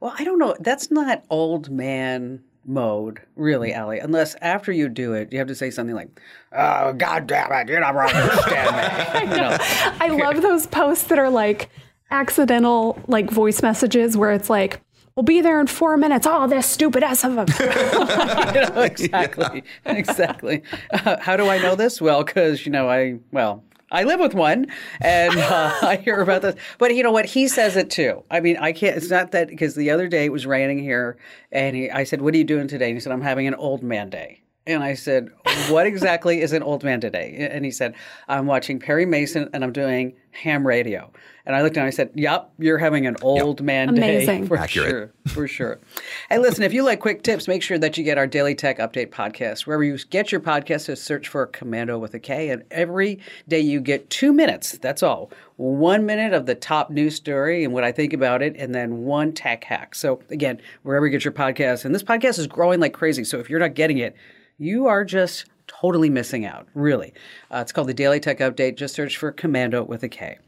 Well, 0.00 0.14
I 0.18 0.24
don't 0.24 0.38
know. 0.38 0.54
That's 0.60 0.90
not 0.90 1.24
old 1.30 1.70
man 1.70 2.44
mode, 2.64 3.20
really, 3.36 3.72
Allie. 3.72 3.98
Unless 3.98 4.36
after 4.40 4.72
you 4.72 4.88
do 4.88 5.14
it, 5.14 5.32
you 5.32 5.38
have 5.38 5.48
to 5.48 5.54
say 5.54 5.70
something 5.70 5.94
like, 5.94 6.20
"Oh, 6.52 6.92
God 6.92 7.26
damn 7.26 7.52
it, 7.52 7.68
you 7.68 7.78
don't 7.78 7.96
understand 7.96 8.76
me." 8.76 9.30
You 9.30 9.40
know? 9.40 9.56
I 10.00 10.08
love 10.08 10.42
those 10.42 10.66
posts 10.66 11.04
that 11.08 11.18
are 11.18 11.30
like 11.30 11.70
accidental 12.10 13.00
like 13.08 13.30
voice 13.30 13.62
messages 13.62 14.16
where 14.16 14.32
it's 14.32 14.50
like, 14.50 14.80
we'll 15.16 15.24
be 15.24 15.40
there 15.40 15.60
in 15.60 15.66
four 15.66 15.96
minutes. 15.96 16.26
Oh, 16.28 16.46
this 16.46 16.66
stupid 16.66 17.02
ass 17.02 17.24
of 17.24 17.38
a. 17.38 17.46
You 18.52 18.74
know, 18.74 18.82
exactly, 18.82 19.64
exactly. 19.86 20.62
Uh, 20.92 21.16
how 21.20 21.36
do 21.36 21.48
I 21.48 21.58
know 21.58 21.74
this? 21.74 22.00
Well, 22.00 22.22
because 22.22 22.66
you 22.66 22.72
know, 22.72 22.88
I 22.88 23.18
well, 23.30 23.64
I 23.92 24.04
live 24.04 24.18
with 24.18 24.34
one, 24.34 24.66
and 25.00 25.38
uh, 25.38 25.72
I 25.82 25.96
hear 25.96 26.20
about 26.20 26.42
this. 26.42 26.56
But 26.78 26.94
you 26.94 27.02
know 27.02 27.12
what? 27.12 27.26
He 27.26 27.46
says 27.46 27.76
it 27.76 27.90
too. 27.90 28.24
I 28.30 28.40
mean, 28.40 28.56
I 28.56 28.72
can't. 28.72 28.96
It's 28.96 29.10
not 29.10 29.30
that 29.32 29.48
because 29.48 29.74
the 29.74 29.90
other 29.90 30.08
day 30.08 30.24
it 30.24 30.32
was 30.32 30.46
raining 30.46 30.78
here, 30.78 31.16
and 31.52 31.76
he, 31.76 31.90
I 31.90 32.04
said, 32.04 32.22
"What 32.22 32.34
are 32.34 32.38
you 32.38 32.44
doing 32.44 32.66
today?" 32.66 32.86
And 32.86 32.96
he 32.96 33.00
said, 33.00 33.12
"I'm 33.12 33.22
having 33.22 33.46
an 33.46 33.54
old 33.54 33.82
man 33.82 34.10
day." 34.10 34.41
And 34.66 34.82
I 34.84 34.94
said, 34.94 35.28
"What 35.68 35.86
exactly 35.86 36.40
is 36.40 36.52
an 36.52 36.62
old 36.62 36.84
man 36.84 37.00
today?" 37.00 37.48
And 37.50 37.64
he 37.64 37.70
said, 37.72 37.94
"I'm 38.28 38.46
watching 38.46 38.78
Perry 38.78 39.04
Mason, 39.04 39.48
and 39.52 39.64
I'm 39.64 39.72
doing 39.72 40.14
ham 40.30 40.64
radio." 40.64 41.10
And 41.44 41.56
I 41.56 41.62
looked 41.62 41.76
at 41.76 41.80
him 41.80 41.86
and 41.86 41.92
I 41.92 41.96
said, 41.96 42.10
"Yep, 42.14 42.50
you're 42.60 42.78
having 42.78 43.04
an 43.04 43.16
old 43.22 43.60
man 43.60 43.88
Amazing. 43.88 44.42
day 44.42 44.46
for 44.46 44.56
Accurate. 44.56 44.88
sure, 44.88 45.12
for 45.26 45.48
sure." 45.48 45.80
Hey, 46.30 46.38
listen, 46.38 46.62
if 46.62 46.72
you 46.72 46.84
like 46.84 47.00
quick 47.00 47.24
tips, 47.24 47.48
make 47.48 47.60
sure 47.62 47.76
that 47.78 47.98
you 47.98 48.04
get 48.04 48.18
our 48.18 48.28
daily 48.28 48.54
tech 48.54 48.78
update 48.78 49.08
podcast. 49.08 49.66
Wherever 49.66 49.82
you 49.82 49.98
get 50.10 50.30
your 50.30 50.40
podcast, 50.40 50.86
just 50.86 51.02
search 51.02 51.26
for 51.26 51.44
Komando 51.48 51.98
with 51.98 52.14
a 52.14 52.20
K, 52.20 52.48
and 52.50 52.62
every 52.70 53.18
day 53.48 53.58
you 53.58 53.80
get 53.80 54.10
two 54.10 54.32
minutes. 54.32 54.78
That's 54.78 55.02
all. 55.02 55.32
One 55.56 56.06
minute 56.06 56.32
of 56.32 56.46
the 56.46 56.54
top 56.54 56.88
news 56.88 57.16
story 57.16 57.64
and 57.64 57.72
what 57.72 57.82
I 57.82 57.90
think 57.90 58.12
about 58.12 58.42
it, 58.42 58.54
and 58.56 58.72
then 58.72 58.98
one 59.02 59.32
tech 59.32 59.64
hack. 59.64 59.96
So 59.96 60.20
again, 60.30 60.60
wherever 60.84 61.04
you 61.04 61.10
get 61.10 61.24
your 61.24 61.32
podcast, 61.32 61.84
and 61.84 61.92
this 61.92 62.04
podcast 62.04 62.38
is 62.38 62.46
growing 62.46 62.78
like 62.78 62.92
crazy. 62.92 63.24
So 63.24 63.40
if 63.40 63.50
you're 63.50 63.58
not 63.58 63.74
getting 63.74 63.98
it, 63.98 64.14
you 64.62 64.86
are 64.86 65.04
just 65.04 65.46
totally 65.66 66.08
missing 66.08 66.46
out. 66.46 66.68
Really, 66.74 67.12
uh, 67.50 67.58
it's 67.58 67.72
called 67.72 67.88
the 67.88 67.94
Daily 67.94 68.20
Tech 68.20 68.38
Update. 68.38 68.76
Just 68.76 68.94
search 68.94 69.16
for 69.16 69.32
Komando 69.32 69.86
with 69.86 70.02
a 70.02 70.08
K. 70.08 70.38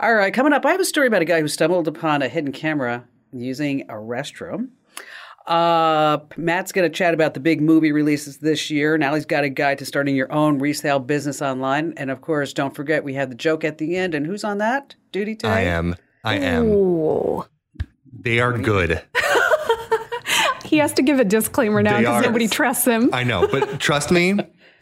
All 0.00 0.14
right, 0.14 0.32
coming 0.32 0.52
up, 0.52 0.64
I 0.64 0.72
have 0.72 0.80
a 0.80 0.84
story 0.84 1.06
about 1.06 1.22
a 1.22 1.26
guy 1.26 1.40
who 1.40 1.48
stumbled 1.48 1.86
upon 1.86 2.22
a 2.22 2.28
hidden 2.28 2.52
camera 2.52 3.04
using 3.32 3.82
a 3.82 3.94
restroom. 3.94 4.70
Uh, 5.46 6.18
Matt's 6.36 6.72
going 6.72 6.90
to 6.90 6.96
chat 6.96 7.14
about 7.14 7.34
the 7.34 7.40
big 7.40 7.60
movie 7.60 7.92
releases 7.92 8.38
this 8.38 8.70
year. 8.70 8.96
Now 8.96 9.14
he's 9.14 9.26
got 9.26 9.44
a 9.44 9.48
guide 9.48 9.78
to 9.78 9.84
starting 9.84 10.16
your 10.16 10.32
own 10.32 10.58
resale 10.58 11.00
business 11.00 11.42
online. 11.42 11.94
And 11.96 12.10
of 12.10 12.20
course, 12.20 12.52
don't 12.52 12.74
forget, 12.74 13.04
we 13.04 13.14
have 13.14 13.28
the 13.28 13.34
joke 13.34 13.64
at 13.64 13.78
the 13.78 13.96
end. 13.96 14.14
And 14.14 14.24
who's 14.24 14.44
on 14.44 14.58
that 14.58 14.94
duty 15.10 15.34
today? 15.34 15.52
I 15.52 15.60
am. 15.62 15.96
I 16.24 16.36
am. 16.36 16.64
Ooh. 16.66 17.44
They 18.12 18.38
are 18.38 18.56
good. 18.56 19.02
He 20.72 20.78
has 20.78 20.94
to 20.94 21.02
give 21.02 21.20
a 21.20 21.24
disclaimer 21.24 21.82
now 21.82 21.98
because 21.98 22.24
nobody 22.24 22.48
trusts 22.48 22.86
him. 22.86 23.10
I 23.12 23.24
know, 23.24 23.46
but 23.46 23.78
trust 23.78 24.10
me, 24.10 24.38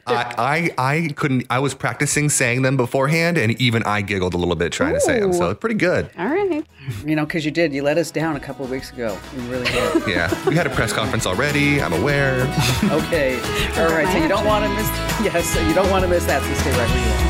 I, 0.07 0.71
I 0.79 0.91
I 0.93 1.09
couldn't. 1.15 1.47
I 1.51 1.59
was 1.59 1.75
practicing 1.75 2.29
saying 2.29 2.63
them 2.63 2.77
beforehand, 2.77 3.37
and 3.37 3.61
even 3.61 3.83
I 3.83 4.01
giggled 4.03 4.35
a 4.35 4.37
little 4.37 4.55
bit 4.55 4.71
trying 4.71 4.95
to 4.95 5.01
say 5.01 5.19
them. 5.19 5.33
So 5.33 5.53
pretty 5.53 5.75
good. 5.75 6.09
All 6.17 6.29
right. 6.29 6.65
You 7.05 7.17
know, 7.17 7.27
because 7.27 7.45
you 7.45 7.51
did. 7.51 7.73
You 7.75 7.83
let 7.83 7.99
us 7.99 8.13
down 8.13 8.37
a 8.37 8.41
couple 8.41 8.65
of 8.65 8.71
weeks 8.71 8.93
ago. 8.93 9.19
You 9.35 9.41
really 9.51 9.65
did. 9.65 10.07
Yeah, 10.07 10.33
we 10.49 10.55
had 10.55 10.69
a 10.69 10.71
press 10.71 10.93
conference 10.93 11.27
already. 11.27 11.83
I'm 11.83 11.93
aware. 11.93 12.43
okay. 12.85 13.35
All 13.77 13.89
right. 13.91 14.07
So 14.13 14.23
you 14.23 14.29
don't 14.29 14.47
want 14.47 14.65
to 14.65 14.71
miss. 14.71 14.87
Yes. 15.25 15.45
So 15.53 15.61
you 15.67 15.75
don't 15.75 15.91
want 15.91 16.05
to 16.05 16.09
miss 16.09 16.25
that. 16.27 16.41
So 16.41 16.55
stay 16.55 16.71
right 16.71 16.89
where 16.89 17.21
you 17.21 17.27
are. 17.27 17.30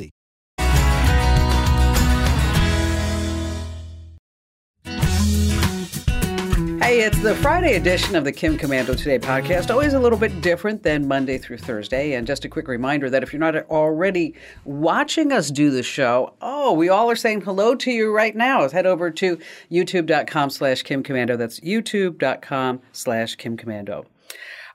Hey, 6.91 7.03
it's 7.03 7.21
the 7.21 7.35
Friday 7.35 7.75
edition 7.75 8.17
of 8.17 8.25
the 8.25 8.33
Kim 8.33 8.57
Komando 8.57 8.97
Today 8.97 9.17
podcast. 9.17 9.69
Always 9.71 9.93
a 9.93 9.99
little 9.99 10.19
bit 10.19 10.41
different 10.41 10.83
than 10.83 11.07
Monday 11.07 11.37
through 11.37 11.59
Thursday. 11.59 12.15
And 12.15 12.27
just 12.27 12.43
a 12.43 12.49
quick 12.49 12.67
reminder 12.67 13.09
that 13.09 13.23
if 13.23 13.31
you're 13.31 13.39
not 13.39 13.55
already 13.69 14.35
watching 14.65 15.31
us 15.31 15.49
do 15.49 15.71
the 15.71 15.83
show, 15.83 16.33
oh, 16.41 16.73
we 16.73 16.89
all 16.89 17.09
are 17.09 17.15
saying 17.15 17.43
hello 17.43 17.75
to 17.75 17.91
you 17.91 18.13
right 18.13 18.35
now. 18.35 18.67
Head 18.67 18.85
over 18.85 19.09
to 19.09 19.39
youtube.com 19.71 20.49
slash 20.49 20.83
Kim 20.83 21.01
Komando. 21.01 21.37
That's 21.37 21.61
youtube.com 21.61 22.81
slash 22.91 23.35
Kim 23.35 23.55
Komando. 23.55 24.03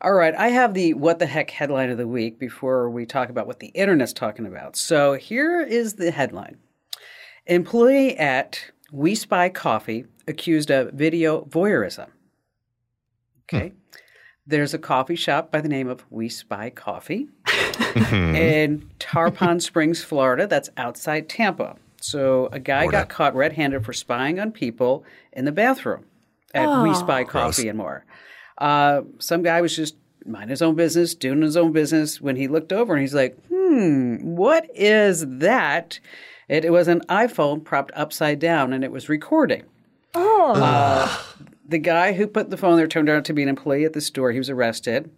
All 0.00 0.14
right, 0.14 0.34
I 0.34 0.48
have 0.48 0.72
the 0.72 0.94
what 0.94 1.18
the 1.18 1.26
heck 1.26 1.50
headline 1.50 1.90
of 1.90 1.98
the 1.98 2.08
week 2.08 2.38
before 2.38 2.88
we 2.88 3.04
talk 3.04 3.28
about 3.28 3.46
what 3.46 3.60
the 3.60 3.68
internet's 3.74 4.14
talking 4.14 4.46
about. 4.46 4.74
So 4.74 5.12
here 5.12 5.60
is 5.60 5.96
the 5.96 6.12
headline. 6.12 6.56
Employee 7.44 8.16
at 8.16 8.70
We 8.90 9.14
Spy 9.14 9.50
Coffee 9.50 10.06
accused 10.26 10.70
of 10.70 10.92
video 10.92 11.42
voyeurism. 11.44 12.08
Okay. 13.44 13.72
There's 14.46 14.74
a 14.74 14.78
coffee 14.78 15.16
shop 15.16 15.50
by 15.50 15.60
the 15.60 15.68
name 15.68 15.88
of 15.88 16.04
We 16.10 16.28
Spy 16.28 16.70
Coffee 16.70 17.28
in 17.96 18.88
Tarpon 18.98 19.60
Springs, 19.60 20.02
Florida. 20.04 20.46
That's 20.46 20.70
outside 20.76 21.28
Tampa. 21.28 21.76
So 22.00 22.48
a 22.52 22.60
guy 22.60 22.82
Florida. 22.82 22.98
got 22.98 23.08
caught 23.08 23.34
red 23.34 23.54
handed 23.54 23.84
for 23.84 23.92
spying 23.92 24.38
on 24.38 24.52
people 24.52 25.04
in 25.32 25.44
the 25.46 25.52
bathroom 25.52 26.04
at 26.54 26.82
We 26.82 26.94
Spy 26.94 27.24
Coffee 27.24 27.68
and 27.68 27.78
more. 27.78 28.04
Uh, 28.58 29.02
some 29.18 29.42
guy 29.42 29.60
was 29.60 29.74
just 29.74 29.96
minding 30.24 30.50
his 30.50 30.62
own 30.62 30.74
business, 30.74 31.14
doing 31.14 31.42
his 31.42 31.56
own 31.56 31.72
business 31.72 32.20
when 32.20 32.36
he 32.36 32.48
looked 32.48 32.72
over 32.72 32.94
and 32.94 33.00
he's 33.00 33.14
like, 33.14 33.36
hmm, 33.48 34.16
what 34.22 34.68
is 34.74 35.24
that? 35.26 35.98
It, 36.48 36.64
it 36.64 36.70
was 36.70 36.88
an 36.88 37.00
iPhone 37.08 37.64
propped 37.64 37.92
upside 37.94 38.38
down 38.38 38.72
and 38.72 38.84
it 38.84 38.92
was 38.92 39.08
recording. 39.08 39.64
Uh, 40.16 41.16
the 41.68 41.78
guy 41.78 42.12
who 42.12 42.26
put 42.26 42.50
the 42.50 42.56
phone 42.56 42.76
there 42.76 42.86
turned 42.86 43.08
out 43.08 43.24
to 43.26 43.32
be 43.32 43.42
an 43.42 43.48
employee 43.48 43.84
at 43.84 43.92
the 43.92 44.00
store. 44.00 44.32
He 44.32 44.38
was 44.38 44.50
arrested. 44.50 45.10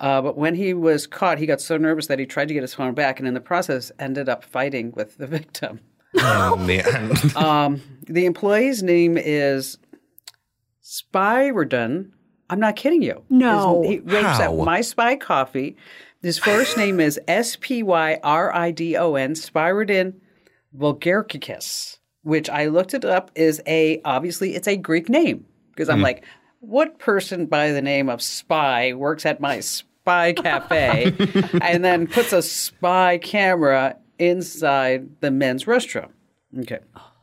Uh, 0.00 0.20
but 0.20 0.36
when 0.36 0.54
he 0.54 0.74
was 0.74 1.06
caught, 1.06 1.38
he 1.38 1.46
got 1.46 1.60
so 1.60 1.76
nervous 1.76 2.08
that 2.08 2.18
he 2.18 2.26
tried 2.26 2.48
to 2.48 2.54
get 2.54 2.62
his 2.62 2.74
phone 2.74 2.94
back 2.94 3.18
and 3.18 3.28
in 3.28 3.34
the 3.34 3.40
process 3.40 3.92
ended 3.98 4.28
up 4.28 4.44
fighting 4.44 4.92
with 4.92 5.16
the 5.18 5.26
victim. 5.38 5.80
Oh 6.18 6.56
man. 6.56 7.80
The 8.06 8.26
employee's 8.26 8.82
name 8.82 9.16
is 9.16 9.78
Spyridon. 10.82 12.10
I'm 12.50 12.60
not 12.60 12.76
kidding 12.76 13.00
you. 13.02 13.24
No. 13.30 13.80
His, 13.80 13.90
he 13.90 13.98
rapes 14.00 14.40
at 14.40 14.54
My 14.54 14.82
Spy 14.82 15.16
Coffee. 15.16 15.76
His 16.20 16.38
first 16.38 16.76
name 16.76 17.00
is 17.00 17.18
S 17.26 17.56
P 17.58 17.82
Y 17.82 18.18
R 18.22 18.54
I 18.54 18.70
D 18.72 18.94
O 18.96 19.14
N, 19.14 19.32
Spyridon 19.32 20.14
vulgaricus, 20.76 21.98
which 22.24 22.50
I 22.50 22.66
looked 22.66 22.94
it 22.94 23.04
up 23.04 23.30
is 23.34 23.62
a, 23.66 24.00
obviously, 24.04 24.54
it's 24.54 24.68
a 24.68 24.76
Greek 24.76 25.08
name. 25.08 25.46
Because 25.70 25.88
I'm 25.88 26.00
mm. 26.00 26.04
like, 26.04 26.24
what 26.60 26.98
person 26.98 27.46
by 27.46 27.72
the 27.72 27.82
name 27.82 28.08
of 28.08 28.20
Spy 28.22 28.92
works 28.94 29.24
at 29.24 29.40
my 29.40 29.60
Spy 29.60 30.32
Cafe 30.32 31.14
and 31.62 31.84
then 31.84 32.06
puts 32.06 32.32
a 32.32 32.42
spy 32.42 33.18
camera 33.18 33.96
inside 34.18 35.08
the 35.20 35.30
men's 35.30 35.64
restroom? 35.64 36.10
Okay. 36.60 36.80
Oh. 36.96 37.13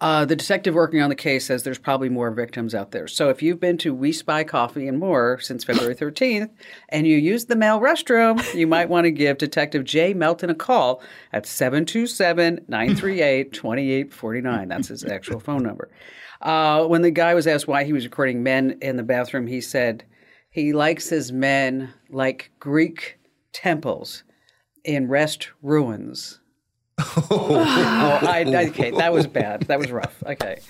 Uh, 0.00 0.24
the 0.24 0.36
detective 0.36 0.74
working 0.74 1.00
on 1.00 1.08
the 1.08 1.16
case 1.16 1.46
says 1.46 1.64
there's 1.64 1.78
probably 1.78 2.08
more 2.08 2.30
victims 2.30 2.72
out 2.72 2.92
there. 2.92 3.08
So 3.08 3.30
if 3.30 3.42
you've 3.42 3.58
been 3.58 3.78
to 3.78 3.92
We 3.92 4.12
Spy 4.12 4.44
Coffee 4.44 4.86
and 4.86 4.98
More 4.98 5.40
since 5.40 5.64
February 5.64 5.96
13th 5.96 6.50
and 6.90 7.06
you 7.06 7.16
use 7.16 7.46
the 7.46 7.56
male 7.56 7.80
restroom, 7.80 8.54
you 8.54 8.68
might 8.68 8.88
want 8.88 9.06
to 9.06 9.10
give 9.10 9.38
Detective 9.38 9.82
Jay 9.82 10.14
Melton 10.14 10.50
a 10.50 10.54
call 10.54 11.02
at 11.32 11.46
727 11.46 12.66
938 12.68 13.52
2849. 13.52 14.68
That's 14.68 14.88
his 14.88 15.04
actual 15.04 15.40
phone 15.40 15.64
number. 15.64 15.90
Uh, 16.40 16.86
when 16.86 17.02
the 17.02 17.10
guy 17.10 17.34
was 17.34 17.48
asked 17.48 17.66
why 17.66 17.82
he 17.82 17.92
was 17.92 18.04
recording 18.04 18.44
men 18.44 18.78
in 18.80 18.96
the 18.96 19.02
bathroom, 19.02 19.48
he 19.48 19.60
said 19.60 20.04
he 20.48 20.72
likes 20.72 21.08
his 21.08 21.32
men 21.32 21.92
like 22.08 22.52
Greek 22.60 23.18
temples 23.52 24.22
in 24.84 25.08
rest 25.08 25.50
ruins. 25.60 26.38
Oh, 27.30 28.20
I, 28.22 28.44
okay, 28.68 28.90
that 28.92 29.12
was 29.12 29.26
bad. 29.40 29.62
That 29.62 29.78
was 29.78 29.90
rough. 29.90 30.22
Okay, 30.24 30.60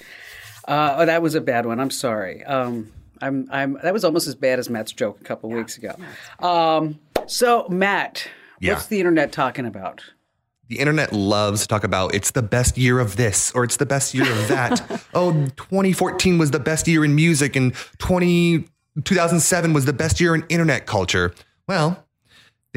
uh, 0.67 0.97
oh, 0.99 1.07
that 1.07 1.22
was 1.22 1.35
a 1.35 1.41
bad 1.41 1.66
one. 1.66 1.81
I'm 1.81 1.91
sorry. 1.91 2.45
Um, 2.45 2.93
I'm, 3.20 3.49
I'm. 3.51 3.79
That 3.83 3.93
was 3.93 4.05
almost 4.05 4.29
as 4.29 4.35
bad 4.35 4.59
as 4.59 4.68
Matt's 4.68 4.93
joke 4.93 5.20
a 5.20 5.24
couple 5.24 5.51
weeks 5.51 5.79
ago. 5.79 5.95
Um, 6.41 6.99
so, 7.26 7.66
Matt, 7.68 8.29
Yeah. 8.61 8.74
What's 8.74 8.87
the 8.87 8.99
internet 8.99 9.33
talking 9.33 9.66
about? 9.66 10.03
the 10.68 10.79
internet 10.79 11.14
loves 11.14 11.62
to 11.62 11.68
talk 11.68 11.83
about 11.83 12.14
it's 12.14 12.33
the 12.33 12.43
best 12.43 12.76
year 12.76 12.99
of 13.01 13.16
this 13.16 13.51
or 13.53 13.64
it's 13.64 13.79
the 13.79 13.87
best 13.87 14.12
year 14.12 14.31
of 14.31 14.49
that. 14.49 15.03
oh, 15.14 15.33
2014 15.57 16.37
was 16.37 16.51
the 16.51 16.61
best 16.61 16.87
year 16.87 17.07
in 17.07 17.14
music 17.14 17.57
and 17.57 17.72
20, 17.97 18.64
2007 19.05 19.72
was 19.72 19.87
the 19.87 19.95
best 19.95 20.20
year 20.20 20.35
in 20.35 20.45
internet 20.51 20.85
culture. 20.85 21.33
Well, 21.66 22.05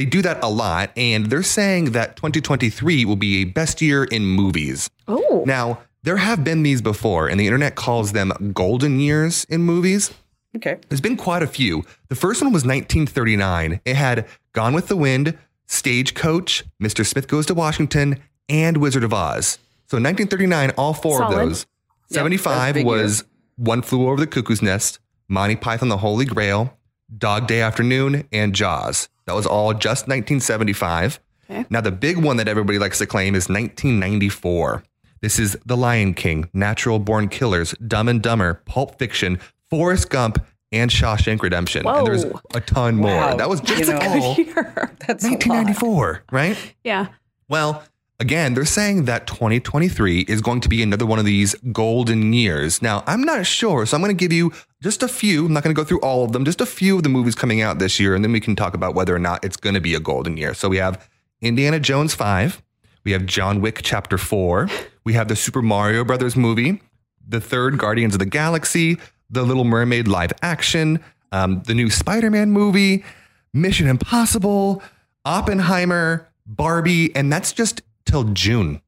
they 0.02 0.06
do 0.06 0.24
that 0.24 0.44
a 0.44 0.50
lot 0.50 0.90
and 0.98 1.28
they're 1.28 1.44
saying 1.44 1.92
that 1.92 2.16
2023 2.16 3.06
will 3.06 3.16
be 3.16 3.42
a 3.42 3.44
best 3.44 3.84
year 3.84 4.04
in 4.04 4.26
movies. 4.26 4.90
Oh, 5.08 5.44
Now, 5.46 5.82
there 6.02 6.18
have 6.18 6.44
been 6.44 6.64
these 6.64 6.82
before 6.82 7.28
and 7.28 7.40
the 7.40 7.46
internet 7.46 7.76
calls 7.76 8.12
them 8.14 8.52
golden 8.52 9.00
years 9.00 9.46
in 9.48 9.62
movies. 9.62 10.12
Okay. 10.56 10.78
There's 10.90 11.02
been 11.02 11.18
quite 11.18 11.44
a 11.44 11.48
few. 11.48 11.86
The 12.10 12.16
first 12.16 12.42
one 12.42 12.52
was 12.52 12.64
1939. 12.66 13.82
It 13.86 13.96
had 13.96 14.26
Gone 14.54 14.74
with 14.74 14.88
the 14.88 14.96
Wind, 14.98 15.38
Stagecoach, 15.68 16.64
Mr. 16.82 17.06
Smith 17.06 17.28
Goes 17.28 17.46
to 17.46 17.54
Washington, 17.54 18.20
and 18.50 18.78
Wizard 18.78 19.04
of 19.04 19.14
Oz. 19.14 19.60
So 19.86 19.98
1939, 19.98 20.72
all 20.72 20.96
four 20.96 21.20
Solid. 21.20 21.38
of 21.42 21.48
those. 21.50 21.66
Yep, 22.10 22.16
75 22.16 22.44
that's 22.56 22.72
a 22.72 22.74
big 22.74 22.86
was 22.88 23.24
One 23.58 23.84
Flew 23.84 24.10
Over 24.10 24.20
the 24.20 24.26
Cuckoo's 24.28 24.64
Nest, 24.64 24.98
Monty 25.30 25.56
Python 25.56 25.90
the 25.90 25.98
Holy 25.98 26.26
Grail, 26.26 26.76
Dog 27.18 27.48
Day 27.48 27.62
Afternoon, 27.62 28.28
and 28.32 28.54
Jaws. 28.56 29.10
That 29.26 29.34
was 29.36 29.46
all 29.46 29.74
just 29.74 30.08
1975. 30.08 31.20
Okay. 31.50 31.66
Now, 31.70 31.82
the 31.82 31.92
big 31.92 32.18
one 32.18 32.38
that 32.38 32.48
everybody 32.48 32.80
likes 32.80 32.98
to 33.00 33.06
claim 33.06 33.36
is 33.36 33.50
1994. 33.50 34.84
This 35.22 35.38
is 35.38 35.58
The 35.66 35.78
Lion 35.78 36.14
King, 36.14 36.50
Natural 36.54 36.98
Born 37.00 37.28
Killers, 37.28 37.74
Dumb 37.86 38.08
and 38.08 38.22
Dumber, 38.22 38.62
Pulp 38.66 38.98
Fiction, 38.98 39.40
Forrest 39.70 40.10
Gump, 40.10 40.40
and 40.72 40.90
Shawshank 40.90 41.42
Redemption. 41.42 41.86
And 41.86 42.08
there's 42.08 42.24
a 42.56 42.62
ton 42.62 42.96
more. 42.96 43.08
Wow. 43.16 43.36
That 43.36 43.50
was 43.50 43.60
just 43.62 43.82
You 43.82 43.86
know- 43.88 44.00
That's 45.06 45.24
a 45.24 45.28
lot. 45.28 45.32
1994, 45.32 46.24
right? 46.32 46.58
yeah. 46.84 47.08
Well, 47.50 47.84
again, 48.22 48.54
they're 48.54 48.66
saying 48.66 49.06
that 49.06 49.26
2023 49.26 50.22
is 50.22 50.42
going 50.42 50.62
to 50.62 50.70
be 50.70 50.84
another 50.84 51.08
one 51.08 51.18
of 51.18 51.26
these 51.26 51.56
golden 51.72 52.32
years. 52.34 52.80
Now, 52.80 53.04
I'm 53.08 53.24
not 53.24 53.48
sure, 53.48 53.86
so 53.88 53.98
I'm 53.98 54.02
going 54.02 54.16
to 54.16 54.20
give 54.20 54.32
you 54.32 54.54
just 54.82 55.02
a 55.02 55.08
few. 55.08 55.48
I'm 55.48 55.54
not 55.54 55.64
going 55.64 55.76
to 55.76 55.80
go 55.80 55.84
through 55.84 56.02
all 56.02 56.24
of 56.24 56.32
them, 56.32 56.46
just 56.46 56.62
a 56.62 56.66
few 56.68 56.98
of 56.98 57.04
the 57.04 57.10
movies 57.10 57.34
coming 57.34 57.62
out 57.62 57.80
this 57.80 58.00
year, 58.00 58.14
and 58.14 58.24
then 58.24 58.32
we 58.32 58.40
can 58.40 58.56
talk 58.56 58.76
about 58.76 58.94
whether 58.94 59.14
or 59.14 59.20
not 59.20 59.44
it's 59.44 59.58
going 59.58 59.74
to 59.74 59.82
be 59.82 59.96
a 59.96 60.00
golden 60.00 60.38
year. 60.38 60.54
So 60.54 60.70
we 60.70 60.78
have 60.78 61.10
Indiana 61.42 61.80
Jones 61.80 62.14
5, 62.14 62.62
we 63.04 63.12
have 63.12 63.26
John 63.26 63.60
Wick 63.60 63.82
Chapter 63.82 64.20
4, 64.20 64.70
we 65.04 65.14
have 65.14 65.28
the 65.28 65.36
Super 65.36 65.64
Mario 65.64 66.06
Brothers 66.06 66.38
movie, 66.38 66.80
the 67.28 67.42
third 67.42 67.80
Guardians 67.80 68.14
of 68.14 68.20
the 68.20 68.28
Galaxy, 68.28 69.00
the 69.32 69.42
Little 69.42 69.64
Mermaid 69.64 70.08
live 70.08 70.32
action, 70.44 71.04
um, 71.32 71.64
the 71.64 71.74
new 71.74 71.90
Spider 71.90 72.30
Man 72.30 72.52
movie, 72.52 73.04
Mission 73.52 73.88
Impossible, 73.88 74.84
Oppenheimer, 75.26 76.28
Barbie, 76.46 77.16
and 77.16 77.34
that's 77.34 77.52
just 77.52 77.82
till 78.06 78.24
June. 78.26 78.82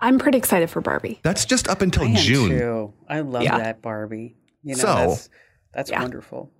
I'm 0.00 0.18
pretty 0.18 0.38
excited 0.38 0.68
for 0.70 0.80
Barbie. 0.80 1.20
That's 1.22 1.44
just 1.44 1.68
up 1.68 1.80
until 1.80 2.04
I 2.04 2.14
June. 2.14 2.50
too. 2.50 2.92
I 3.08 3.20
love 3.20 3.42
Yeah. 3.42 3.58
that 3.58 3.80
Barbie. 3.82 4.36
You 4.62 4.74
know, 4.76 4.80
So- 4.82 4.94
that's, 4.94 5.28
that's 5.74 5.90
Yeah. 5.90 6.02
wonderful. 6.02 6.50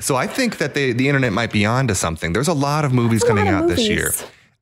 So 0.00 0.16
I 0.16 0.26
think 0.26 0.56
that 0.56 0.72
the 0.72 0.92
the 0.92 1.06
internet 1.06 1.34
might 1.34 1.52
be 1.52 1.66
onto 1.66 1.92
something. 1.92 2.32
There's 2.32 2.48
a 2.48 2.54
lot 2.54 2.86
of 2.86 2.94
movies 2.94 3.20
That's 3.20 3.28
coming 3.28 3.44
lot 3.44 3.64
of 3.64 3.70
out 3.70 3.76
this 3.76 3.86
year. 3.86 4.10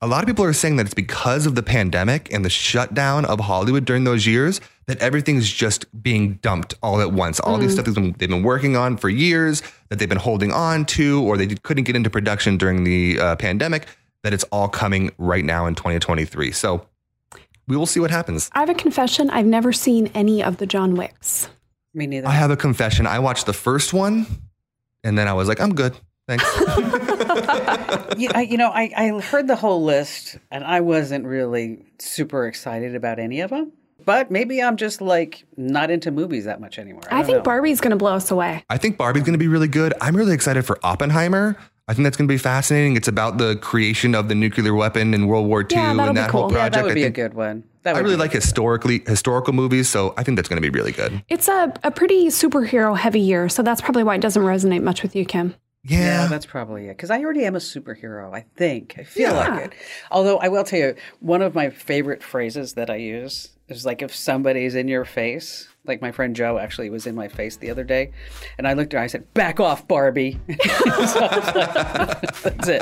A 0.01 0.07
lot 0.07 0.21
of 0.21 0.27
people 0.27 0.43
are 0.43 0.51
saying 0.51 0.75
that 0.75 0.85
it's 0.87 0.93
because 0.93 1.45
of 1.45 1.55
the 1.55 1.63
pandemic 1.63 2.27
and 2.33 2.43
the 2.43 2.49
shutdown 2.49 3.23
of 3.23 3.39
Hollywood 3.39 3.85
during 3.85 4.03
those 4.03 4.27
years 4.27 4.59
that 4.87 4.97
everything's 4.99 5.49
just 5.49 5.85
being 6.03 6.33
dumped 6.41 6.73
all 6.83 6.99
at 6.99 7.13
once. 7.13 7.39
All 7.39 7.57
Mm. 7.57 7.61
these 7.61 7.71
stuff 7.73 7.85
that 7.85 7.93
they've 8.17 8.29
been 8.29 8.43
working 8.43 8.75
on 8.75 8.97
for 8.97 9.07
years 9.07 9.63
that 9.87 9.99
they've 9.99 10.09
been 10.09 10.17
holding 10.17 10.51
on 10.51 10.83
to, 10.87 11.21
or 11.21 11.37
they 11.37 11.47
couldn't 11.47 11.85
get 11.85 11.95
into 11.95 12.09
production 12.09 12.57
during 12.57 12.83
the 12.83 13.17
uh, 13.17 13.35
pandemic. 13.37 13.87
That 14.25 14.33
it's 14.33 14.43
all 14.45 14.67
coming 14.67 15.11
right 15.19 15.45
now 15.45 15.67
in 15.67 15.75
2023. 15.75 16.51
So 16.51 16.87
we 17.67 17.77
will 17.77 17.85
see 17.85 17.99
what 17.99 18.09
happens. 18.09 18.49
I 18.53 18.61
have 18.61 18.69
a 18.69 18.73
confession. 18.73 19.29
I've 19.29 19.45
never 19.45 19.71
seen 19.71 20.09
any 20.15 20.43
of 20.43 20.57
the 20.57 20.65
John 20.65 20.95
Wicks. 20.95 21.47
Me 21.93 22.07
neither. 22.07 22.27
I 22.27 22.31
have 22.31 22.49
a 22.49 22.57
confession. 22.57 23.05
I 23.05 23.19
watched 23.19 23.45
the 23.45 23.53
first 23.53 23.93
one, 23.93 24.25
and 25.03 25.15
then 25.15 25.27
I 25.27 25.33
was 25.33 25.47
like, 25.47 25.61
I'm 25.61 25.75
good. 25.75 25.95
Thanks. 26.27 26.43
you, 28.17 28.31
I, 28.33 28.47
you 28.49 28.57
know, 28.57 28.69
I, 28.69 28.91
I 28.97 29.19
heard 29.19 29.47
the 29.47 29.55
whole 29.55 29.83
list 29.83 30.39
and 30.49 30.63
I 30.63 30.81
wasn't 30.81 31.25
really 31.25 31.85
super 31.99 32.47
excited 32.47 32.95
about 32.95 33.19
any 33.19 33.41
of 33.41 33.51
them. 33.51 33.73
But 34.03 34.31
maybe 34.31 34.59
I'm 34.59 34.75
just 34.75 35.01
like 35.01 35.45
not 35.55 35.91
into 35.91 36.09
movies 36.09 36.45
that 36.45 36.59
much 36.59 36.79
anymore. 36.79 37.03
I, 37.11 37.19
I, 37.19 37.23
think 37.23 37.37
know. 37.37 37.43
Barbie's 37.43 37.79
going 37.79 37.91
to 37.91 37.95
blow 37.95 38.15
us 38.15 38.31
away. 38.31 38.63
I 38.71 38.79
think 38.79 38.97
Barbie's 38.97 39.21
going 39.21 39.33
to 39.33 39.39
be 39.39 39.47
really 39.47 39.67
good. 39.67 39.93
I'm 40.01 40.17
really 40.17 40.33
excited 40.33 40.65
for 40.65 40.79
Oppenheimer. 40.83 41.57
I 41.87 41.93
think 41.93 42.03
that's 42.03 42.17
going 42.17 42.27
to 42.27 42.33
be 42.33 42.39
fascinating. 42.39 42.95
It's 42.95 43.07
about 43.07 43.37
the 43.37 43.57
creation 43.57 44.15
of 44.15 44.27
the 44.27 44.33
nuclear 44.33 44.73
weapon 44.73 45.13
in 45.13 45.27
World 45.27 45.45
War 45.47 45.61
II 45.61 45.67
Yeah, 45.71 45.93
that'll 45.93 46.05
and 46.05 46.15
be 46.15 46.21
that 46.21 46.31
whole 46.31 46.49
cool. 46.49 46.51
Yeah, 46.53 46.69
project. 46.69 46.73
that 46.75 46.83
would 46.83 46.91
I 46.91 46.95
be 46.95 47.03
a 47.03 47.09
good 47.11 47.35
one. 47.35 47.63
That 47.83 47.95
I 47.95 47.99
really 47.99 48.15
like 48.15 48.31
historically 48.31 49.03
historical 49.05 49.53
movies, 49.53 49.87
so 49.87 50.15
I 50.17 50.23
think 50.23 50.35
that's 50.35 50.49
going 50.49 50.59
to 50.59 50.67
be 50.67 50.75
really 50.75 50.91
good. 50.91 51.23
It's 51.29 51.47
a, 51.47 51.71
a 51.83 51.91
pretty 51.91 52.27
superhero 52.27 52.97
heavy 52.97 53.19
year, 53.19 53.47
so 53.49 53.61
that's 53.61 53.81
probably 53.81 54.01
why 54.01 54.15
it 54.15 54.21
doesn't 54.21 54.41
resonate 54.41 54.81
much 54.81 55.03
with 55.03 55.15
you, 55.15 55.25
Kim. 55.25 55.53
Yeah, 55.87 56.23
Yeah, 56.23 56.27
that's 56.27 56.45
probably 56.47 56.85
it. 56.87 56.97
Because 56.97 57.11
I 57.11 57.19
already 57.23 57.45
am 57.45 57.55
a 57.55 57.59
superhero. 57.59 58.33
I 58.33 58.45
think 58.55 58.95
I 58.97 59.03
feel 59.03 59.31
Yeah. 59.31 59.47
like 59.55 59.65
it. 59.67 59.73
Although 60.11 60.37
I 60.39 60.47
will 60.47 60.63
tell 60.63 60.79
you, 60.79 60.95
one 61.19 61.41
of 61.41 61.53
my 61.53 61.69
favorite 61.69 62.23
phrases 62.23 62.73
that 62.73 62.89
I 62.89 62.95
use 62.95 63.49
is 63.69 63.85
like 63.85 64.01
if 64.01 64.13
somebody's 64.15 64.73
in 64.75 64.87
your 64.87 65.05
face. 65.05 65.67
Like 65.85 66.01
my 66.01 66.11
friend 66.11 66.35
Joe 66.35 66.57
actually 66.57 66.89
was 66.89 67.05
in 67.05 67.13
my 67.13 67.27
face 67.27 67.57
the 67.57 67.69
other 67.69 67.83
day, 67.83 68.11
and 68.57 68.67
I 68.67 68.73
looked 68.73 68.95
at 68.95 68.97
her. 68.97 69.03
I 69.03 69.07
said, 69.07 69.31
"Back 69.35 69.59
off, 69.59 69.87
Barbie." 69.87 70.39
So 71.05 71.19
like, 71.19 72.31
that's 72.41 72.67
it. 72.67 72.81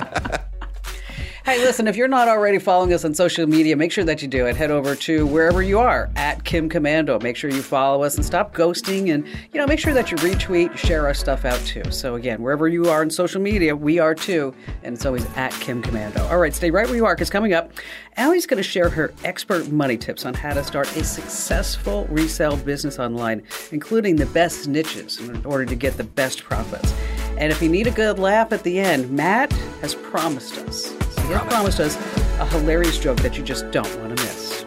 Hey, 1.45 1.57
listen, 1.57 1.89
if 1.89 1.97
you're 1.97 2.07
not 2.07 2.29
already 2.29 2.57
following 2.57 2.93
us 2.93 3.03
on 3.03 3.13
social 3.13 3.45
media, 3.45 3.75
make 3.75 3.91
sure 3.91 4.05
that 4.05 4.21
you 4.21 4.29
do 4.29 4.45
it. 4.45 4.55
Head 4.55 4.71
over 4.71 4.95
to 4.95 5.27
wherever 5.27 5.61
you 5.61 5.77
are 5.77 6.09
at 6.15 6.45
Kim 6.45 6.69
Komando. 6.69 7.21
Make 7.21 7.35
sure 7.35 7.49
you 7.49 7.61
follow 7.61 8.01
us 8.01 8.15
and 8.15 8.23
stop 8.23 8.55
ghosting 8.55 9.13
and, 9.13 9.27
you 9.27 9.59
know, 9.59 9.67
make 9.67 9.79
sure 9.79 9.93
that 9.93 10.09
you 10.09 10.15
retweet, 10.19 10.77
share 10.77 11.05
our 11.05 11.13
stuff 11.13 11.43
out 11.43 11.59
too. 11.65 11.83
So 11.91 12.15
again, 12.15 12.41
wherever 12.41 12.69
you 12.69 12.85
are 12.85 13.01
on 13.01 13.09
social 13.09 13.41
media, 13.41 13.75
we 13.75 13.99
are 13.99 14.15
too. 14.15 14.55
And 14.83 14.95
it's 14.95 15.05
always 15.05 15.25
at 15.35 15.51
Kim 15.59 15.83
Komando. 15.83 16.21
All 16.31 16.37
right, 16.37 16.55
stay 16.55 16.71
right 16.71 16.87
where 16.87 16.95
you 16.95 17.05
are 17.05 17.13
because 17.13 17.29
coming 17.29 17.51
up, 17.51 17.73
Allie's 18.15 18.45
going 18.45 18.63
to 18.63 18.63
share 18.63 18.87
her 18.87 19.13
expert 19.25 19.69
money 19.69 19.97
tips 19.97 20.25
on 20.25 20.33
how 20.33 20.53
to 20.53 20.63
start 20.63 20.95
a 20.95 21.03
successful 21.03 22.05
resale 22.05 22.55
business 22.55 22.99
online, 22.99 23.43
including 23.73 24.15
the 24.15 24.27
best 24.27 24.69
niches 24.69 25.19
in 25.19 25.45
order 25.45 25.65
to 25.65 25.75
get 25.75 25.97
the 25.97 26.05
best 26.05 26.41
profits. 26.45 26.93
And 27.43 27.51
if 27.51 27.61
you 27.61 27.67
need 27.67 27.87
a 27.87 27.91
good 27.91 28.19
laugh 28.19 28.53
at 28.53 28.63
the 28.63 28.79
end, 28.79 29.11
Matt 29.11 29.51
has 29.81 29.95
promised 29.95 30.57
us. 30.59 30.87
He 30.87 31.33
has 31.33 31.41
promised 31.41 31.81
us 31.81 31.97
a 32.39 32.45
hilarious 32.45 32.97
joke 32.97 33.17
that 33.17 33.37
you 33.37 33.43
just 33.43 33.69
don't 33.69 33.99
want 33.99 34.17
to 34.17 34.23
miss. 34.23 34.65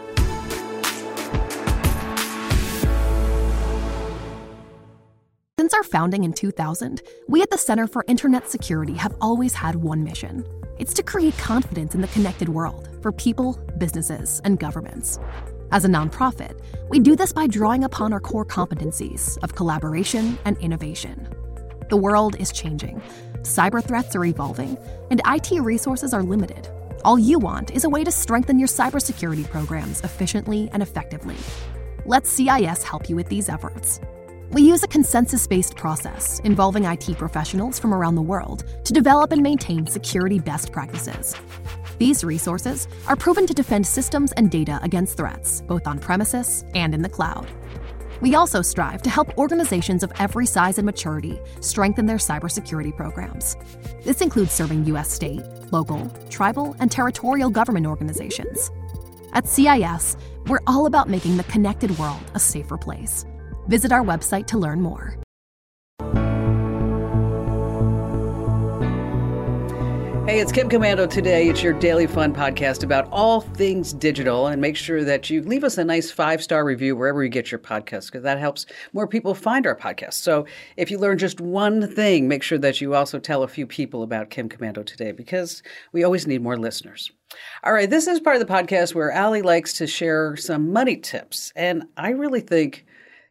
Since 5.59 5.73
our 5.73 5.85
founding 5.85 6.25
in 6.25 6.35
2000, 6.35 7.01
we 7.29 7.41
at 7.41 7.49
the 7.49 7.57
Center 7.57 7.87
for 7.87 8.05
Internet 8.09 8.51
Security 8.51 8.93
have 8.93 9.17
always 9.23 9.55
had 9.55 9.77
one 9.77 10.05
mission. 10.05 10.45
It's 10.79 10.93
to 10.93 11.03
create 11.03 11.39
confidence 11.39 11.95
in 11.95 12.03
the 12.03 12.09
connected 12.09 12.51
world 12.51 12.91
for 13.01 13.11
people, 13.11 13.59
businesses, 13.79 14.43
and 14.45 14.59
governments. 14.59 15.19
As 15.73 15.87
a 15.87 15.89
nonprofit, 15.89 16.61
we 16.91 16.99
do 16.99 17.17
this 17.17 17.33
by 17.33 17.47
drawing 17.47 17.85
upon 17.85 18.13
our 18.13 18.21
core 18.21 18.45
competencies 18.45 19.39
of 19.43 19.55
collaboration 19.55 20.39
and 20.45 20.59
innovation. 20.59 21.27
The 21.89 21.97
world 21.97 22.35
is 22.41 22.51
changing, 22.51 23.01
cyber 23.43 23.83
threats 23.83 24.17
are 24.17 24.25
evolving, 24.25 24.77
and 25.11 25.21
IT 25.25 25.53
resources 25.61 26.13
are 26.13 26.23
limited. 26.23 26.69
All 27.05 27.17
you 27.17 27.39
want 27.39 27.71
is 27.71 27.85
a 27.85 27.89
way 27.89 28.03
to 28.03 28.11
strengthen 28.11 28.59
your 28.59 28.67
cybersecurity 28.67 29.49
programs 29.49 30.01
efficiently 30.01 30.69
and 30.73 30.83
effectively. 30.83 31.37
Let 32.05 32.27
CIS 32.27 32.83
help 32.83 33.09
you 33.09 33.15
with 33.15 33.29
these 33.29 33.49
efforts. 33.49 34.01
We 34.51 34.63
use 34.63 34.83
a 34.83 34.89
consensus 34.89 35.47
based 35.47 35.77
process 35.77 36.41
involving 36.41 36.85
IT 36.85 37.17
professionals 37.19 37.79
from 37.79 37.95
around 37.95 38.17
the 38.17 38.23
world 38.23 38.65
to 38.83 38.93
develop 38.93 39.31
and 39.31 39.41
maintain 39.43 39.87
security 39.87 40.41
best 40.41 40.73
practices. 40.73 41.37
These 41.99 42.25
resources 42.25 42.89
are 43.07 43.17
proven 43.17 43.47
to 43.47 43.55
defend 43.55 43.87
systems 43.87 44.33
and 44.33 44.51
data 44.51 44.81
against 44.83 45.17
threats, 45.17 45.63
both 45.63 45.87
on 45.87 46.01
premises 46.01 46.65
and 46.75 46.95
in 46.95 47.03
the 47.03 47.09
cloud. 47.09 47.47
We 48.21 48.35
also 48.35 48.63
strive 48.63 49.03
to 49.03 49.11
help 49.11 49.37
organizations 49.37 50.03
of 50.03 50.13
every 50.19 50.47
size 50.47 50.79
and 50.79 50.87
maturity 50.87 51.39
strengthen 51.61 52.07
their 52.07 52.17
cybersecurity 52.17 52.97
programs. 52.97 53.57
This 54.05 54.21
includes 54.21 54.53
serving 54.53 54.87
U.S. 54.87 55.11
state, 55.11 55.43
local, 55.71 56.09
tribal, 56.31 56.77
and 56.81 56.91
territorial 56.91 57.51
government 57.51 57.87
organizations. 57.87 58.71
At 59.33 59.47
CIS, 59.47 60.17
we're 60.47 60.63
all 60.67 60.87
about 60.87 61.11
making 61.11 61.37
the 61.37 61.45
connected 61.45 61.97
world 61.99 62.23
a 62.35 62.41
safer 62.41 62.79
place. 62.79 63.25
Visit 63.67 63.93
our 63.93 64.03
website 64.03 64.47
to 64.49 64.59
learn 64.59 64.81
more. 64.81 65.26
Hey, 70.27 70.41
it's 70.41 70.51
Kim 70.51 70.69
Komando 70.69 71.09
today. 71.09 71.49
It's 71.49 71.63
your 71.63 71.73
daily 71.73 72.09
fun 72.09 72.35
podcast 72.35 72.83
about 72.83 73.09
all 73.13 73.43
things 73.43 73.93
digital. 73.93 74.49
And 74.49 74.61
make 74.61 74.75
sure 74.77 75.05
that 75.05 75.31
you 75.31 75.41
leave 75.41 75.63
us 75.63 75.79
a 75.79 75.85
nice 75.85 76.11
five 76.11 76.43
star 76.43 76.65
review 76.65 76.97
wherever 76.97 77.23
you 77.23 77.29
get 77.29 77.53
your 77.53 77.61
podcast 77.61 78.07
because 78.07 78.25
that 78.25 78.41
helps 78.41 78.67
more 78.93 79.07
people 79.07 79.37
find 79.37 79.69
our 79.69 79.77
podcast. 79.77 80.15
So 80.15 80.45
if 80.77 80.91
you 80.91 80.99
learn 80.99 81.19
just 81.19 81.41
one 81.41 81.89
thing, 81.95 82.27
make 82.27 82.43
sure 82.43 82.59
that 82.59 82.81
you 82.81 82.97
also 82.97 83.21
tell 83.21 83.45
a 83.45 83.49
few 83.49 83.69
people 83.69 84.03
about 84.03 84.31
Kim 84.31 84.49
Komando 84.49 84.85
today, 84.85 85.13
because 85.13 85.63
we 85.93 86.03
always 86.03 86.27
need 86.27 86.43
more 86.43 86.57
listeners. 86.57 87.13
All 87.63 87.73
right, 87.73 87.89
this 87.89 88.09
is 88.09 88.19
part 88.19 88.35
of 88.35 88.45
the 88.45 88.53
podcast 88.53 88.97
where 88.97 89.13
Allie 89.13 89.43
likes 89.43 89.75
to 89.75 89.87
share 89.87 90.35
some 90.35 90.73
money 90.73 90.97
tips. 90.97 91.53
And 91.55 91.85
I 91.97 92.11
really 92.11 92.41
think 92.41 92.85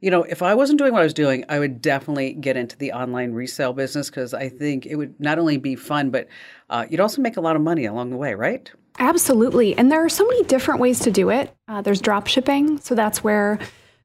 you 0.06 0.12
know, 0.12 0.22
if 0.22 0.44
I 0.44 0.54
wasn't 0.54 0.78
doing 0.78 0.94
what 0.94 1.00
I 1.00 1.04
was 1.04 1.16
doing, 1.16 1.46
I 1.50 1.58
would 1.58 1.82
definitely 1.82 2.34
get 2.34 2.56
into 2.56 2.78
the 2.78 2.92
online 2.92 3.34
resale 3.34 3.74
business 3.74 4.08
because 4.08 4.36
I 4.36 4.50
think 4.50 4.86
it 4.86 4.98
would 4.98 5.20
not 5.20 5.40
only 5.40 5.58
be 5.58 5.76
fun, 5.76 6.12
but 6.12 6.28
uh, 6.70 6.86
you'd 6.88 7.00
also 7.00 7.24
make 7.24 7.38
a 7.38 7.42
lot 7.42 7.56
of 7.56 7.64
money 7.64 7.86
along 7.86 8.12
the 8.12 8.16
way, 8.16 8.36
right? 8.36 8.72
Absolutely. 9.00 9.76
And 9.76 9.92
there 9.92 10.06
are 10.06 10.10
so 10.10 10.24
many 10.28 10.44
different 10.44 10.80
ways 10.80 11.00
to 11.00 11.12
do 11.12 11.32
it. 11.32 11.52
Uh, 11.68 11.82
there's 11.82 12.02
drop 12.02 12.28
shipping. 12.28 12.80
So 12.82 12.94
that's 12.94 13.24
where 13.24 13.58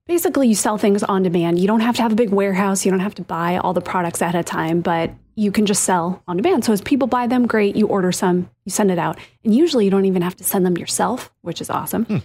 basically 0.06 0.48
you 0.48 0.54
sell 0.54 0.78
things 0.78 1.02
on 1.02 1.22
demand. 1.22 1.58
You 1.58 1.66
don't 1.66 1.80
have 1.80 1.96
to 1.96 2.02
have 2.02 2.12
a 2.12 2.16
big 2.16 2.30
warehouse, 2.30 2.86
you 2.86 2.90
don't 2.90 3.00
have 3.00 3.16
to 3.16 3.22
buy 3.22 3.58
all 3.58 3.74
the 3.74 3.82
products 3.82 4.22
at 4.22 4.34
a 4.34 4.42
time, 4.42 4.80
but 4.80 5.10
you 5.34 5.52
can 5.52 5.66
just 5.66 5.84
sell 5.84 6.22
on 6.26 6.38
demand. 6.38 6.64
So 6.64 6.72
as 6.72 6.80
people 6.80 7.08
buy 7.08 7.26
them, 7.26 7.46
great, 7.46 7.76
you 7.76 7.86
order 7.86 8.10
some, 8.10 8.48
you 8.64 8.72
send 8.72 8.90
it 8.90 8.98
out. 8.98 9.18
And 9.44 9.54
usually 9.54 9.84
you 9.84 9.90
don't 9.90 10.06
even 10.06 10.22
have 10.22 10.36
to 10.36 10.44
send 10.44 10.64
them 10.64 10.78
yourself, 10.78 11.30
which 11.42 11.60
is 11.60 11.68
awesome. 11.68 12.06
Hmm. 12.06 12.18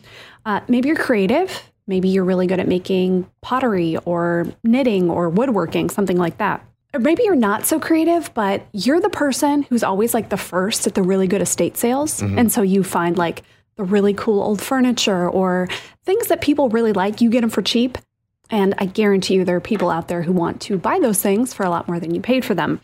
Uh, 0.45 0.61
maybe 0.69 0.87
you're 0.87 0.95
creative 0.95 1.61
Maybe 1.87 2.09
you're 2.09 2.23
really 2.23 2.47
good 2.47 2.59
at 2.59 2.67
making 2.67 3.29
pottery 3.41 3.97
or 4.05 4.47
knitting 4.63 5.09
or 5.09 5.29
woodworking, 5.29 5.89
something 5.89 6.17
like 6.17 6.37
that. 6.39 6.65
Or 6.93 6.99
maybe 6.99 7.23
you're 7.23 7.35
not 7.35 7.65
so 7.65 7.79
creative, 7.79 8.33
but 8.33 8.65
you're 8.71 9.01
the 9.01 9.09
person 9.09 9.63
who's 9.63 9.83
always 9.83 10.13
like 10.13 10.29
the 10.29 10.37
first 10.37 10.87
at 10.87 10.95
the 10.95 11.03
really 11.03 11.27
good 11.27 11.41
estate 11.41 11.77
sales. 11.77 12.21
Mm-hmm. 12.21 12.39
And 12.39 12.51
so 12.51 12.61
you 12.61 12.83
find 12.83 13.17
like 13.17 13.43
the 13.75 13.83
really 13.83 14.13
cool 14.13 14.41
old 14.41 14.61
furniture 14.61 15.29
or 15.29 15.67
things 16.05 16.27
that 16.27 16.41
people 16.41 16.69
really 16.69 16.93
like, 16.93 17.21
you 17.21 17.29
get 17.29 17.41
them 17.41 17.49
for 17.49 17.61
cheap. 17.61 17.97
And 18.49 18.73
I 18.77 18.85
guarantee 18.85 19.35
you 19.35 19.45
there 19.45 19.57
are 19.57 19.61
people 19.61 19.89
out 19.89 20.07
there 20.07 20.21
who 20.21 20.31
want 20.31 20.61
to 20.61 20.77
buy 20.77 20.99
those 20.99 21.21
things 21.21 21.53
for 21.53 21.65
a 21.65 21.69
lot 21.69 21.87
more 21.87 21.99
than 21.99 22.15
you 22.15 22.21
paid 22.21 22.45
for 22.45 22.53
them. 22.53 22.79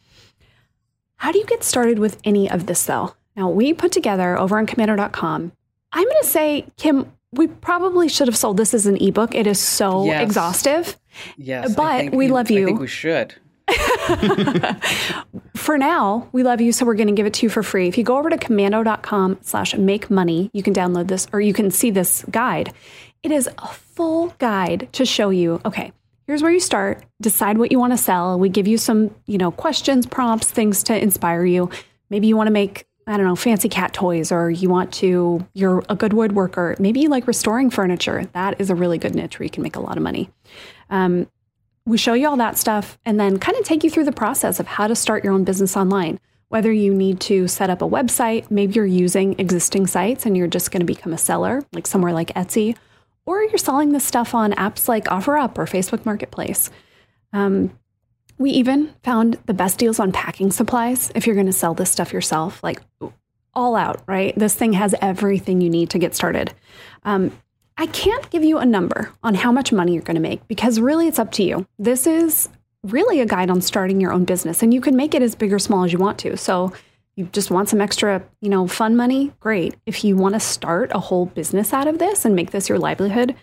How 1.16 1.32
do 1.32 1.40
you 1.40 1.46
get 1.46 1.64
started 1.64 2.00
with 2.00 2.20
any 2.24 2.50
of 2.50 2.66
this 2.66 2.84
though? 2.84 3.16
Now, 3.36 3.50
we 3.50 3.74
put 3.74 3.92
together 3.92 4.38
over 4.38 4.58
on 4.58 4.68
komando.com. 4.68 5.52
I'm 5.94 6.04
going 6.04 6.22
to 6.22 6.28
say, 6.28 6.66
Kim, 6.78 7.12
we 7.34 7.48
probably 7.48 8.10
should 8.10 8.28
have 8.28 8.38
sold 8.38 8.58
this 8.58 8.74
as 8.74 8.86
an 8.86 8.98
ebook. 8.98 9.34
It 9.34 9.48
is 9.48 9.60
so 9.60 10.06
yes. 10.06 10.24
exhaustive. 10.24 10.98
Yes. 11.38 11.74
But 11.76 12.12
we 12.12 12.28
love 12.28 12.52
you. 12.52 12.64
I 12.64 12.66
think 12.66 12.80
we 12.80 12.88
should. 12.88 13.36
for 15.56 15.78
now, 15.78 16.28
we 16.34 16.44
love 16.44 16.60
you, 16.60 16.74
so 16.74 16.86
we're 16.86 16.96
going 16.96 17.08
to 17.08 17.14
give 17.14 17.26
it 17.26 17.34
to 17.36 17.46
you 17.46 17.50
for 17.50 17.64
free. 17.64 17.88
If 17.88 17.98
you 17.98 18.04
go 18.04 18.18
over 18.18 18.30
to 18.30 18.38
komando.com 18.38 19.40
slash 19.42 19.76
make 19.76 20.10
money, 20.10 20.50
you 20.54 20.62
can 20.62 20.74
download 20.74 21.08
this 21.08 21.28
or 21.32 21.40
you 21.40 21.54
can 21.54 21.72
see 21.72 21.90
this 21.90 22.26
guide. 22.30 22.74
It 23.24 23.32
is 23.32 23.48
a 23.58 23.68
full 23.68 24.34
guide 24.40 24.90
to 24.94 25.06
show 25.06 25.30
you, 25.30 25.62
okay, 25.64 25.94
here's 26.28 26.42
where 26.42 26.52
you 26.52 26.60
start, 26.60 27.04
decide 27.22 27.58
what 27.58 27.72
you 27.72 27.80
want 27.80 27.94
to 27.94 27.98
sell. 27.98 28.38
We 28.40 28.50
give 28.50 28.68
you 28.68 28.78
some, 28.78 29.16
you 29.26 29.38
know, 29.38 29.52
questions, 29.52 30.06
prompts, 30.06 30.50
things 30.50 30.84
to 30.84 31.02
inspire 31.02 31.46
you. 31.46 31.70
Maybe 32.10 32.28
you 32.28 32.36
want 32.36 32.48
to 32.48 32.52
make 32.52 32.88
I 33.08 33.18
don't 33.18 33.26
know, 33.26 33.36
fancy 33.36 33.68
cat 33.68 33.94
toys, 33.94 34.32
or 34.32 34.50
you 34.50 34.70
want 34.70 34.94
to, 34.94 35.46
you're 35.54 35.84
a 35.90 35.96
good 35.96 36.12
woodworker. 36.12 36.80
Maybe 36.80 37.02
you 37.02 37.10
like 37.10 37.28
restoring 37.28 37.70
furniture. 37.70 38.26
That 38.34 38.60
is 38.62 38.70
a 38.70 38.76
really 38.76 38.98
good 38.98 39.16
niche 39.16 39.40
where 39.40 39.46
you 39.46 39.50
can 39.50 39.64
make 39.64 39.76
a 39.76 39.80
lot 39.80 39.98
of 39.98 40.04
money. 40.04 40.30
Um, 40.90 41.28
we 41.86 41.98
show 41.98 42.14
you 42.14 42.30
all 42.30 42.38
that 42.38 42.58
stuff 42.58 43.00
and 43.06 43.20
then 43.20 43.40
kind 43.40 43.58
of 43.58 43.66
take 43.66 43.84
you 43.84 43.90
through 43.90 44.06
the 44.06 44.12
process 44.12 44.60
of 44.60 44.68
how 44.68 44.88
to 44.88 44.96
start 44.96 45.24
your 45.24 45.34
own 45.34 45.44
business 45.44 45.76
online. 45.76 46.20
Whether 46.50 46.72
you 46.72 46.94
need 46.94 47.20
to 47.22 47.48
set 47.48 47.70
up 47.70 47.82
a 47.82 47.88
website, 47.88 48.52
maybe 48.52 48.74
you're 48.74 48.86
using 48.86 49.40
existing 49.40 49.88
sites 49.88 50.26
and 50.26 50.38
you're 50.38 50.48
just 50.48 50.70
going 50.70 50.82
to 50.82 50.86
become 50.86 51.14
a 51.14 51.18
seller, 51.18 51.64
like 51.72 51.88
somewhere 51.88 52.14
like 52.14 52.34
Etsy, 52.36 52.76
or 53.26 53.42
you're 53.44 53.58
selling 53.58 53.94
this 53.94 54.04
stuff 54.04 54.36
on 54.36 54.52
apps 54.54 54.88
like 54.88 55.06
OfferUp 55.06 55.58
or 55.58 55.66
Facebook 55.66 56.06
Marketplace. 56.06 56.70
Um, 57.34 57.78
we 58.42 58.52
even 58.52 58.94
found 59.04 59.38
the 59.46 59.54
best 59.54 59.78
deals 59.78 60.00
on 60.00 60.12
packing 60.12 60.52
supplies 60.52 61.12
if 61.16 61.26
you're 61.26 61.36
going 61.36 61.48
to 61.48 61.54
sell 61.54 61.74
this 61.74 61.92
stuff 61.92 62.12
yourself, 62.12 62.62
like 62.64 62.82
all 63.54 63.76
out, 63.76 64.02
right? 64.08 64.34
This 64.38 64.56
thing 64.56 64.74
has 64.74 64.96
everything 65.02 65.62
you 65.62 65.70
need 65.70 65.90
to 65.92 66.00
get 66.00 66.16
started. 66.16 66.54
Um, 67.04 67.38
I 67.78 67.88
can't 67.88 68.30
give 68.30 68.44
you 68.44 68.58
a 68.58 68.66
number 68.66 69.12
on 69.24 69.36
how 69.36 69.52
much 69.52 69.72
money 69.72 69.94
you're 69.94 70.04
going 70.04 70.16
to 70.16 70.22
make 70.22 70.48
because 70.48 70.80
really 70.80 71.08
it's 71.08 71.20
up 71.20 71.32
to 71.34 71.44
you. 71.44 71.66
This 71.80 72.06
is 72.08 72.50
really 72.84 73.20
a 73.20 73.26
guide 73.26 73.50
on 73.50 73.62
starting 73.62 74.02
your 74.02 74.12
own 74.12 74.26
business 74.26 74.64
and 74.64 74.74
you 74.74 74.82
can 74.82 74.96
make 74.96 75.14
it 75.14 75.22
as 75.22 75.36
big 75.36 75.54
or 75.54 75.60
small 75.60 75.84
as 75.84 75.94
you 75.94 76.00
want 76.00 76.18
to. 76.20 76.38
So 76.38 76.74
you 77.16 77.26
just 77.32 77.52
want 77.52 77.70
some 77.70 77.82
extra, 77.82 78.24
you 78.40 78.50
know, 78.50 78.68
fun 78.68 78.96
money, 78.96 79.34
great. 79.40 79.76
If 79.86 80.04
you 80.04 80.16
want 80.16 80.34
to 80.36 80.40
start 80.40 80.92
a 80.94 81.00
whole 81.00 81.28
business 81.28 81.74
out 81.74 81.88
of 81.88 82.00
this 82.00 82.26
and 82.26 82.36
make 82.36 82.52
this 82.52 82.70
your 82.70 82.80
livelihood, 82.80 83.36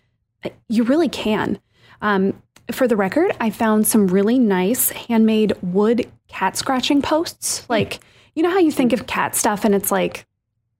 you 0.68 0.84
really 0.84 1.08
can. 1.08 1.60
Um, 2.00 2.42
for 2.72 2.86
the 2.86 2.96
record, 2.96 3.34
I 3.40 3.50
found 3.50 3.86
some 3.86 4.08
really 4.08 4.38
nice 4.38 4.90
handmade 4.90 5.54
wood 5.62 6.10
cat 6.28 6.56
scratching 6.56 7.02
posts. 7.02 7.60
Hmm. 7.60 7.72
Like, 7.72 8.00
you 8.34 8.42
know 8.42 8.50
how 8.50 8.58
you 8.58 8.70
think 8.70 8.92
of 8.92 9.06
cat 9.06 9.34
stuff 9.34 9.64
and 9.64 9.74
it's 9.74 9.90
like, 9.90 10.26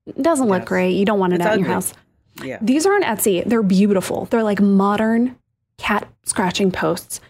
it 0.07 0.23
doesn't 0.23 0.49
look 0.49 0.63
yes. 0.63 0.69
great. 0.69 0.91
You 0.97 1.05
don't 1.05 1.19
want 1.19 1.33
it 1.33 1.37
it's 1.37 1.47
out 1.47 1.53
ugly. 1.53 1.61
in 1.61 1.65
your 1.65 1.75
house. 1.75 1.95
Yeah. 2.43 2.59
These 2.63 2.87
are 2.87 2.95
on 2.95 3.03
Etsy. 3.03 3.45
They're 3.45 3.63
beautiful. 3.63 4.27
They're 4.27 4.43
like 4.43 4.61
modern 4.61 5.37
cat 5.77 6.09
scratching 6.25 6.71
posts. 6.71 7.21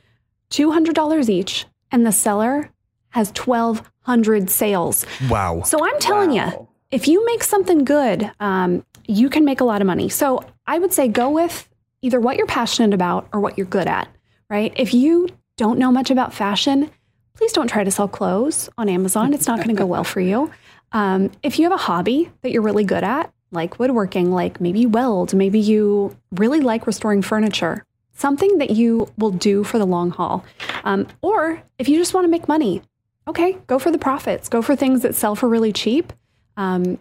$200 0.50 1.28
each. 1.28 1.66
And 1.90 2.06
the 2.06 2.12
seller 2.12 2.70
has 3.11 3.30
1,200 3.30 4.50
sales. 4.50 5.06
Wow. 5.30 5.62
So 5.62 5.82
I'm 5.82 5.98
telling 5.98 6.30
wow. 6.30 6.50
you, 6.50 6.68
if 6.90 7.09
you 7.09 7.24
make 7.26 7.42
something 7.42 7.84
good, 7.84 8.30
um, 8.38 8.84
you 9.06 9.30
can 9.30 9.44
make 9.44 9.61
a 9.61 9.64
lot 9.64 9.80
of 9.80 9.86
money. 9.86 10.09
So 10.09 10.44
I 10.66 10.78
would 10.78 10.92
say 10.92 11.09
go 11.09 11.30
with 11.30 11.68
either 12.02 12.20
what 12.20 12.36
you're 12.36 12.46
passionate 12.46 12.94
about 12.94 13.28
or 13.32 13.40
what 13.40 13.56
you're 13.56 13.66
good 13.66 13.86
at 13.86 14.09
right? 14.51 14.72
If 14.76 14.94
you 14.94 15.28
don't 15.57 15.78
know 15.78 15.90
much 15.90 16.11
about 16.11 16.34
fashion, 16.34 16.90
please 17.34 17.53
don't 17.53 17.68
try 17.68 17.84
to 17.84 17.90
sell 17.90 18.09
clothes 18.09 18.68
on 18.78 18.88
Amazon. 18.88 19.32
It's 19.32 19.46
not 19.46 19.59
going 19.59 19.68
to 19.68 19.74
go 19.74 19.86
well 19.86 20.05
for 20.05 20.20
you. 20.20 20.51
Um, 20.92 21.30
if 21.42 21.59
you 21.59 21.64
have 21.64 21.72
a 21.72 21.82
hobby 21.82 22.30
that 22.42 22.51
you're 22.51 22.62
really 22.62 22.84
good 22.84 23.05
at, 23.05 23.32
like 23.51 23.78
woodworking, 23.78 24.30
like 24.32 24.61
maybe 24.61 24.86
weld, 24.86 25.34
maybe 25.34 25.59
you 25.59 26.16
really 26.32 26.61
like 26.61 26.86
restoring 26.86 27.22
furniture, 27.22 27.84
something 28.14 28.59
that 28.59 28.70
you 28.70 29.11
will 29.16 29.30
do 29.30 29.64
for 29.64 29.78
the 29.78 29.86
long 29.86 30.11
haul. 30.11 30.44
Um, 30.84 31.07
or 31.22 31.62
if 31.78 31.88
you 31.88 31.96
just 31.96 32.14
want 32.14 32.24
to 32.24 32.30
make 32.30 32.49
money, 32.49 32.82
okay, 33.26 33.59
go 33.66 33.78
for 33.78 33.90
the 33.90 33.99
profits. 33.99 34.49
Go 34.49 34.62
for 34.62 34.74
things 34.74 35.03
that 35.03 35.14
sell 35.14 35.34
for 35.34 35.49
really 35.49 35.72
cheap 35.72 36.12
um, 36.57 36.99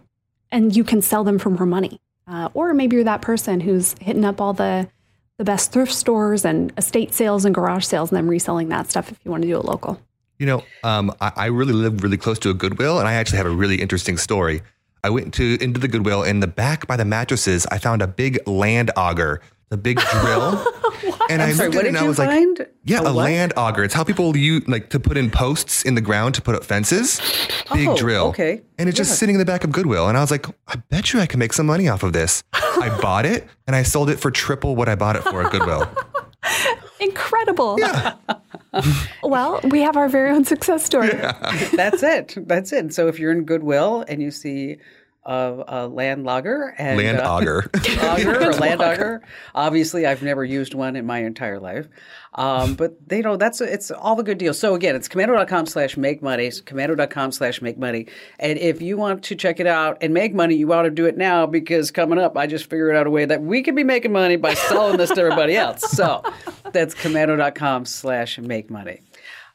and 0.50 0.74
you 0.74 0.84
can 0.84 1.02
sell 1.02 1.24
them 1.24 1.38
for 1.38 1.50
more 1.50 1.66
money. 1.66 2.00
Uh, 2.26 2.48
or 2.54 2.72
maybe 2.74 2.96
you're 2.96 3.04
that 3.04 3.22
person 3.22 3.60
who's 3.60 3.94
hitting 4.00 4.24
up 4.24 4.40
all 4.40 4.52
the 4.52 4.88
the 5.38 5.44
best 5.44 5.72
thrift 5.72 5.92
stores 5.92 6.44
and 6.44 6.72
estate 6.76 7.14
sales 7.14 7.44
and 7.44 7.54
garage 7.54 7.84
sales 7.84 8.10
and 8.10 8.16
then 8.16 8.26
reselling 8.26 8.68
that 8.68 8.90
stuff 8.90 9.10
if 9.10 9.18
you 9.24 9.30
want 9.30 9.42
to 9.42 9.48
do 9.48 9.56
it 9.56 9.64
local. 9.64 10.00
You 10.38 10.46
know, 10.46 10.64
um, 10.84 11.12
I, 11.20 11.32
I, 11.34 11.46
really 11.46 11.72
live 11.72 12.02
really 12.02 12.16
close 12.16 12.38
to 12.40 12.50
a 12.50 12.54
Goodwill, 12.54 12.98
and 12.98 13.08
I 13.08 13.14
actually 13.14 13.38
have 13.38 13.46
a 13.46 13.50
really 13.50 13.76
interesting 13.76 14.16
story. 14.18 14.62
I 15.02 15.10
went 15.10 15.34
to 15.34 15.58
into 15.60 15.80
the 15.80 15.88
Goodwill, 15.88 16.22
in 16.22 16.40
the 16.40 16.46
back 16.46 16.86
by 16.86 16.96
the 16.96 17.04
mattresses, 17.04 17.66
I 17.66 17.78
found 17.78 18.02
a 18.02 18.06
big 18.06 18.46
land 18.46 18.90
auger, 18.96 19.40
the 19.68 19.76
big 19.76 19.98
drill. 19.98 20.64
and 21.30 21.42
I'm 21.42 21.50
I 21.50 21.52
sorry, 21.52 21.68
looked 21.68 21.80
at 21.80 21.84
it 21.84 21.88
and 21.88 21.98
I 21.98 22.06
was 22.06 22.16
find? 22.16 22.58
like, 22.58 22.74
"Yeah, 22.84 23.00
a, 23.00 23.10
a 23.10 23.12
land 23.12 23.52
auger. 23.56 23.84
It's 23.84 23.94
how 23.94 24.04
people 24.04 24.36
use 24.36 24.66
like 24.66 24.90
to 24.90 25.00
put 25.00 25.16
in 25.16 25.30
posts 25.30 25.82
in 25.84 25.94
the 25.94 26.00
ground 26.00 26.34
to 26.36 26.42
put 26.42 26.54
up 26.54 26.64
fences. 26.64 27.20
Big 27.72 27.88
oh, 27.88 27.96
drill. 27.96 28.26
Okay, 28.28 28.62
and 28.78 28.88
it's 28.88 28.96
yeah. 28.96 29.04
just 29.04 29.18
sitting 29.18 29.34
in 29.34 29.38
the 29.38 29.44
back 29.44 29.64
of 29.64 29.72
Goodwill. 29.72 30.08
And 30.08 30.16
I 30.16 30.20
was 30.20 30.30
like, 30.30 30.46
I 30.66 30.76
bet 30.88 31.12
you 31.12 31.20
I 31.20 31.26
can 31.26 31.38
make 31.38 31.52
some 31.52 31.66
money 31.66 31.88
off 31.88 32.02
of 32.02 32.12
this. 32.12 32.42
I 32.52 32.96
bought 33.02 33.26
it 33.26 33.46
and 33.66 33.76
I 33.76 33.82
sold 33.82 34.10
it 34.10 34.18
for 34.18 34.30
triple 34.30 34.76
what 34.76 34.88
I 34.88 34.94
bought 34.94 35.16
it 35.16 35.22
for 35.22 35.42
at 35.42 35.52
Goodwill. 35.52 35.88
Incredible. 37.00 37.76
Yeah. 37.78 38.14
well, 39.22 39.60
we 39.64 39.80
have 39.80 39.96
our 39.96 40.08
very 40.08 40.30
own 40.30 40.44
success 40.44 40.84
story. 40.84 41.08
Yeah. 41.08 41.68
That's 41.74 42.02
it. 42.02 42.34
That's 42.36 42.72
it. 42.72 42.92
So 42.92 43.06
if 43.06 43.18
you're 43.18 43.32
in 43.32 43.44
Goodwill 43.44 44.04
and 44.08 44.20
you 44.20 44.30
see 44.30 44.78
a, 45.28 45.64
a 45.68 45.86
land 45.86 46.24
logger 46.24 46.74
and 46.78 46.96
land 46.96 47.20
uh, 47.20 47.34
auger, 47.34 47.70
auger 48.00 48.40
or 48.48 48.52
land 48.54 48.80
auger. 48.80 49.22
Obviously, 49.54 50.06
I've 50.06 50.22
never 50.22 50.42
used 50.42 50.72
one 50.72 50.96
in 50.96 51.04
my 51.04 51.18
entire 51.18 51.60
life, 51.60 51.86
um, 52.34 52.74
but 52.74 52.96
they 53.06 53.20
know 53.20 53.36
that's 53.36 53.60
it's 53.60 53.90
all 53.90 54.16
the 54.16 54.22
good 54.22 54.38
deals. 54.38 54.58
So 54.58 54.74
again, 54.74 54.96
it's 54.96 55.06
komando.com 55.06 55.66
slash 55.66 55.98
make 55.98 56.22
money, 56.22 56.48
komando.com 56.48 57.32
slash 57.32 57.60
make 57.60 57.76
money, 57.78 58.06
and 58.38 58.58
if 58.58 58.80
you 58.80 58.96
want 58.96 59.22
to 59.24 59.36
check 59.36 59.60
it 59.60 59.66
out 59.66 59.98
and 60.00 60.14
make 60.14 60.34
money, 60.34 60.56
you 60.56 60.72
ought 60.72 60.82
to 60.82 60.90
do 60.90 61.04
it 61.04 61.18
now 61.18 61.44
because 61.44 61.90
coming 61.90 62.18
up, 62.18 62.36
I 62.38 62.46
just 62.46 62.70
figured 62.70 62.96
out 62.96 63.06
a 63.06 63.10
way 63.10 63.26
that 63.26 63.42
we 63.42 63.62
can 63.62 63.74
be 63.74 63.84
making 63.84 64.12
money 64.12 64.36
by 64.36 64.54
selling 64.54 64.96
this 64.96 65.10
to 65.10 65.20
everybody 65.20 65.56
else. 65.56 65.82
So 65.90 66.22
that's 66.72 66.94
komando.com 66.94 67.84
slash 67.84 68.38
make 68.38 68.70
money. 68.70 69.02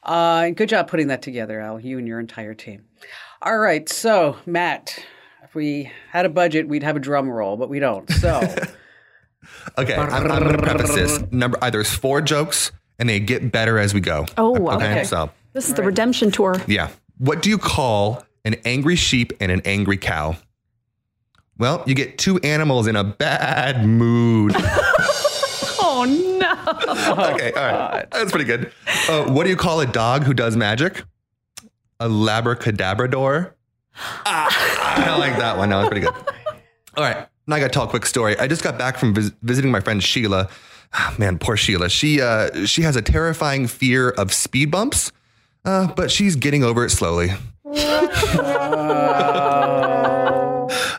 Uh, 0.03 0.51
good 0.51 0.69
job 0.69 0.88
putting 0.88 1.07
that 1.07 1.24
together, 1.24 1.59
Al. 1.59 1.80
You 1.80 1.97
and 1.97 2.07
your 2.07 2.19
entire 2.19 2.53
team. 2.53 2.84
All 3.41 3.57
right, 3.57 3.89
so 3.89 4.38
Matt, 4.45 5.03
if 5.54 5.56
we 5.56 5.91
had 6.10 6.26
a 6.26 6.30
budget, 6.30 6.68
we'd 6.68 6.82
have 6.82 6.95
a 6.95 6.99
drum 6.99 7.30
roll, 7.30 7.58
but 7.58 7.70
we 7.70 7.78
don't. 7.78 8.10
So. 8.10 8.39
okay, 9.78 9.93
I'm, 9.93 10.32
I'm 10.32 10.41
going 10.41 10.58
to 10.58 10.64
preface 10.64 10.95
this. 10.95 11.24
Number 11.32 11.60
either 11.62 11.82
it's 11.82 11.93
four 11.93 12.22
jokes 12.22 12.72
and 12.97 13.08
they 13.08 13.20
get 13.20 13.51
better 13.51 13.78
as 13.78 13.93
we 13.93 13.99
go. 13.99 14.26
Oh, 14.36 14.56
okay. 14.72 14.86
okay. 14.86 15.04
So 15.04 15.30
this 15.54 15.70
is 15.70 15.76
the 15.76 15.84
redemption 15.84 16.32
tour. 16.32 16.60
Yeah. 16.66 16.89
What 17.20 17.43
do 17.43 17.51
you 17.51 17.60
call 17.60 18.26
an 18.45 18.56
angry 18.66 18.95
sheep, 18.95 19.32
and 19.39 19.51
an 19.51 19.62
angry 19.64 19.95
cow? 19.95 20.36
Well, 21.60 21.84
you 21.86 21.93
get 21.93 22.18
two 22.18 22.39
animals 22.39 22.88
in 22.88 22.95
a 22.95 23.04
bad 23.04 23.86
mood. 23.86 24.56
Oh 25.86 26.06
no! 26.06 27.34
okay, 27.34 27.51
all 27.54 27.64
right. 27.64 28.10
That's 28.12 28.32
pretty 28.32 28.45
good. 28.45 28.72
Uh, 29.08 29.32
what 29.32 29.43
do 29.43 29.51
you 29.51 29.56
call 29.56 29.80
a 29.80 29.86
dog 29.86 30.24
who 30.24 30.34
does 30.34 30.58
magic? 30.58 31.04
A 31.99 32.10
labracadabrador. 32.10 33.54
Ah, 33.96 35.06
I 35.14 35.18
like 35.18 35.38
that 35.38 35.58
one. 35.58 35.70
No, 35.70 35.82
it's 35.82 35.89
pretty 35.89 36.06
good. 36.06 36.16
All 36.96 37.04
right. 37.04 37.28
Now 37.48 37.56
I 37.58 37.60
got 37.60 37.68
to 37.68 37.74
tell 37.74 37.84
a 37.84 37.88
quick 37.88 38.06
story. 38.06 38.38
I 38.39 38.48
just 38.48 38.64
got 38.64 38.78
back 38.78 38.98
from 38.98 39.14
vis- 39.14 39.32
visiting 39.41 39.72
my 39.72 39.80
friend 39.82 40.02
Sheila. 40.02 40.50
Ah, 40.94 41.14
man, 41.18 41.38
poor 41.39 41.58
Sheila. 41.58 41.89
She 41.89 42.22
uh, 42.22 42.66
she 42.66 42.84
has 42.84 42.96
a 42.96 43.02
terrifying 43.02 43.68
fear 43.68 44.10
of 44.10 44.34
speed 44.34 44.72
bumps, 44.72 45.12
uh, 45.66 45.88
but 45.96 46.12
she's 46.12 46.36
getting 46.36 46.64
over 46.64 46.86
it 46.86 46.91
slowly. 46.91 47.32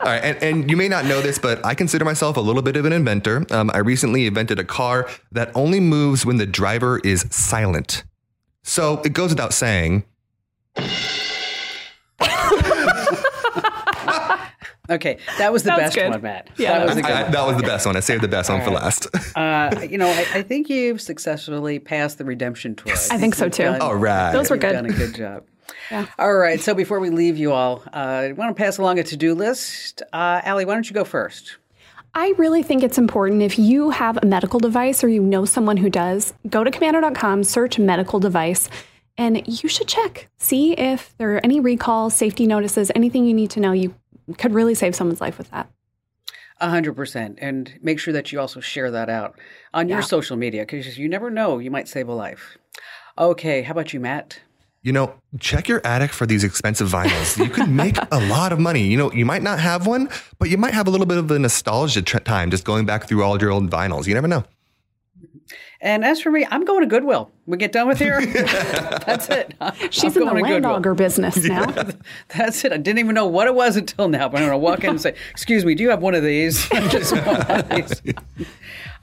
All 0.05 0.11
right, 0.11 0.23
and, 0.23 0.43
and 0.43 0.69
you 0.69 0.77
may 0.77 0.87
not 0.87 1.05
know 1.05 1.21
this, 1.21 1.39
but 1.39 1.65
I 1.65 1.73
consider 1.73 2.05
myself 2.05 2.37
a 2.37 2.41
little 2.41 2.61
bit 2.61 2.77
of 2.77 2.85
an 2.85 2.93
inventor. 2.93 3.45
Um, 3.49 3.71
I 3.73 3.79
recently 3.79 4.27
invented 4.27 4.59
a 4.59 4.63
car 4.63 5.09
that 5.31 5.49
only 5.55 5.79
moves 5.79 6.25
when 6.25 6.37
the 6.37 6.45
driver 6.45 6.99
is 6.99 7.25
silent. 7.31 8.03
So 8.63 9.01
it 9.03 9.13
goes 9.13 9.31
without 9.31 9.53
saying. 9.53 10.03
Okay, 14.89 15.17
that 15.37 15.51
was 15.51 15.63
the 15.63 15.69
That 15.71 15.77
best 15.77 15.95
good. 15.95 16.09
one, 16.11 16.21
Matt. 16.21 16.49
Yeah, 16.57 16.79
that 16.79 16.87
was 16.87 16.97
a 16.97 17.01
good 17.01 17.11
I- 17.11 17.23
one. 17.23 17.31
that 17.31 17.47
was 17.47 17.57
the 17.57 17.63
best 17.63 17.85
one. 17.85 17.97
I 17.97 17.99
saved 18.01 18.21
the 18.23 18.27
best 18.27 18.49
one 18.49 18.61
for 18.61 18.71
last. 18.71 19.07
Uh, 19.35 19.85
you 19.89 19.97
know, 19.97 20.07
I, 20.07 20.25
I 20.35 20.41
think 20.43 20.69
you've 20.69 21.01
successfully 21.01 21.79
passed 21.79 22.17
the 22.17 22.25
redemption 22.25 22.75
tour. 22.75 22.93
I 23.11 23.17
think 23.17 23.35
so, 23.35 23.45
you've 23.45 23.53
too. 23.53 23.63
done- 23.63 23.81
All 23.81 23.95
right. 23.95 24.31
Those 24.31 24.49
were 24.49 24.57
good. 24.57 24.73
Done 24.73 24.85
a 24.85 24.89
good 24.93 25.15
job. 25.15 25.43
Yeah. 25.91 26.05
All 26.19 26.33
right. 26.35 26.59
So 26.59 26.73
before 26.73 26.99
we 26.99 27.09
leave 27.09 27.37
you 27.37 27.51
all, 27.51 27.83
uh, 27.93 27.97
I 27.97 28.31
want 28.33 28.55
to 28.55 28.63
pass 28.63 28.77
along 28.77 28.99
a 28.99 29.03
to-do 29.03 29.33
list. 29.35 30.01
Uh, 30.13 30.41
Allie, 30.43 30.65
why 30.65 30.73
don't 30.73 30.87
you 30.87 30.93
go 30.93 31.03
first? 31.03 31.57
I 32.13 32.33
really 32.37 32.63
think 32.63 32.81
it's 32.81 32.97
important 32.97 33.41
if 33.41 33.59
you 33.59 33.89
have 33.89 34.17
a 34.21 34.25
medical 34.25 34.59
device 34.59 35.03
or 35.03 35.09
you 35.09 35.21
know 35.21 35.43
someone 35.45 35.77
who 35.77 35.89
does, 35.89 36.33
go 36.49 36.63
to 36.63 36.71
komando.com, 36.71 37.43
search 37.43 37.77
medical 37.77 38.19
device, 38.19 38.69
and 39.17 39.43
you 39.47 39.67
should 39.67 39.87
check. 39.87 40.29
See 40.37 40.73
if 40.73 41.13
there 41.17 41.35
are 41.35 41.41
any 41.43 41.59
recalls, 41.59 42.13
safety 42.15 42.47
notices, 42.47 42.89
anything 42.95 43.25
you 43.25 43.33
need 43.33 43.49
to 43.51 43.59
know. 43.59 43.71
You 43.73 43.93
could 44.33 44.53
really 44.53 44.75
save 44.75 44.95
someone's 44.95 45.21
life 45.21 45.37
with 45.37 45.51
that. 45.51 45.69
A 46.61 46.69
hundred 46.69 46.95
percent, 46.95 47.37
and 47.41 47.73
make 47.81 47.99
sure 47.99 48.13
that 48.13 48.31
you 48.31 48.39
also 48.39 48.61
share 48.61 48.89
that 48.91 49.09
out 49.09 49.37
on 49.73 49.89
your 49.89 50.01
social 50.01 50.37
media 50.37 50.61
because 50.61 50.97
you 50.97 51.09
never 51.09 51.29
know, 51.29 51.59
you 51.59 51.69
might 51.69 51.87
save 51.87 52.07
a 52.07 52.13
life. 52.13 52.57
Okay, 53.17 53.61
how 53.61 53.71
about 53.71 53.93
you, 53.93 53.99
Matt? 53.99 54.39
You 54.81 54.93
know, 54.93 55.15
check 55.39 55.67
your 55.67 55.81
attic 55.85 56.11
for 56.11 56.25
these 56.25 56.43
expensive 56.43 56.87
vinyls. 56.89 57.43
You 57.43 57.49
could 57.49 57.69
make 57.69 57.97
a 58.11 58.19
lot 58.29 58.53
of 58.53 58.59
money. 58.59 58.83
You 58.83 58.97
know, 58.97 59.11
you 59.11 59.25
might 59.25 59.41
not 59.41 59.59
have 59.59 59.87
one, 59.87 60.09
but 60.37 60.49
you 60.49 60.57
might 60.57 60.75
have 60.75 60.87
a 60.87 60.91
little 60.91 61.07
bit 61.07 61.17
of 61.17 61.29
a 61.31 61.39
nostalgia 61.39 62.03
tr- 62.03 62.19
time 62.19 62.51
just 62.51 62.65
going 62.65 62.85
back 62.85 63.07
through 63.07 63.23
all 63.23 63.41
your 63.41 63.51
old 63.51 63.69
vinyls. 63.69 64.05
You 64.05 64.13
never 64.13 64.27
know. 64.27 64.43
And 65.81 66.05
as 66.05 66.21
for 66.21 66.31
me, 66.31 66.47
I'm 66.49 66.63
going 66.65 66.81
to 66.81 66.87
Goodwill. 66.87 67.31
We 67.45 67.57
get 67.57 67.71
done 67.71 67.87
with 67.87 67.99
here. 67.99 68.25
That's 69.05 69.29
it. 69.29 69.53
She's 69.91 70.15
I'm 70.15 70.23
in 70.23 70.27
the 70.35 70.41
going 70.41 70.61
to 70.63 70.69
Goodwill. 70.79 70.95
business 70.95 71.43
now. 71.43 71.65
That's 72.35 72.63
it. 72.65 72.71
I 72.71 72.77
didn't 72.77 72.99
even 72.99 73.13
know 73.13 73.27
what 73.27 73.47
it 73.47 73.53
was 73.55 73.75
until 73.75 74.07
now. 74.07 74.29
But 74.29 74.37
I'm 74.41 74.47
going 74.47 74.59
to 74.59 74.63
walk 74.63 74.83
in 74.83 74.91
and 74.91 75.01
say, 75.01 75.15
"Excuse 75.31 75.65
me, 75.65 75.75
do 75.75 75.83
you 75.83 75.89
have 75.89 76.01
one 76.01 76.15
of 76.15 76.23
these?" 76.23 76.67
Just 76.89 77.13
one 77.13 77.41
of 77.41 77.69
these. 77.69 78.01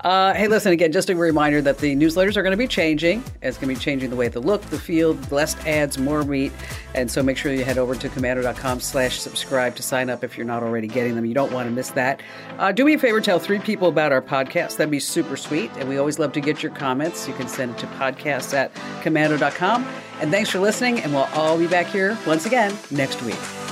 Uh, 0.03 0.35
hey, 0.35 0.49
listen 0.49 0.73
again. 0.73 0.91
Just 0.91 1.11
a 1.11 1.15
reminder 1.15 1.63
that 1.63 1.79
the 1.79 1.95
newsletters 1.95 2.37
are 2.37 2.43
going 2.43 2.53
to 2.53 2.57
be 2.57 2.67
changing. 2.67 3.23
It's 3.41 3.57
going 3.57 3.73
to 3.73 3.79
be 3.79 3.81
changing 3.81 4.11
the 4.11 4.17
way 4.17 4.29
the 4.29 4.41
look, 4.41 4.63
the 4.63 4.79
feel, 4.79 5.17
less 5.31 5.57
ads, 5.65 5.97
more 5.97 6.25
meat, 6.25 6.53
and 6.95 7.11
so 7.11 7.23
make 7.23 7.37
sure 7.37 7.53
you 7.53 7.65
head 7.65 7.79
over 7.79 7.95
to 7.95 8.09
komando.com/slash/subscribe 8.09 9.77
to 9.77 9.83
sign 9.83 10.11
up 10.11 10.25
if 10.25 10.37
you're 10.37 10.47
not 10.47 10.63
already 10.63 10.89
getting 10.89 11.15
them. 11.15 11.25
You 11.25 11.35
don't 11.35 11.53
want 11.53 11.69
to 11.69 11.73
miss 11.73 11.91
that. 11.91 12.21
Uh, 12.59 12.73
do 12.73 12.85
me 12.85 12.95
a 12.95 12.99
favor, 12.99 13.21
tell 13.21 13.39
three 13.39 13.61
people 13.61 13.89
about 13.89 14.11
our 14.13 14.23
podcast. 14.23 14.77
That'd 14.77 14.91
be 14.91 15.01
super 15.01 15.37
sweet, 15.37 15.71
and 15.79 15.89
we 15.89 15.99
always 15.99 16.19
love 16.19 16.33
to 16.33 16.41
get 16.41 16.63
your 16.63 16.73
comments. 16.73 17.29
You 17.29 17.35
can 17.35 17.49
send 17.49 17.73
it 17.73 17.79
to 17.79 17.87
podcasts 17.87 18.55
at 18.55 18.75
komando.com. 19.03 19.87
And 20.21 20.31
thanks 20.31 20.51
for 20.51 20.59
listening, 20.59 21.01
and 21.01 21.13
we'll 21.13 21.29
all 21.35 21.59
be 21.59 21.67
back 21.67 21.87
here 21.87 22.19
once 22.27 22.47
again 22.47 22.77
next 22.91 23.23
week. 23.23 23.72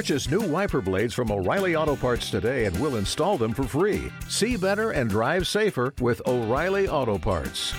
Purchase 0.00 0.30
new 0.30 0.40
wiper 0.40 0.80
blades 0.80 1.12
from 1.12 1.30
O'Reilly 1.30 1.76
Auto 1.76 1.94
Parts 1.94 2.30
today 2.30 2.64
and 2.64 2.80
we'll 2.80 2.96
install 2.96 3.36
them 3.36 3.52
for 3.52 3.64
free. 3.64 4.10
See 4.30 4.56
better 4.56 4.92
and 4.92 5.10
drive 5.10 5.46
safer 5.46 5.92
with 6.00 6.22
O'Reilly 6.26 6.88
Auto 6.88 7.18
Parts. 7.18 7.74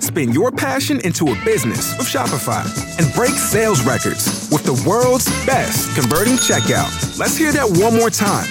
Spin 0.00 0.32
your 0.34 0.52
passion 0.52 1.00
into 1.00 1.32
a 1.32 1.44
business 1.46 1.96
with 1.96 2.08
Shopify 2.08 2.66
and 3.02 3.14
break 3.14 3.32
sales 3.32 3.82
records 3.86 4.50
with 4.52 4.64
the 4.64 4.84
world's 4.86 5.30
best 5.46 5.98
converting 5.98 6.34
checkout. 6.34 7.18
Let's 7.18 7.38
hear 7.38 7.52
that 7.52 7.66
one 7.66 7.96
more 7.96 8.10
time. 8.10 8.50